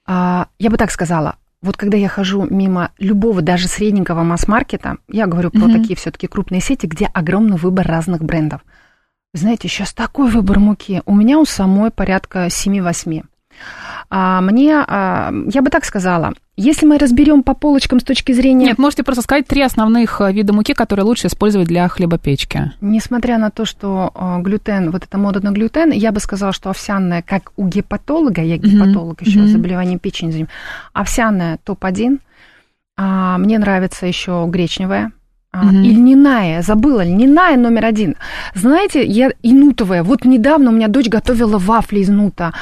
а, 0.06 0.46
я 0.58 0.70
бы 0.70 0.76
так 0.76 0.90
сказала. 0.90 1.36
Вот 1.62 1.76
когда 1.76 1.96
я 1.98 2.08
хожу 2.08 2.46
мимо 2.48 2.90
любого, 2.98 3.42
даже 3.42 3.68
средненького 3.68 4.22
масс-маркета, 4.22 4.96
я 5.08 5.26
говорю 5.26 5.50
про 5.50 5.66
Мгм. 5.66 5.80
такие 5.80 5.94
все-таки 5.96 6.26
крупные 6.26 6.60
сети, 6.62 6.86
где 6.86 7.06
огромный 7.06 7.58
выбор 7.58 7.86
разных 7.86 8.22
брендов. 8.22 8.62
Знаете, 9.34 9.68
сейчас 9.68 9.92
такой 9.92 10.30
выбор 10.30 10.58
муки. 10.58 11.02
У 11.04 11.14
меня 11.14 11.38
у 11.38 11.44
самой 11.44 11.90
порядка 11.90 12.48
7-8. 12.48 13.24
А 14.12 14.40
мне, 14.40 14.74
а, 14.74 15.32
я 15.52 15.62
бы 15.62 15.70
так 15.70 15.84
сказала, 15.84 16.34
если 16.56 16.84
мы 16.84 16.98
разберем 16.98 17.44
по 17.44 17.54
полочкам 17.54 18.00
с 18.00 18.02
точки 18.02 18.32
зрения... 18.32 18.66
Нет, 18.66 18.78
можете 18.78 19.04
просто 19.04 19.22
сказать 19.22 19.46
три 19.46 19.62
основных 19.62 20.20
э, 20.20 20.32
вида 20.32 20.52
муки, 20.52 20.74
которые 20.74 21.04
лучше 21.06 21.28
использовать 21.28 21.68
для 21.68 21.86
хлебопечки. 21.88 22.72
Несмотря 22.80 23.38
на 23.38 23.50
то, 23.50 23.64
что 23.64 24.10
э, 24.14 24.42
глютен, 24.42 24.90
вот 24.90 25.04
эта 25.04 25.16
мода 25.16 25.40
на 25.44 25.52
глютен, 25.52 25.92
я 25.92 26.10
бы 26.10 26.18
сказала, 26.18 26.52
что 26.52 26.70
овсяная, 26.70 27.22
как 27.22 27.52
у 27.56 27.68
гепатолога, 27.68 28.42
я 28.42 28.56
гепатолог 28.56 29.20
Мгм, 29.20 29.30
еще 29.30 29.38
мгм. 29.38 29.48
заболеванием 29.48 29.98
печени, 30.00 30.32
занимаюсь, 30.32 30.52
овсяная 30.92 31.58
топ-1. 31.64 32.18
А, 32.96 33.38
мне 33.38 33.58
нравится 33.60 34.06
еще 34.06 34.44
гречневая. 34.48 35.12
А, 35.52 35.64
Мгм. 35.64 35.82
И 35.82 35.88
льняная, 35.90 36.62
забыла, 36.62 37.02
льняная 37.04 37.56
номер 37.56 37.86
один. 37.86 38.16
Знаете, 38.54 39.04
я 39.04 39.30
и 39.42 39.52
нутовая. 39.52 40.02
Вот 40.02 40.24
недавно 40.24 40.70
у 40.70 40.72
меня 40.72 40.88
дочь 40.88 41.08
готовила 41.08 41.58
вафли 41.58 42.00
из 42.00 42.08
нута. 42.08 42.52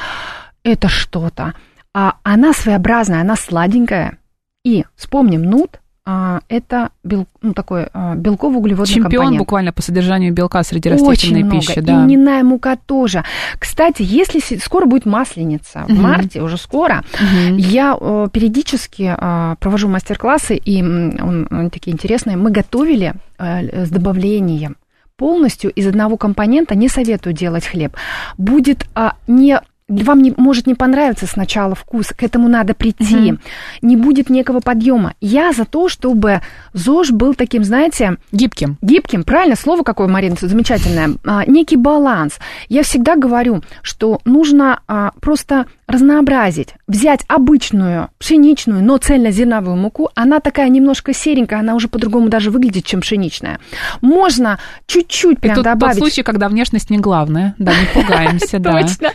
Это 0.63 0.87
что-то. 0.87 1.53
А 1.93 2.15
она 2.23 2.53
своеобразная, 2.53 3.21
она 3.21 3.35
сладенькая. 3.35 4.17
И 4.63 4.85
вспомним 4.95 5.43
нут, 5.43 5.79
а, 6.05 6.41
это 6.49 6.89
бел, 7.03 7.27
ну, 7.41 7.53
такой 7.53 7.87
а, 7.93 8.15
белково-углеводный 8.15 8.93
Чемпион 8.93 9.11
компонент. 9.11 9.37
буквально 9.39 9.73
по 9.73 9.81
содержанию 9.81 10.33
белка 10.33 10.63
среди 10.63 10.89
Очень 10.91 11.07
растительной 11.07 11.43
много. 11.43 11.59
пищи, 11.59 11.79
И 11.79 11.81
да. 11.81 12.03
льняная 12.05 12.43
мука 12.43 12.77
тоже. 12.77 13.23
Кстати, 13.59 14.01
если 14.01 14.39
скоро 14.57 14.85
будет 14.85 15.05
масленица, 15.05 15.85
в 15.87 15.89
Мгм. 15.93 16.01
марте 16.01 16.41
уже 16.41 16.57
скоро, 16.57 17.03
Мгм. 17.19 17.57
я 17.57 17.97
э, 17.99 18.27
периодически 18.33 19.15
э, 19.17 19.55
провожу 19.59 19.87
мастер-классы, 19.87 20.55
и 20.55 20.81
он- 20.81 21.47
они 21.51 21.69
такие 21.69 21.93
интересные. 21.93 22.37
Мы 22.37 22.51
готовили 22.51 23.13
э, 23.37 23.85
с 23.85 23.89
добавлением 23.89 24.75
полностью 25.15 25.71
из 25.71 25.87
одного 25.87 26.17
компонента, 26.17 26.75
не 26.75 26.89
советую 26.89 27.33
делать 27.33 27.65
хлеб. 27.67 27.95
Будет 28.37 28.85
а, 28.95 29.13
не 29.27 29.59
вам 29.89 30.21
не, 30.21 30.33
может 30.37 30.67
не 30.67 30.75
понравиться 30.75 31.25
сначала 31.25 31.75
вкус, 31.75 32.07
к 32.15 32.23
этому 32.23 32.47
надо 32.47 32.73
прийти, 32.73 33.31
Мгм. 33.31 33.39
не 33.81 33.95
будет 33.97 34.29
некого 34.29 34.59
подъема. 34.59 35.15
Я 35.19 35.51
за 35.51 35.65
то, 35.65 35.89
чтобы 35.89 36.41
ЗОЖ 36.73 37.11
был 37.11 37.33
таким, 37.33 37.63
знаете, 37.63 38.17
Гибким. 38.31 38.77
Гибким, 38.81 39.23
правильно, 39.23 39.55
слово 39.55 39.83
какое, 39.83 40.07
Марина, 40.07 40.35
замечательное. 40.39 41.15
А, 41.25 41.43
некий 41.45 41.75
баланс. 41.77 42.39
Я 42.69 42.83
всегда 42.83 43.15
говорю, 43.15 43.63
что 43.81 44.21
нужно 44.25 44.79
а, 44.87 45.11
просто 45.19 45.65
разнообразить, 45.89 46.75
взять 46.87 47.21
обычную 47.27 48.09
пшеничную, 48.19 48.83
но 48.83 48.97
цельнозерновую 48.97 49.75
муку, 49.75 50.09
она 50.13 50.39
такая 50.39 50.69
немножко 50.69 51.13
серенькая, 51.13 51.59
она 51.59 51.73
уже 51.73 51.87
по-другому 51.87 52.29
даже 52.29 52.51
выглядит, 52.51 52.85
чем 52.85 53.01
пшеничная. 53.01 53.59
Можно 53.99 54.59
чуть-чуть 54.85 55.39
И 55.39 55.41
прям 55.41 55.55
тут 55.55 55.63
тот 55.63 55.73
добавить. 55.73 55.97
случай, 55.97 56.21
когда 56.21 56.47
внешность 56.47 56.91
не 56.91 56.99
главное. 56.99 57.55
Да, 57.57 57.73
не 57.73 57.87
пугаемся, 57.91 58.59
да. 58.59 58.79
Точно. 58.81 59.11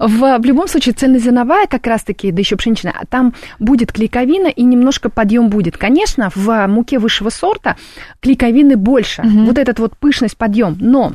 В, 0.00 0.38
в 0.38 0.44
любом 0.44 0.66
случае, 0.66 0.94
цельнозерновая 0.94 1.68
как 1.68 1.86
раз-таки, 1.86 2.32
да 2.32 2.40
еще 2.40 2.56
пшеничная, 2.56 2.94
а 3.00 3.06
там 3.06 3.32
будет 3.60 3.92
клейковина 3.92 4.48
и 4.48 4.64
немножко 4.64 5.10
подъем 5.10 5.48
будет. 5.48 5.78
Конечно, 5.78 6.30
в 6.34 6.66
муке 6.66 6.98
высшего 6.98 7.30
сорта 7.30 7.76
клейковины 8.20 8.76
больше. 8.76 9.22
Мгм. 9.22 9.46
Вот 9.46 9.58
этот 9.58 9.78
вот 9.78 9.96
пышность, 9.96 10.36
подъем. 10.36 10.76
Но 10.80 11.12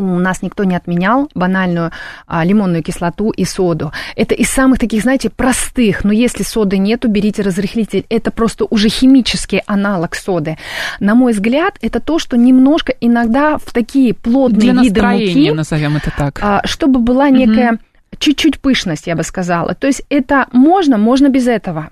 у 0.00 0.18
нас 0.18 0.42
никто 0.42 0.64
не 0.64 0.76
отменял 0.76 1.30
банальную 1.34 1.92
а, 2.26 2.44
лимонную 2.44 2.82
кислоту 2.82 3.30
и 3.30 3.44
соду. 3.44 3.92
Это 4.16 4.34
из 4.34 4.50
самых 4.50 4.78
таких, 4.78 5.02
знаете, 5.02 5.30
простых. 5.30 6.04
Но 6.04 6.12
если 6.12 6.42
соды 6.42 6.78
нету, 6.78 7.08
берите 7.08 7.42
разрыхлитель. 7.42 8.04
Это 8.08 8.30
просто 8.30 8.64
уже 8.70 8.88
химический 8.88 9.62
аналог 9.66 10.14
соды. 10.14 10.58
На 11.00 11.14
мой 11.14 11.32
взгляд, 11.32 11.76
это 11.80 12.00
то, 12.00 12.18
что 12.18 12.36
немножко 12.36 12.94
иногда 13.00 13.58
в 13.58 13.72
такие 13.72 14.14
плотные 14.14 14.72
Для 14.72 14.82
виды 14.82 15.02
муки 15.02 15.50
назовем 15.50 15.96
это 15.96 16.12
так. 16.16 16.38
а, 16.42 16.62
чтобы 16.64 17.00
была 17.00 17.30
некая 17.30 17.78
чуть-чуть 18.18 18.60
пышность, 18.60 19.06
я 19.06 19.16
бы 19.16 19.22
сказала. 19.22 19.74
То 19.74 19.86
есть 19.86 20.02
это 20.08 20.46
можно, 20.52 20.98
можно 20.98 21.28
без 21.28 21.46
этого. 21.46 21.90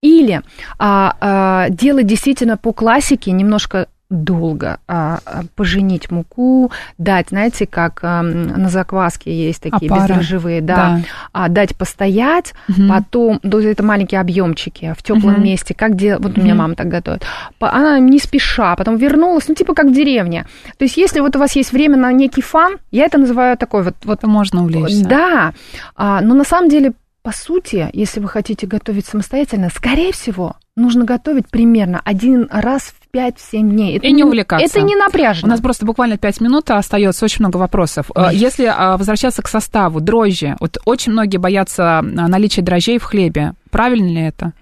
Или 0.00 0.42
а, 0.78 1.16
а, 1.20 1.68
делать 1.70 2.06
действительно 2.06 2.56
по 2.56 2.72
классике 2.72 3.32
немножко 3.32 3.88
долго 4.10 4.78
а, 4.88 5.18
а, 5.26 5.42
поженить 5.54 6.10
муку, 6.10 6.72
дать, 6.96 7.28
знаете, 7.28 7.66
как 7.66 8.00
а, 8.02 8.22
на 8.22 8.68
закваске 8.70 9.30
есть 9.34 9.62
такие 9.62 9.90
Опара. 9.90 10.00
бездрожжевые, 10.00 10.60
да, 10.62 10.74
Да. 10.76 11.00
а, 11.32 11.48
дать 11.48 11.76
постоять, 11.76 12.54
Мгм. 12.68 12.88
потом, 12.88 13.40
да, 13.42 13.60
это 13.62 13.82
маленькие 13.82 14.20
объемчики 14.20 14.94
в 14.96 15.02
теплом 15.02 15.34
Мгм. 15.34 15.42
месте, 15.44 15.74
как 15.74 15.94
дел... 15.94 16.18
вот 16.20 16.38
у 16.38 16.40
меня 16.40 16.54
мама 16.54 16.74
так 16.74 16.88
готовит. 16.88 17.24
Она 17.60 17.98
не 17.98 18.18
спеша, 18.18 18.76
потом 18.76 18.96
вернулась, 18.96 19.46
ну 19.48 19.54
типа 19.54 19.74
как 19.74 19.86
в 19.86 19.92
деревне. 19.92 20.46
То 20.78 20.84
есть 20.84 20.96
если 20.96 21.20
вот 21.20 21.36
у 21.36 21.38
вас 21.38 21.54
есть 21.54 21.72
время 21.72 21.96
на 21.98 22.10
некий 22.12 22.40
фан, 22.40 22.78
я 22.90 23.04
это 23.04 23.18
называю 23.18 23.58
такой 23.58 23.82
вот, 23.82 23.94
вот 24.04 24.18
Это 24.20 24.26
можно 24.26 24.62
увлечься. 24.62 25.06
да, 25.06 25.52
а, 25.96 26.22
но 26.22 26.34
на 26.34 26.44
самом 26.44 26.70
деле, 26.70 26.92
по 27.22 27.32
сути, 27.32 27.90
если 27.92 28.20
вы 28.20 28.28
хотите 28.28 28.66
готовить 28.66 29.04
самостоятельно, 29.04 29.68
скорее 29.68 30.12
всего, 30.12 30.56
нужно 30.76 31.04
готовить 31.04 31.48
примерно 31.48 32.00
один 32.04 32.48
раз 32.50 32.94
в 33.12 33.16
5-7 33.16 33.60
дней. 33.62 33.96
Это 33.98 34.06
И 34.06 34.12
не 34.12 34.24
увлекаться. 34.24 34.64
Это 34.66 34.80
не 34.86 34.94
У 34.94 34.98
напряжно. 34.98 35.48
нас 35.48 35.60
просто 35.60 35.86
буквально 35.86 36.18
5 36.18 36.40
минут 36.40 36.70
остается, 36.70 37.24
очень 37.24 37.38
много 37.44 37.56
вопросов. 37.56 38.10
Э. 38.14 38.28
Если 38.32 38.64
а, 38.66 38.96
возвращаться 38.96 39.42
к 39.42 39.48
составу, 39.48 40.00
дрожжи, 40.00 40.56
вот 40.60 40.78
очень 40.84 41.12
многие 41.12 41.38
боятся 41.38 41.98
а, 41.98 42.02
наличия 42.02 42.62
дрожжей 42.62 42.98
в 42.98 43.04
хлебе. 43.04 43.54
Правильно 43.70 44.06
ли 44.08 44.20
это? 44.22 44.52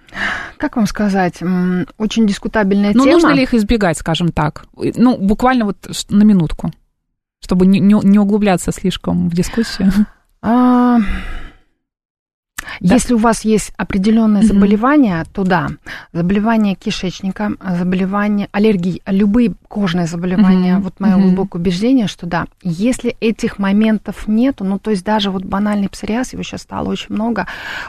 Как 0.57 0.75
вам 0.75 0.85
сказать, 0.87 1.35
очень 1.97 2.27
дискутабельная 2.27 2.91
Ну, 2.93 3.03
тема. 3.03 3.13
нужно 3.13 3.29
ли 3.29 3.43
их 3.43 3.53
избегать, 3.53 3.97
скажем 3.97 4.31
так? 4.31 4.65
Ну, 4.75 5.17
буквально 5.17 5.65
вот 5.65 5.77
на 6.09 6.23
минутку, 6.23 6.71
чтобы 7.43 7.65
не, 7.67 7.79
не- 7.79 8.01
не 8.03 8.19
углубляться 8.19 8.71
слишком 8.71 9.29
в 9.29 9.33
дискуссию. 9.33 9.91
А, 12.81 12.87
Да. 12.87 12.95
Если 12.95 13.13
у 13.13 13.17
вас 13.17 13.45
есть 13.45 13.71
определенное 13.77 14.41
Мгм. 14.41 14.47
заболевание, 14.47 15.23
то 15.33 15.43
да, 15.43 15.69
заболевание 16.13 16.75
кишечника, 16.75 17.51
заболевание, 17.79 18.47
аллергии, 18.51 19.01
любые 19.07 19.53
кожные 19.67 20.05
заболевания, 20.07 20.73
Мгм. 20.75 20.81
вот 20.83 20.99
мое 20.99 21.17
Мгм. 21.17 21.27
глубокое 21.27 21.61
убеждение, 21.61 22.07
что 22.07 22.25
да, 22.25 22.45
если 22.63 23.15
этих 23.19 23.59
моментов 23.59 24.27
нету, 24.27 24.63
ну 24.63 24.79
то 24.79 24.91
есть 24.91 25.03
даже 25.03 25.31
вот 25.31 25.43
банальный 25.43 25.89
псориаз, 25.89 26.33
его 26.33 26.43
сейчас 26.43 26.61
стало 26.61 26.89
очень 26.89 27.13
много, 27.15 27.47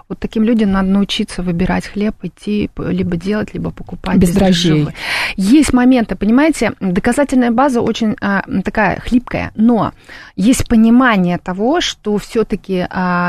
вот 0.09 0.19
таким 0.19 0.43
людям 0.45 0.73
надо 0.73 0.89
научиться 0.89 1.43
выбирать 1.43 1.87
хлеб, 1.87 2.15
идти 2.23 2.71
либо 2.79 3.17
делать, 3.17 3.55
либо 3.55 3.71
покупать 3.71 4.17
Без 4.19 4.31
дрожжей. 4.31 4.89
Есть 5.37 5.73
моменты, 5.73 6.17
понимаете, 6.17 6.73
доказательная 6.81 7.51
база 7.51 7.81
очень 7.81 8.17
а, 8.21 8.43
такая 8.65 9.01
хлипкая, 9.01 9.53
но 9.55 9.93
есть 10.37 10.67
понимание 10.69 11.39
того, 11.39 11.81
что 11.81 12.17
все-таки 12.19 12.87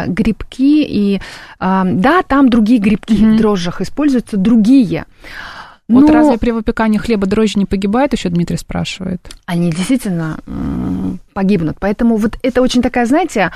грибки 0.08 0.84
и 0.84 1.18
а, 1.18 1.22
да, 1.60 2.22
там 2.28 2.50
другие 2.50 2.80
грибки 2.80 3.14
в 3.14 3.38
дрожжах 3.38 3.82
используются, 3.82 4.38
другие. 4.38 5.06
Вот 5.90 6.02
Но 6.02 6.14
разве 6.14 6.38
при 6.38 6.52
выпекании 6.52 7.00
хлеба 7.00 7.26
дрожжи 7.26 7.58
не 7.58 7.66
погибают, 7.66 8.14
еще 8.14 8.30
Дмитрий 8.30 8.58
спрашивает. 8.58 9.28
они 9.48 9.72
действительно 9.72 10.38
погибнут. 11.34 11.78
Поэтому 11.80 12.18
вот 12.18 12.38
это 12.44 12.62
очень 12.62 12.84
такая, 12.84 13.08
знаете, 13.08 13.52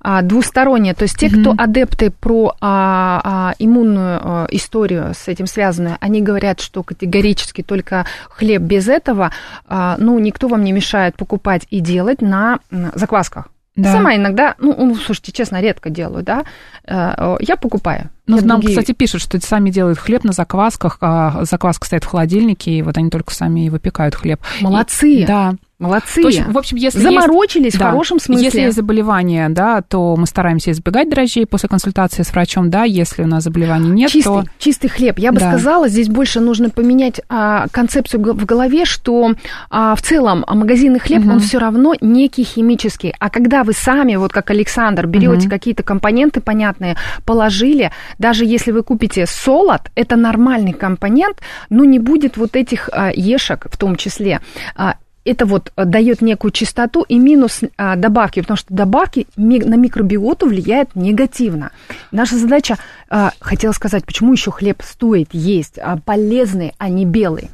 а, 0.00 0.20
двусторонняя. 0.20 0.94
То 0.94 1.04
есть 1.04 1.16
те, 1.16 1.30
кто 1.30 1.54
адепты 1.56 2.10
про 2.10 2.54
а, 2.60 3.20
а, 3.24 3.54
иммунную 3.58 4.20
а, 4.22 4.46
историю 4.50 5.14
с 5.14 5.26
этим 5.28 5.46
связанную, 5.46 5.96
они 6.00 6.20
говорят, 6.20 6.60
что 6.60 6.82
категорически 6.82 7.62
только 7.62 8.04
хлеб 8.28 8.60
без 8.60 8.88
этого, 8.88 9.32
а, 9.66 9.96
ну, 9.98 10.18
никто 10.18 10.48
вам 10.48 10.64
не 10.64 10.72
мешает 10.72 11.16
покупать 11.16 11.66
и 11.70 11.80
делать 11.80 12.20
на 12.20 12.58
заквасках. 12.94 13.48
Да. 13.76 13.92
Сама 13.92 14.16
иногда, 14.16 14.56
ну, 14.58 14.94
слушайте, 14.96 15.32
честно, 15.32 15.60
редко 15.60 15.90
делаю, 15.90 16.22
да, 16.24 16.44
э, 16.86 17.36
я 17.40 17.56
покупаю. 17.56 18.10
Ну, 18.26 18.36
Я 18.38 18.42
нам, 18.44 18.60
другие- 18.60 18.76
кстати, 18.78 18.94
пишут, 18.96 19.22
что 19.22 19.40
сами 19.40 19.70
делают 19.70 19.98
хлеб 19.98 20.24
на 20.24 20.32
заквасках, 20.32 20.98
а 21.00 21.44
закваска 21.44 21.86
стоит 21.86 22.04
в 22.04 22.08
холодильнике, 22.08 22.72
и 22.72 22.82
вот 22.82 22.96
они 22.98 23.10
только 23.10 23.32
сами 23.32 23.66
и 23.66 23.70
выпекают 23.70 24.14
хлеб. 24.16 24.40
Молодцы. 24.60 25.22
И- 25.22 25.24
да. 25.24 25.54
Молодцы. 25.80 26.20
То 26.20 26.28
есть, 26.28 26.42
в 26.46 26.58
общем, 26.58 26.76
если 26.76 26.98
Заморочились 27.00 27.64
есть, 27.66 27.76
в 27.76 27.80
да, 27.80 27.86
хорошем 27.90 28.20
смысле. 28.20 28.44
Если 28.44 28.60
есть 28.60 28.76
заболевание, 28.76 29.48
да, 29.48 29.80
то 29.80 30.14
мы 30.16 30.26
стараемся 30.26 30.70
избегать 30.72 31.08
дрожжей 31.08 31.46
после 31.46 31.70
консультации 31.70 32.22
с 32.22 32.30
врачом, 32.32 32.68
да, 32.70 32.84
если 32.84 33.22
у 33.22 33.26
нас 33.26 33.44
заболеваний 33.44 33.88
нет, 33.90 34.10
чистый, 34.10 34.42
то... 34.42 34.44
чистый 34.58 34.88
хлеб. 34.88 35.18
Я 35.18 35.32
бы 35.32 35.40
Да. 35.40 35.48
сказала, 35.52 35.88
здесь 35.88 36.08
больше 36.08 36.40
нужно 36.40 36.68
поменять 36.68 37.22
а, 37.30 37.66
концепцию 37.72 38.22
в 38.22 38.44
голове, 38.44 38.84
что 38.84 39.32
а, 39.70 39.94
в 39.94 40.02
целом 40.02 40.44
а, 40.46 40.54
магазинный 40.54 40.98
хлеб, 41.00 41.20
Мгм. 41.22 41.32
он 41.32 41.40
все 41.40 41.56
равно 41.58 41.94
некий 42.02 42.44
химический. 42.44 43.14
А 43.18 43.30
когда 43.30 43.64
вы 43.64 43.72
сами, 43.72 44.16
вот 44.16 44.32
как 44.32 44.50
Александр, 44.50 45.06
берете 45.06 45.46
Мгм. 45.46 45.50
какие-то 45.50 45.82
компоненты 45.82 46.42
понятные, 46.42 46.96
положили, 47.24 47.90
даже 48.18 48.44
если 48.44 48.70
вы 48.70 48.82
купите 48.82 49.24
солод, 49.26 49.80
это 49.94 50.16
нормальный 50.16 50.74
компонент, 50.74 51.38
но 51.70 51.84
не 51.84 51.98
будет 51.98 52.36
вот 52.36 52.54
этих 52.54 52.90
а, 52.92 53.10
ешек 53.14 53.66
в 53.70 53.78
том 53.78 53.96
числе. 53.96 54.40
А, 54.76 54.96
это 55.30 55.46
вот 55.46 55.72
а, 55.76 55.84
дает 55.84 56.22
некую 56.22 56.50
чистоту 56.50 57.02
и 57.02 57.18
минус 57.18 57.60
а, 57.76 57.96
добавки, 57.96 58.40
потому 58.40 58.56
что 58.56 58.74
добавки 58.74 59.26
ми- 59.36 59.60
на 59.60 59.74
микробиоту 59.74 60.46
влияют 60.46 60.96
негативно. 60.96 61.70
Наша 62.10 62.36
задача, 62.36 62.78
а, 63.08 63.30
хотела 63.40 63.72
сказать, 63.72 64.04
почему 64.04 64.32
еще 64.32 64.50
хлеб 64.50 64.82
стоит 64.82 65.28
есть, 65.32 65.78
а, 65.78 65.98
полезный, 66.04 66.72
а 66.78 66.88
не 66.88 67.04
белый. 67.04 67.50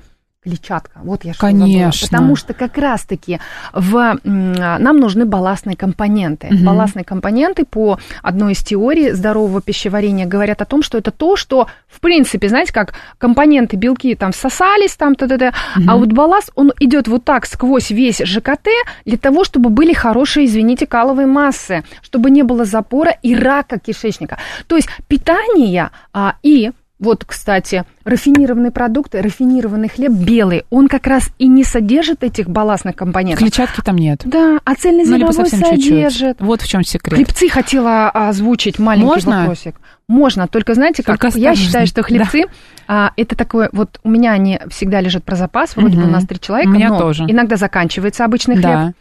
Клетчатка. 0.47 1.01
Вот 1.03 1.25
я 1.25 1.33
что 1.33 1.41
Конечно. 1.41 1.91
забыла. 1.91 1.91
Потому 2.03 2.37
что 2.37 2.55
как 2.55 2.79
раз-таки 2.79 3.41
в, 3.73 4.19
нам 4.23 5.01
нужны 5.01 5.25
балластные 5.25 5.77
компоненты. 5.77 6.47
Мгм. 6.51 6.65
Балластные 6.65 7.05
компоненты 7.05 7.65
по 7.65 7.99
одной 8.23 8.53
из 8.53 8.63
теорий 8.63 9.11
здорового 9.11 9.61
пищеварения 9.61 10.25
говорят 10.25 10.63
о 10.63 10.65
том, 10.65 10.83
что 10.83 10.99
это 10.99 11.11
то, 11.11 11.35
что, 11.35 11.67
в 11.89 11.99
принципе, 11.99 12.49
знаете, 12.49 12.73
как 12.73 12.95
компоненты 13.19 13.77
белки 13.77 14.15
там 14.15 14.31
всосались, 14.31 14.97
там, 14.97 15.17
т 15.17 15.27
-т 15.27 15.37
-т, 15.37 15.53
а 15.89 15.97
вот 15.97 16.13
балласт, 16.13 16.53
он 16.55 16.73
идет 16.79 17.09
вот 17.09 17.25
так 17.25 17.47
сквозь 17.47 17.91
весь 17.91 18.19
ЖКТ 18.19 18.69
для 19.05 19.17
того, 19.17 19.43
чтобы 19.43 19.71
были 19.71 19.93
хорошие, 19.95 20.47
извините, 20.47 20.87
каловые 20.87 21.27
массы, 21.27 21.83
чтобы 22.03 22.31
не 22.31 22.45
было 22.45 22.65
запора 22.65 23.17
и 23.25 23.35
рака 23.35 23.79
кишечника. 23.81 24.39
То 24.69 24.77
есть 24.77 24.89
питание 25.09 25.91
а, 26.13 26.35
и 26.45 26.71
вот, 26.99 27.25
кстати, 27.25 27.85
рафинированные 28.07 28.71
продукты, 28.71 29.21
рафинированный 29.21 29.89
хлеб 29.89 30.13
белый, 30.13 30.65
он 30.71 30.89
как 30.89 31.07
раз 31.07 31.31
и 31.39 31.49
не 31.49 31.65
содержит 31.65 32.23
этих 32.25 32.49
балластных 32.49 32.95
компонентов. 32.97 33.41
Клетчатки 33.41 33.81
там 33.83 33.97
нет. 33.97 34.23
Да, 34.25 34.59
а 34.65 34.71
Ну, 34.71 34.77
цельнозерновой 34.79 35.51
чуть-чуть. 35.51 35.67
содержит. 35.67 36.37
Вот 36.41 36.63
в 36.63 36.69
чем 36.69 36.85
секрет. 36.85 37.17
Хлебцы 37.17 37.49
хотела 37.49 38.09
озвучить 38.09 38.79
маленький 38.79 39.07
Можно? 39.07 39.41
вопросик. 39.41 39.77
Можно, 40.09 40.47
только 40.47 40.75
знаете, 40.75 41.03
как 41.03 41.19
Только 41.21 41.37
я 41.37 41.57
считаю, 41.57 41.89
что 41.89 42.05
хлебцы 42.05 42.45
а, 42.87 43.11
это 43.17 43.35
такое, 43.35 43.69
вот 43.73 43.99
у 44.05 44.09
меня 44.09 44.31
они 44.31 44.61
всегда 44.71 45.01
лежат 45.01 45.25
про 45.25 45.35
запас, 45.35 45.75
вроде 45.75 45.97
бы 45.97 46.03
Мгм. 46.03 46.11
у 46.11 46.13
нас 46.13 46.25
три 46.25 46.39
человека, 46.39 46.69
У 46.71 46.73
меня 46.75 46.91
но 46.91 47.01
тоже. 47.01 47.25
иногда 47.25 47.57
заканчивается 47.57 48.25
обычный 48.25 48.55
хлеб. 48.55 48.65
Да. 48.71 48.93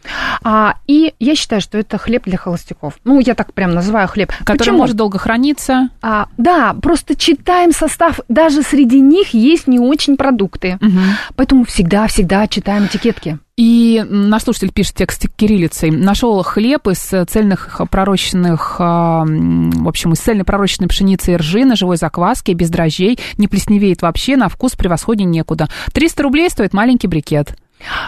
А, 0.42 0.74
и 0.88 1.14
я 1.20 1.36
считаю, 1.36 1.60
что 1.62 1.78
это 1.78 1.96
хлеб 1.96 2.24
для 2.24 2.36
холостяков. 2.36 2.94
Ну, 3.04 3.20
я 3.20 3.36
так 3.36 3.52
прям 3.54 3.72
называю 3.72 4.08
хлеб. 4.08 4.32
Который 4.40 4.58
Почему? 4.58 4.78
может 4.78 4.96
долго 4.96 5.18
храниться. 5.20 5.90
А, 6.02 6.26
да, 6.36 6.74
просто 6.82 7.14
читаем 7.14 7.70
состав, 7.70 8.18
даже 8.28 8.62
среди 8.62 8.95
них 9.00 9.34
есть 9.34 9.66
не 9.66 9.78
очень 9.78 10.16
продукты. 10.16 10.78
Мгм. 10.80 11.00
Поэтому 11.36 11.64
всегда-всегда 11.64 12.46
читаем 12.48 12.86
этикетки. 12.86 13.38
И 13.56 14.04
наш 14.06 14.42
слушатель 14.42 14.70
пишет 14.70 14.96
текст 14.96 15.28
кириллицей. 15.34 15.90
Нашел 15.90 16.42
хлеб 16.42 16.88
из 16.88 16.98
цельных 16.98 17.80
пророщенных, 17.90 18.76
а, 18.78 19.24
в 19.24 19.88
общем, 19.88 20.12
из 20.12 20.18
цельной 20.18 20.44
пророщенной 20.44 20.88
пшеницы 20.88 21.32
и 21.32 21.36
ржи 21.36 21.64
на 21.64 21.74
живой 21.74 21.96
закваске, 21.96 22.52
без 22.52 22.68
дрожжей, 22.68 23.18
не 23.38 23.48
плесневеет 23.48 24.02
вообще, 24.02 24.36
на 24.36 24.50
вкус 24.50 24.72
превосходнее 24.72 25.26
некуда. 25.26 25.68
300 25.94 26.22
рублей 26.22 26.50
стоит 26.50 26.74
маленький 26.74 27.06
брикет. 27.06 27.56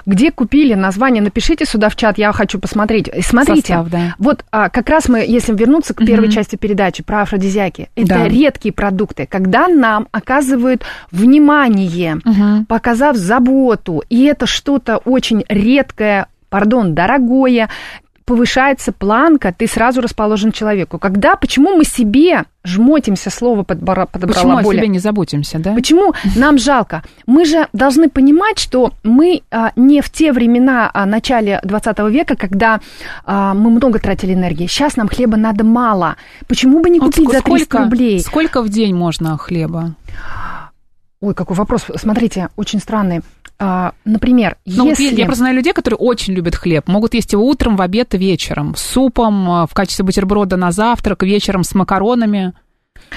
Где 0.06 0.30
купили 0.32 0.74
название, 0.74 1.22
напишите 1.22 1.64
сюда 1.64 1.88
в 1.88 1.96
чат, 1.96 2.18
я 2.18 2.32
хочу 2.32 2.58
посмотреть. 2.58 3.08
И 3.08 3.20
Смотрите, 3.22 3.60
Состав, 3.74 3.88
да. 3.90 4.14
вот 4.18 4.44
а, 4.50 4.70
как 4.70 4.88
раз 4.88 5.08
мы, 5.08 5.18
если 5.20 5.54
вернуться 5.54 5.94
к 5.94 6.04
первой 6.04 6.26
Мгм. 6.28 6.32
части 6.34 6.56
передачи 6.56 7.02
про 7.02 7.22
афродизиаки, 7.22 7.90
это 7.94 8.06
Да. 8.08 8.28
редкие 8.28 8.72
продукты, 8.72 9.26
когда 9.30 9.68
нам 9.68 10.08
оказывают 10.10 10.82
внимание, 11.10 12.18
показав 12.68 13.16
заботу, 13.16 14.02
и 14.08 14.24
это 14.24 14.46
что-то 14.46 14.96
очень 14.98 15.44
редкое, 15.48 16.26
пардон, 16.48 16.94
дорогое, 16.94 17.68
повышается 18.28 18.92
планка, 18.92 19.54
ты 19.56 19.66
сразу 19.66 20.02
расположен 20.02 20.52
человеку. 20.52 20.98
Когда, 20.98 21.34
почему 21.34 21.76
мы 21.76 21.84
себе 21.84 22.44
жмотимся, 22.62 23.30
слово 23.30 23.62
подбора, 23.62 24.04
подобрала 24.04 24.40
Почему 24.42 24.58
о 24.58 24.62
более. 24.62 24.82
себе 24.82 24.88
не 24.88 24.98
заботимся, 24.98 25.58
да? 25.58 25.72
Почему 25.72 26.12
нам 26.36 26.58
жалко? 26.58 27.02
Мы 27.26 27.46
же 27.46 27.68
должны 27.72 28.10
понимать, 28.10 28.58
что 28.58 28.92
мы 29.02 29.40
а, 29.50 29.72
не 29.76 30.02
в 30.02 30.10
те 30.10 30.32
времена 30.32 30.90
а, 30.92 31.06
начале 31.06 31.60
20 31.64 31.98
века, 32.10 32.36
когда 32.36 32.80
а, 33.24 33.54
мы 33.54 33.70
много 33.70 33.98
тратили 33.98 34.34
энергии. 34.34 34.66
Сейчас 34.66 34.96
нам 34.96 35.08
хлеба 35.08 35.38
надо 35.38 35.64
мало. 35.64 36.16
Почему 36.46 36.80
бы 36.80 36.90
не 36.90 37.00
Вот 37.00 37.14
купить 37.14 37.32
за 37.32 37.40
300 37.40 37.64
сколько, 37.64 37.78
рублей? 37.78 38.20
сколько 38.20 38.62
в 38.62 38.68
день 38.68 38.94
можно 38.94 39.38
хлеба? 39.38 39.94
Ой, 41.20 41.34
какой 41.34 41.56
вопрос. 41.56 41.86
Смотрите, 41.96 42.48
очень 42.56 42.78
странный. 42.78 43.22
А, 43.60 43.92
например, 44.04 44.56
Ну, 44.66 44.86
если... 44.86 45.14
я, 45.16 45.24
просто 45.24 45.40
знаю 45.40 45.56
людей, 45.56 45.72
которые 45.72 45.98
очень 45.98 46.32
любят 46.32 46.54
хлеб. 46.54 46.86
Могут 46.86 47.14
есть 47.14 47.32
его 47.32 47.44
утром, 47.44 47.76
в 47.76 47.82
обед 47.82 48.14
и 48.14 48.18
вечером. 48.18 48.76
С 48.76 48.82
супом, 48.82 49.50
э, 49.50 49.66
в 49.66 49.74
качестве 49.74 50.04
бутерброда 50.04 50.56
на 50.56 50.70
завтрак, 50.70 51.24
вечером 51.24 51.64
с 51.64 51.74
макаронами. 51.74 52.52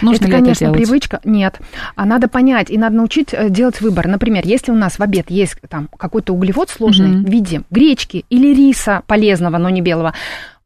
Нужно 0.01 0.25
это, 0.25 0.31
конечно, 0.31 0.51
это 0.51 0.59
делать? 0.73 0.77
привычка. 0.77 1.19
Нет. 1.23 1.59
А 1.95 2.05
надо 2.05 2.27
понять 2.27 2.71
и 2.71 2.77
надо 2.77 2.95
научить 2.95 3.33
э, 3.33 3.49
делать 3.49 3.81
выбор. 3.81 4.07
Например, 4.07 4.43
если 4.45 4.71
у 4.71 4.75
нас 4.75 4.97
в 4.97 5.03
обед 5.03 5.29
есть 5.29 5.57
там 5.69 5.89
какой-то 5.95 6.33
углевод 6.33 6.69
сложный 6.71 7.09
Мгм. 7.09 7.25
в 7.25 7.29
виде 7.29 7.61
гречки 7.69 8.25
или 8.29 8.53
риса 8.53 9.03
полезного, 9.05 9.57
но 9.59 9.69
не 9.69 9.81
белого, 9.81 10.13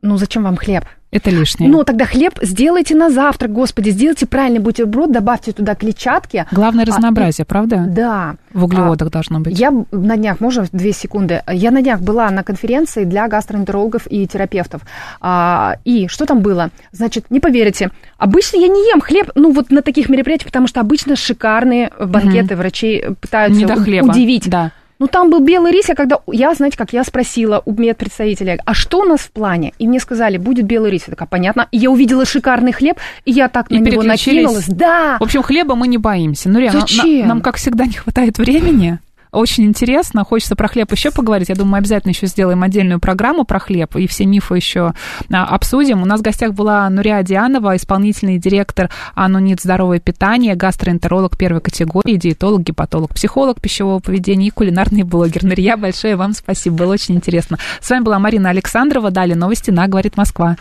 ну 0.02 0.16
зачем 0.18 0.44
вам 0.44 0.56
хлеб? 0.56 0.86
Это 1.16 1.30
лишнее. 1.30 1.70
Ну, 1.70 1.84
тогда 1.86 2.06
хлеб 2.06 2.38
сделайте 2.42 2.94
на 2.94 3.10
завтрак, 3.10 3.54
господи, 3.54 3.90
сделайте 3.92 4.26
правильный 4.26 4.60
бутерброд, 4.60 5.12
добавьте 5.12 5.54
туда 5.54 5.74
клетчатки. 5.76 6.46
Главное 6.52 6.84
А, 6.84 6.88
разнообразие, 6.88 7.46
правда? 7.46 7.86
Да. 7.88 8.36
В 8.54 8.66
углеводах 8.66 9.12
должно 9.12 9.40
быть. 9.40 9.58
Я 9.58 9.72
на 9.92 10.18
днях, 10.18 10.42
можно 10.42 10.66
две 10.74 10.92
секунды? 10.92 11.42
Я 11.50 11.72
на 11.72 11.82
днях 11.82 12.02
была 12.02 12.30
на 12.32 12.44
конференции 12.44 13.06
для 13.06 13.28
гастроэнтерологов 13.30 14.08
и 14.10 14.28
терапевтов. 14.28 14.82
А, 15.22 15.78
и 15.86 16.08
что 16.08 16.26
там 16.26 16.40
было? 16.42 16.70
Значит, 16.92 17.26
не 17.30 17.40
поверите, 17.40 17.92
обычно 18.18 18.58
я 18.58 18.68
не 18.68 18.90
ем 18.90 19.00
хлеб, 19.00 19.32
ну 19.36 19.52
вот 19.54 19.72
на 19.72 19.82
таких 19.82 20.10
мероприятиях, 20.10 20.48
потому 20.48 20.68
что 20.68 20.82
обычно 20.82 21.16
шикарные 21.16 21.92
банкеты 22.00 22.58
врачей 22.58 23.06
пытаются 23.22 23.60
Не 23.60 23.66
до 23.66 23.76
у- 23.76 23.84
хлеба. 23.84 24.10
удивить. 24.12 24.50
Да. 24.50 24.72
Ну, 24.98 25.08
там 25.08 25.30
был 25.30 25.40
белый 25.42 25.72
рис, 25.72 25.90
я 25.90 25.96
когда, 25.96 26.20
я, 26.32 26.54
знаете, 26.54 26.78
как 26.78 26.94
я 26.94 27.04
спросила 27.04 27.62
у 27.66 27.74
медпредставителя, 27.74 28.60
а 28.66 28.74
что 28.74 29.00
у 29.02 29.04
нас 29.04 29.20
в 29.22 29.32
плане? 29.32 29.74
И 29.78 29.88
мне 29.88 30.00
сказали, 30.00 30.38
будет 30.38 30.66
белый 30.66 30.90
рис. 30.92 31.04
Я 31.08 31.12
такая, 31.12 31.28
понятно. 31.28 31.68
И 31.72 31.78
я 31.78 31.92
увидела 31.92 32.26
шикарный 32.26 32.72
хлеб, 32.72 32.98
и 33.26 33.32
я 33.32 33.50
так 33.50 33.70
И 33.70 33.76
на 33.80 33.84
него 33.90 34.04
накинулась. 34.04 34.66
Да! 34.68 35.18
В 35.20 35.24
общем, 35.24 35.44
хлеба 35.44 35.76
мы 35.76 35.88
не 35.88 35.98
боимся. 35.98 36.50
Ну, 36.50 36.60
реально, 36.60 36.80
на- 37.22 37.28
нам, 37.28 37.42
как 37.42 37.58
всегда, 37.58 37.86
не 37.86 37.94
хватает 37.94 38.38
времени. 38.38 39.00
Очень 39.36 39.66
интересно, 39.66 40.24
хочется 40.24 40.56
про 40.56 40.70
хлеб 40.70 40.90
еще 40.94 41.12
поговорить. 41.12 41.50
Я 41.50 41.56
думаю, 41.56 41.74
мы 41.74 41.78
обязательно 41.80 42.12
еще 42.12 42.26
сделаем 42.28 42.64
отдельную 42.64 43.02
программу 43.02 43.44
про 43.44 43.60
хлеб 43.60 43.94
и 43.98 44.08
все 44.08 44.26
мифы 44.26 44.56
еще 44.56 44.94
а, 45.30 45.46
обсудим. 45.46 46.02
У 46.02 46.06
нас 46.06 46.22
в 46.22 46.24
гостях 46.24 46.54
была 46.54 46.90
Нурия 46.90 47.22
Дианова, 47.22 47.76
исполнительный 47.76 48.38
директор 48.38 48.90
Анунит 49.14 49.60
здоровое 49.60 50.00
питание, 50.00 50.56
гастроэнтеролог 50.56 51.38
первой 51.38 51.60
категории, 51.60 52.16
диетолог, 52.16 52.62
гепатолог, 52.62 53.14
психолог 53.14 53.60
пищевого 53.60 54.00
поведения 54.00 54.48
и 54.48 54.52
кулинарный 54.52 55.04
блогер. 55.04 55.44
Нурия, 55.44 55.76
большое 55.76 56.16
вам 56.16 56.32
спасибо, 56.32 56.78
было 56.78 56.94
очень 56.94 57.16
интересно. 57.16 57.60
С 57.82 57.90
вами 57.90 58.04
была 58.04 58.20
Марина 58.20 58.52
Александрова. 58.52 59.12
Далее 59.12 59.36
новости 59.36 59.70
на 59.70 59.86
«Говорит 59.88 60.16
Москва». 60.16 60.56